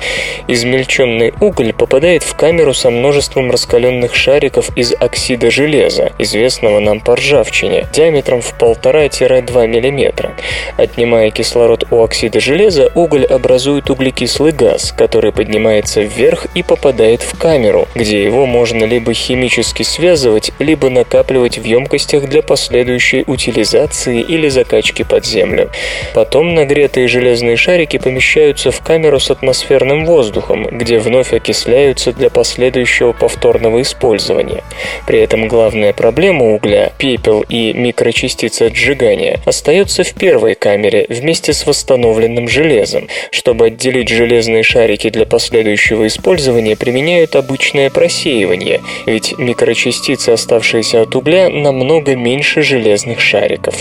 Измельченный 0.47 1.34
уголь 1.39 1.74
попадает 1.74 2.24
в 2.24 2.36
камеру 2.36 2.74
со 2.74 2.89
множеством 2.89 3.52
раскаленных 3.52 4.16
шариков 4.16 4.76
из 4.78 4.93
оксида 4.93 5.52
железа, 5.52 6.12
известного 6.18 6.80
нам 6.80 6.99
по 6.99 7.16
ржавчине, 7.16 7.88
диаметром 7.93 8.41
в 8.41 8.54
1,5-2 8.58 9.68
мм. 9.68 10.32
Отнимая 10.78 11.32
кислород 11.32 11.86
у 11.91 12.02
оксида 12.04 12.39
железа, 12.39 12.91
уголь 12.95 13.26
образует 13.26 13.89
углекислый 13.89 14.52
газ, 14.52 14.93
который 14.97 15.32
поднимается 15.32 15.91
поднимается 15.92 16.02
вверх 16.02 16.48
и 16.56 16.64
попадает 16.64 17.22
в 17.22 17.38
камеру, 17.38 17.88
где 17.96 18.24
его 18.24 18.46
можно 18.46 18.86
либо 18.86 19.14
химически 19.14 19.84
связывать, 19.84 20.52
либо 20.60 20.89
накапливать 20.89 21.58
в 21.58 21.64
емкостях 21.64 22.30
для 22.30 22.42
последующей 22.42 23.24
утилизации 23.28 24.22
или 24.22 24.50
закачки 24.50 25.04
под 25.04 25.26
землю. 25.26 25.70
Потом 26.14 26.54
нагретые 26.54 27.08
железные 27.08 27.58
шарики 27.58 27.98
помещаются 27.98 28.72
в 28.72 28.82
камеру 28.82 29.20
с 29.20 29.32
атмосферным 29.32 30.06
воздухом, 30.06 30.66
где 30.72 31.00
вновь 31.00 31.34
окисляются 31.34 32.14
для 32.14 32.30
последующего 32.30 33.14
повторного 33.14 33.82
использования. 33.82 34.64
При 35.08 35.20
этом 35.20 35.48
главная 35.48 35.94
проблема 35.94 36.54
угля, 36.54 36.92
пепел 36.98 37.44
и 37.50 37.74
микрочастицы 37.74 38.64
от 38.64 38.76
сжигания, 38.76 39.39
остается 39.46 40.04
в 40.04 40.14
первой 40.14 40.56
камере 40.56 41.06
вместе 41.10 41.54
с 41.54 41.66
восстановленным 41.66 42.48
железом. 42.48 43.08
Чтобы 43.32 43.68
отделить 43.68 44.10
железные 44.10 44.64
шарики 44.64 45.10
для 45.10 45.26
последующего 45.26 45.71
последующего 45.72 46.08
использования 46.08 46.76
применяют 46.76 47.36
обычное 47.36 47.90
просеивание, 47.90 48.82
ведь 49.06 49.38
микрочастицы, 49.38 50.30
оставшиеся 50.32 51.02
от 51.02 51.16
угля, 51.16 51.50
намного 51.50 52.16
меньше 52.16 52.62
железных 52.62 53.20
шариков. 53.22 53.76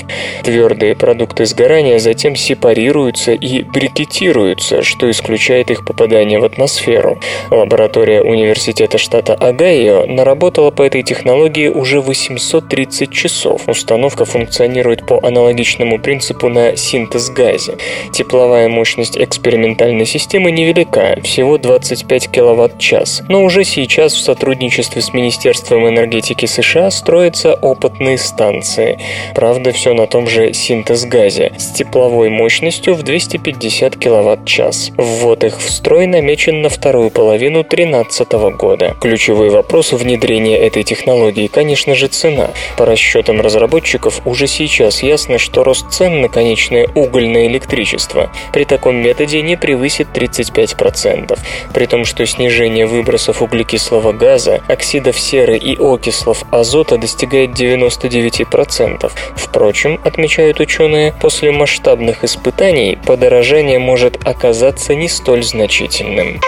Твердые 0.45 0.95
продукты 0.95 1.47
сгорания 1.47 1.99
затем 1.99 2.36
сепарируются 2.36 3.32
и 3.32 3.62
брикетируются, 3.62 4.82
что 4.82 5.11
исключает 5.11 5.70
их 5.70 5.84
попадание 5.84 6.38
в 6.38 6.45
атмосферу. 6.45 7.18
Лаборатория 7.51 8.22
Университета 8.22 8.99
штата 8.99 9.34
Огайо 9.34 10.07
наработала 10.07 10.70
по 10.70 10.82
этой 10.82 11.03
технологии 11.03 11.68
уже 11.68 12.01
830 12.01 13.11
часов. 13.12 13.68
Установка 13.68 14.24
функционирует 14.24 15.07
по 15.07 15.18
аналогичному 15.22 15.99
принципу 15.99 16.49
на 16.49 16.76
синтез 16.76 17.30
газе. 17.30 17.76
Тепловая 18.12 18.68
мощность 18.68 19.18
экспериментальной 19.18 20.07
системы 20.07 20.51
невелика, 20.51 21.16
всего 21.24 21.59
20 21.59 21.79
25 21.80 22.28
кВт-час. 22.28 23.22
Но 23.28 23.42
уже 23.42 23.64
сейчас 23.64 24.12
в 24.12 24.20
сотрудничестве 24.20 25.00
с 25.00 25.14
Министерством 25.14 25.88
энергетики 25.88 26.44
США 26.44 26.90
строятся 26.90 27.54
опытные 27.54 28.18
станции. 28.18 28.98
Правда, 29.34 29.72
все 29.72 29.94
на 29.94 30.06
том 30.06 30.28
же 30.28 30.52
синтез-газе 30.52 31.52
с 31.56 31.72
тепловой 31.72 32.28
мощностью 32.28 32.94
в 32.94 33.02
250 33.02 33.96
кВт-час. 33.96 34.90
Ввод 34.96 35.44
их 35.44 35.58
в 35.58 35.70
строй 35.70 36.06
намечен 36.06 36.60
на 36.60 36.68
вторую 36.68 37.10
половину 37.10 37.62
2013 37.62 38.32
года. 38.58 38.94
Ключевой 39.00 39.48
вопрос 39.48 39.92
внедрения 39.92 40.58
этой 40.58 40.82
технологии, 40.82 41.46
конечно 41.46 41.94
же, 41.94 42.08
цена. 42.08 42.50
По 42.76 42.84
расчетам 42.84 43.40
разработчиков, 43.40 44.20
уже 44.26 44.46
сейчас 44.46 45.02
ясно, 45.02 45.38
что 45.38 45.64
рост 45.64 45.90
цен 45.90 46.20
на 46.20 46.28
конечное 46.28 46.88
угольное 46.94 47.46
электричество 47.46 48.30
при 48.52 48.64
таком 48.64 48.96
методе 48.96 49.40
не 49.40 49.56
превысит 49.56 50.08
35%. 50.12 51.38
При 51.72 51.86
том, 51.86 52.04
что 52.04 52.26
снижение 52.26 52.86
выбросов 52.86 53.42
углекислого 53.42 54.12
газа, 54.12 54.62
оксидов 54.68 55.18
серы 55.18 55.56
и 55.56 55.76
окислов 55.76 56.44
азота 56.52 56.98
достигает 56.98 57.50
99%. 57.50 59.10
Впрочем, 59.36 60.00
отмечают 60.04 60.60
ученые, 60.60 61.14
после 61.20 61.52
масштабных 61.52 62.24
испытаний 62.24 62.98
подорожание 63.06 63.78
может 63.78 64.16
оказаться 64.26 64.94
не 64.94 65.08
столь 65.08 65.42
значительным. 65.42 66.40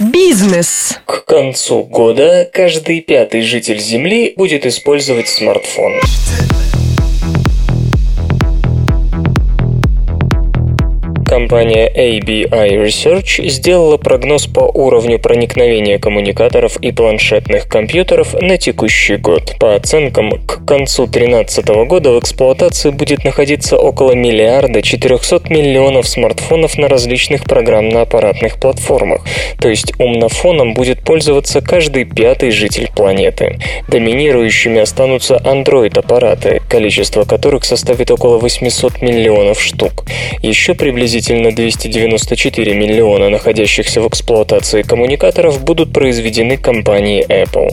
Бизнес. 0.00 1.00
К 1.06 1.24
концу 1.24 1.82
года 1.82 2.48
каждый 2.52 3.00
пятый 3.00 3.42
житель 3.42 3.80
Земли 3.80 4.32
будет 4.36 4.64
использовать 4.64 5.28
смартфон. 5.28 5.94
Компания 11.38 11.88
ABI 11.88 12.84
Research 12.84 13.48
сделала 13.48 13.96
прогноз 13.96 14.48
по 14.48 14.62
уровню 14.62 15.20
проникновения 15.20 16.00
коммуникаторов 16.00 16.76
и 16.78 16.90
планшетных 16.90 17.68
компьютеров 17.68 18.34
на 18.34 18.58
текущий 18.58 19.18
год. 19.18 19.54
По 19.60 19.76
оценкам, 19.76 20.32
к 20.32 20.66
концу 20.66 21.06
2013 21.06 21.68
года 21.86 22.10
в 22.10 22.18
эксплуатации 22.18 22.90
будет 22.90 23.22
находиться 23.22 23.78
около 23.78 24.16
миллиарда 24.16 24.82
400 24.82 25.42
миллионов 25.48 26.08
смартфонов 26.08 26.76
на 26.76 26.88
различных 26.88 27.44
программно-аппаратных 27.44 28.58
платформах, 28.58 29.24
то 29.60 29.68
есть 29.68 29.92
умнофоном 30.00 30.74
будет 30.74 31.04
пользоваться 31.04 31.60
каждый 31.60 32.04
пятый 32.04 32.50
житель 32.50 32.90
планеты. 32.92 33.60
Доминирующими 33.86 34.80
останутся 34.80 35.36
Android-аппараты, 35.36 36.62
количество 36.68 37.22
которых 37.22 37.64
составит 37.64 38.10
около 38.10 38.38
800 38.38 39.02
миллионов 39.02 39.62
штук. 39.62 40.04
Еще 40.42 40.74
приблизительно 40.74 41.27
приблизительно 41.28 41.52
294 41.54 42.74
миллиона 42.74 43.28
находящихся 43.28 44.00
в 44.00 44.08
эксплуатации 44.08 44.82
коммуникаторов 44.82 45.62
будут 45.62 45.92
произведены 45.92 46.56
компанией 46.56 47.22
Apple. 47.28 47.68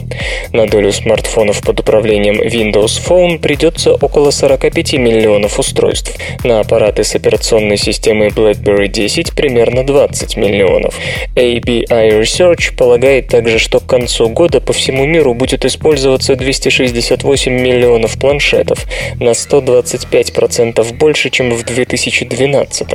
На 0.51 0.67
долю 0.67 0.91
смартфонов 0.91 1.61
под 1.61 1.79
управлением 1.79 2.41
Windows 2.41 2.99
Phone 3.07 3.39
придется 3.39 3.93
около 3.93 4.31
45 4.31 4.93
миллионов 4.93 5.57
устройств. 5.59 6.17
На 6.43 6.59
аппараты 6.59 7.03
с 7.03 7.15
операционной 7.15 7.77
системой 7.77 8.29
BlackBerry 8.29 8.87
10 8.87 9.33
примерно 9.33 9.85
20 9.85 10.35
миллионов. 10.35 10.99
ABI 11.35 12.21
Research 12.21 12.75
полагает 12.75 13.29
также, 13.29 13.59
что 13.59 13.79
к 13.79 13.85
концу 13.85 14.27
года 14.29 14.59
по 14.59 14.73
всему 14.73 15.05
миру 15.05 15.33
будет 15.33 15.63
использоваться 15.63 16.35
268 16.35 17.53
миллионов 17.53 18.19
планшетов, 18.19 18.85
на 19.19 19.29
125% 19.29 20.93
больше, 20.97 21.29
чем 21.29 21.51
в 21.51 21.63
2012. 21.63 22.87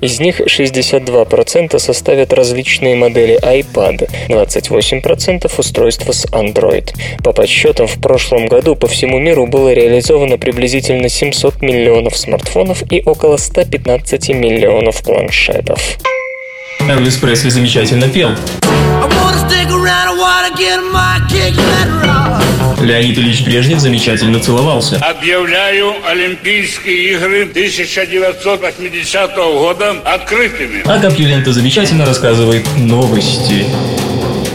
Из 0.00 0.20
них 0.20 0.40
62% 0.40 1.78
составят 1.78 2.32
различные 2.32 2.96
модели 2.96 3.38
iPad, 3.40 4.08
28% 4.28 5.50
устройства 5.58 6.12
с 6.12 6.26
Android. 6.26 6.90
По 7.22 7.32
подсчетам, 7.32 7.86
в 7.86 8.00
прошлом 8.00 8.46
году 8.46 8.76
по 8.76 8.86
всему 8.86 9.18
миру 9.18 9.46
было 9.46 9.72
реализовано 9.72 10.38
приблизительно 10.38 11.08
700 11.08 11.62
миллионов 11.62 12.16
смартфонов 12.16 12.82
и 12.90 13.02
около 13.04 13.36
115 13.36 14.28
миллионов 14.30 15.02
планшетов. 15.02 15.98
Элвис 16.88 17.16
Пресли 17.16 17.48
замечательно 17.48 18.08
пел. 18.08 18.30
Леонид 22.80 23.16
Ильич 23.18 23.42
Брежнев 23.42 23.80
замечательно 23.80 24.38
целовался. 24.40 24.96
Объявляю 24.96 25.94
Олимпийские 26.06 27.14
игры 27.14 27.42
1980 27.44 29.36
года 29.36 29.96
открытыми. 30.04 30.82
А 30.84 31.00
Компьюлента 31.00 31.52
замечательно 31.52 32.04
рассказывает 32.04 32.66
новости. 32.76 33.64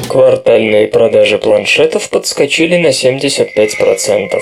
Квартальные 0.07 0.87
продажи 0.87 1.37
планшетов 1.37 2.09
подскочили 2.09 2.77
на 2.77 2.87
75%. 2.87 4.41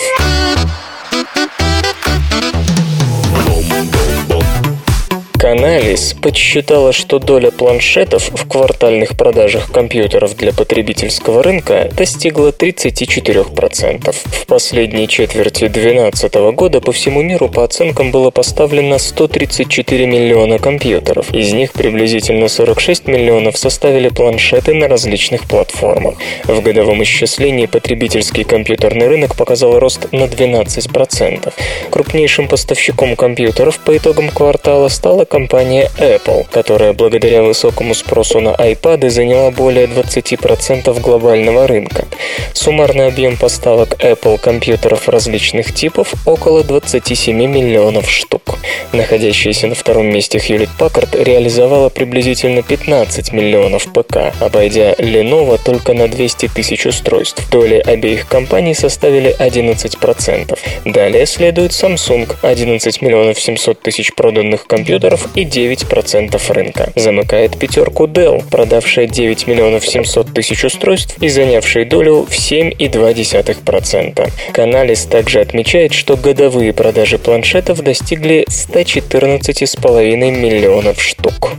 Каналис 5.49 6.13
подсчитала, 6.13 6.93
что 6.93 7.17
доля 7.17 7.49
планшетов 7.49 8.29
в 8.29 8.47
квартальных 8.47 9.17
продажах 9.17 9.71
компьютеров 9.71 10.37
для 10.37 10.53
потребительского 10.53 11.41
рынка 11.41 11.89
достигла 11.91 12.49
34%. 12.49 14.13
В 14.13 14.45
последней 14.45 15.07
четверти 15.07 15.67
2012 15.67 16.35
года 16.53 16.81
по 16.81 16.91
всему 16.91 17.23
миру 17.23 17.49
по 17.49 17.63
оценкам 17.63 18.11
было 18.11 18.29
поставлено 18.29 18.99
134 18.99 20.05
миллиона 20.05 20.59
компьютеров. 20.59 21.33
Из 21.33 21.51
них 21.51 21.73
приблизительно 21.73 22.47
46 22.47 23.07
миллионов 23.07 23.57
составили 23.57 24.09
планшеты 24.09 24.75
на 24.75 24.87
различных 24.87 25.47
платформах. 25.47 26.13
В 26.43 26.61
годовом 26.61 27.01
исчислении 27.01 27.65
потребительский 27.65 28.43
компьютерный 28.43 29.07
рынок 29.07 29.35
показал 29.35 29.79
рост 29.79 30.11
на 30.11 30.25
12%. 30.25 31.51
Крупнейшим 31.89 32.47
поставщиком 32.47 33.15
компьютеров 33.15 33.79
по 33.79 33.97
итогам 33.97 34.29
квартала 34.29 34.89
стала 34.89 35.25
компания 35.25 35.38
Apple, 35.47 36.45
которая 36.51 36.93
благодаря 36.93 37.43
высокому 37.43 37.93
спросу 37.93 38.39
на 38.39 38.49
iPad 38.49 39.09
заняла 39.09 39.51
более 39.51 39.85
20% 39.87 40.99
глобального 40.99 41.67
рынка. 41.67 42.05
Суммарный 42.53 43.07
объем 43.07 43.37
поставок 43.37 43.95
Apple 44.03 44.39
компьютеров 44.39 45.07
различных 45.07 45.73
типов 45.73 46.13
около 46.25 46.63
27 46.63 47.35
миллионов 47.35 48.09
штук. 48.09 48.57
Находящаяся 48.91 49.67
на 49.67 49.75
втором 49.75 50.07
месте 50.07 50.37
Hewlett 50.37 50.69
Packard 50.79 51.23
реализовала 51.23 51.89
приблизительно 51.89 52.63
15 52.63 53.33
миллионов 53.33 53.87
ПК, 53.93 54.33
обойдя 54.39 54.93
Lenovo 54.93 55.59
только 55.63 55.93
на 55.93 56.07
200 56.07 56.49
тысяч 56.49 56.85
устройств. 56.85 57.49
Доли 57.51 57.75
обеих 57.85 58.27
компаний 58.27 58.73
составили 58.73 59.35
11%. 59.37 60.57
Далее 60.85 61.25
следует 61.25 61.71
Samsung– 61.71 62.35
11 62.41 63.01
миллионов 63.01 63.39
700 63.39 63.81
тысяч 63.81 64.13
проданных 64.13 64.65
компьютеров 64.67 65.18
и 65.35 65.45
9% 65.45 66.53
рынка. 66.53 66.91
Замыкает 66.95 67.57
пятерку 67.57 68.07
Dell, 68.07 68.43
продавшая 68.49 69.07
9 69.07 69.47
миллионов 69.47 69.85
700 69.85 70.33
тысяч 70.33 70.63
устройств 70.63 71.17
и 71.21 71.29
занявшая 71.29 71.85
долю 71.85 72.25
в 72.29 72.31
7,2%. 72.31 74.31
Каналис 74.53 75.05
также 75.05 75.41
отмечает, 75.41 75.93
что 75.93 76.17
годовые 76.17 76.73
продажи 76.73 77.17
планшетов 77.17 77.81
достигли 77.81 78.45
114,5 78.49 80.15
миллионов 80.15 81.01
штук. 81.01 81.53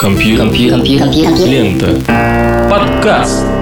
Компьютер. 0.00 0.46
Лента. 1.46 2.68
Подкаст. 2.68 3.61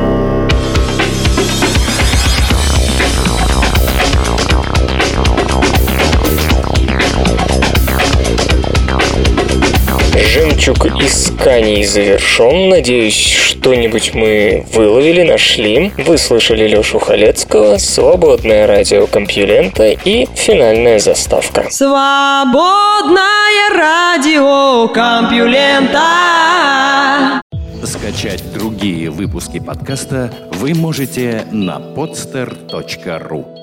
Жемчуг 10.25 10.87
исканий 11.03 11.85
завершен. 11.85 12.69
Надеюсь, 12.69 13.15
что-нибудь 13.15 14.15
мы 14.15 14.67
выловили, 14.73 15.23
нашли. 15.23 15.93
Вы 15.99 16.19
слышали 16.19 16.67
Лешу 16.69 16.99
Халецкого, 16.99 17.79
свободное 17.79 18.67
радио 18.67 19.07
Компьюлента 19.07 19.89
и 19.89 20.27
финальная 20.35 20.99
заставка. 20.99 21.67
Свободное 21.71 23.21
радио 23.75 24.89
Компьюлента. 24.89 26.01
Скачать 27.85 28.43
другие 28.53 29.11
выпуски 29.11 29.59
подкаста 29.59 30.33
вы 30.53 30.75
можете 30.75 31.45
на 31.51 31.79
podster.ru 31.79 33.60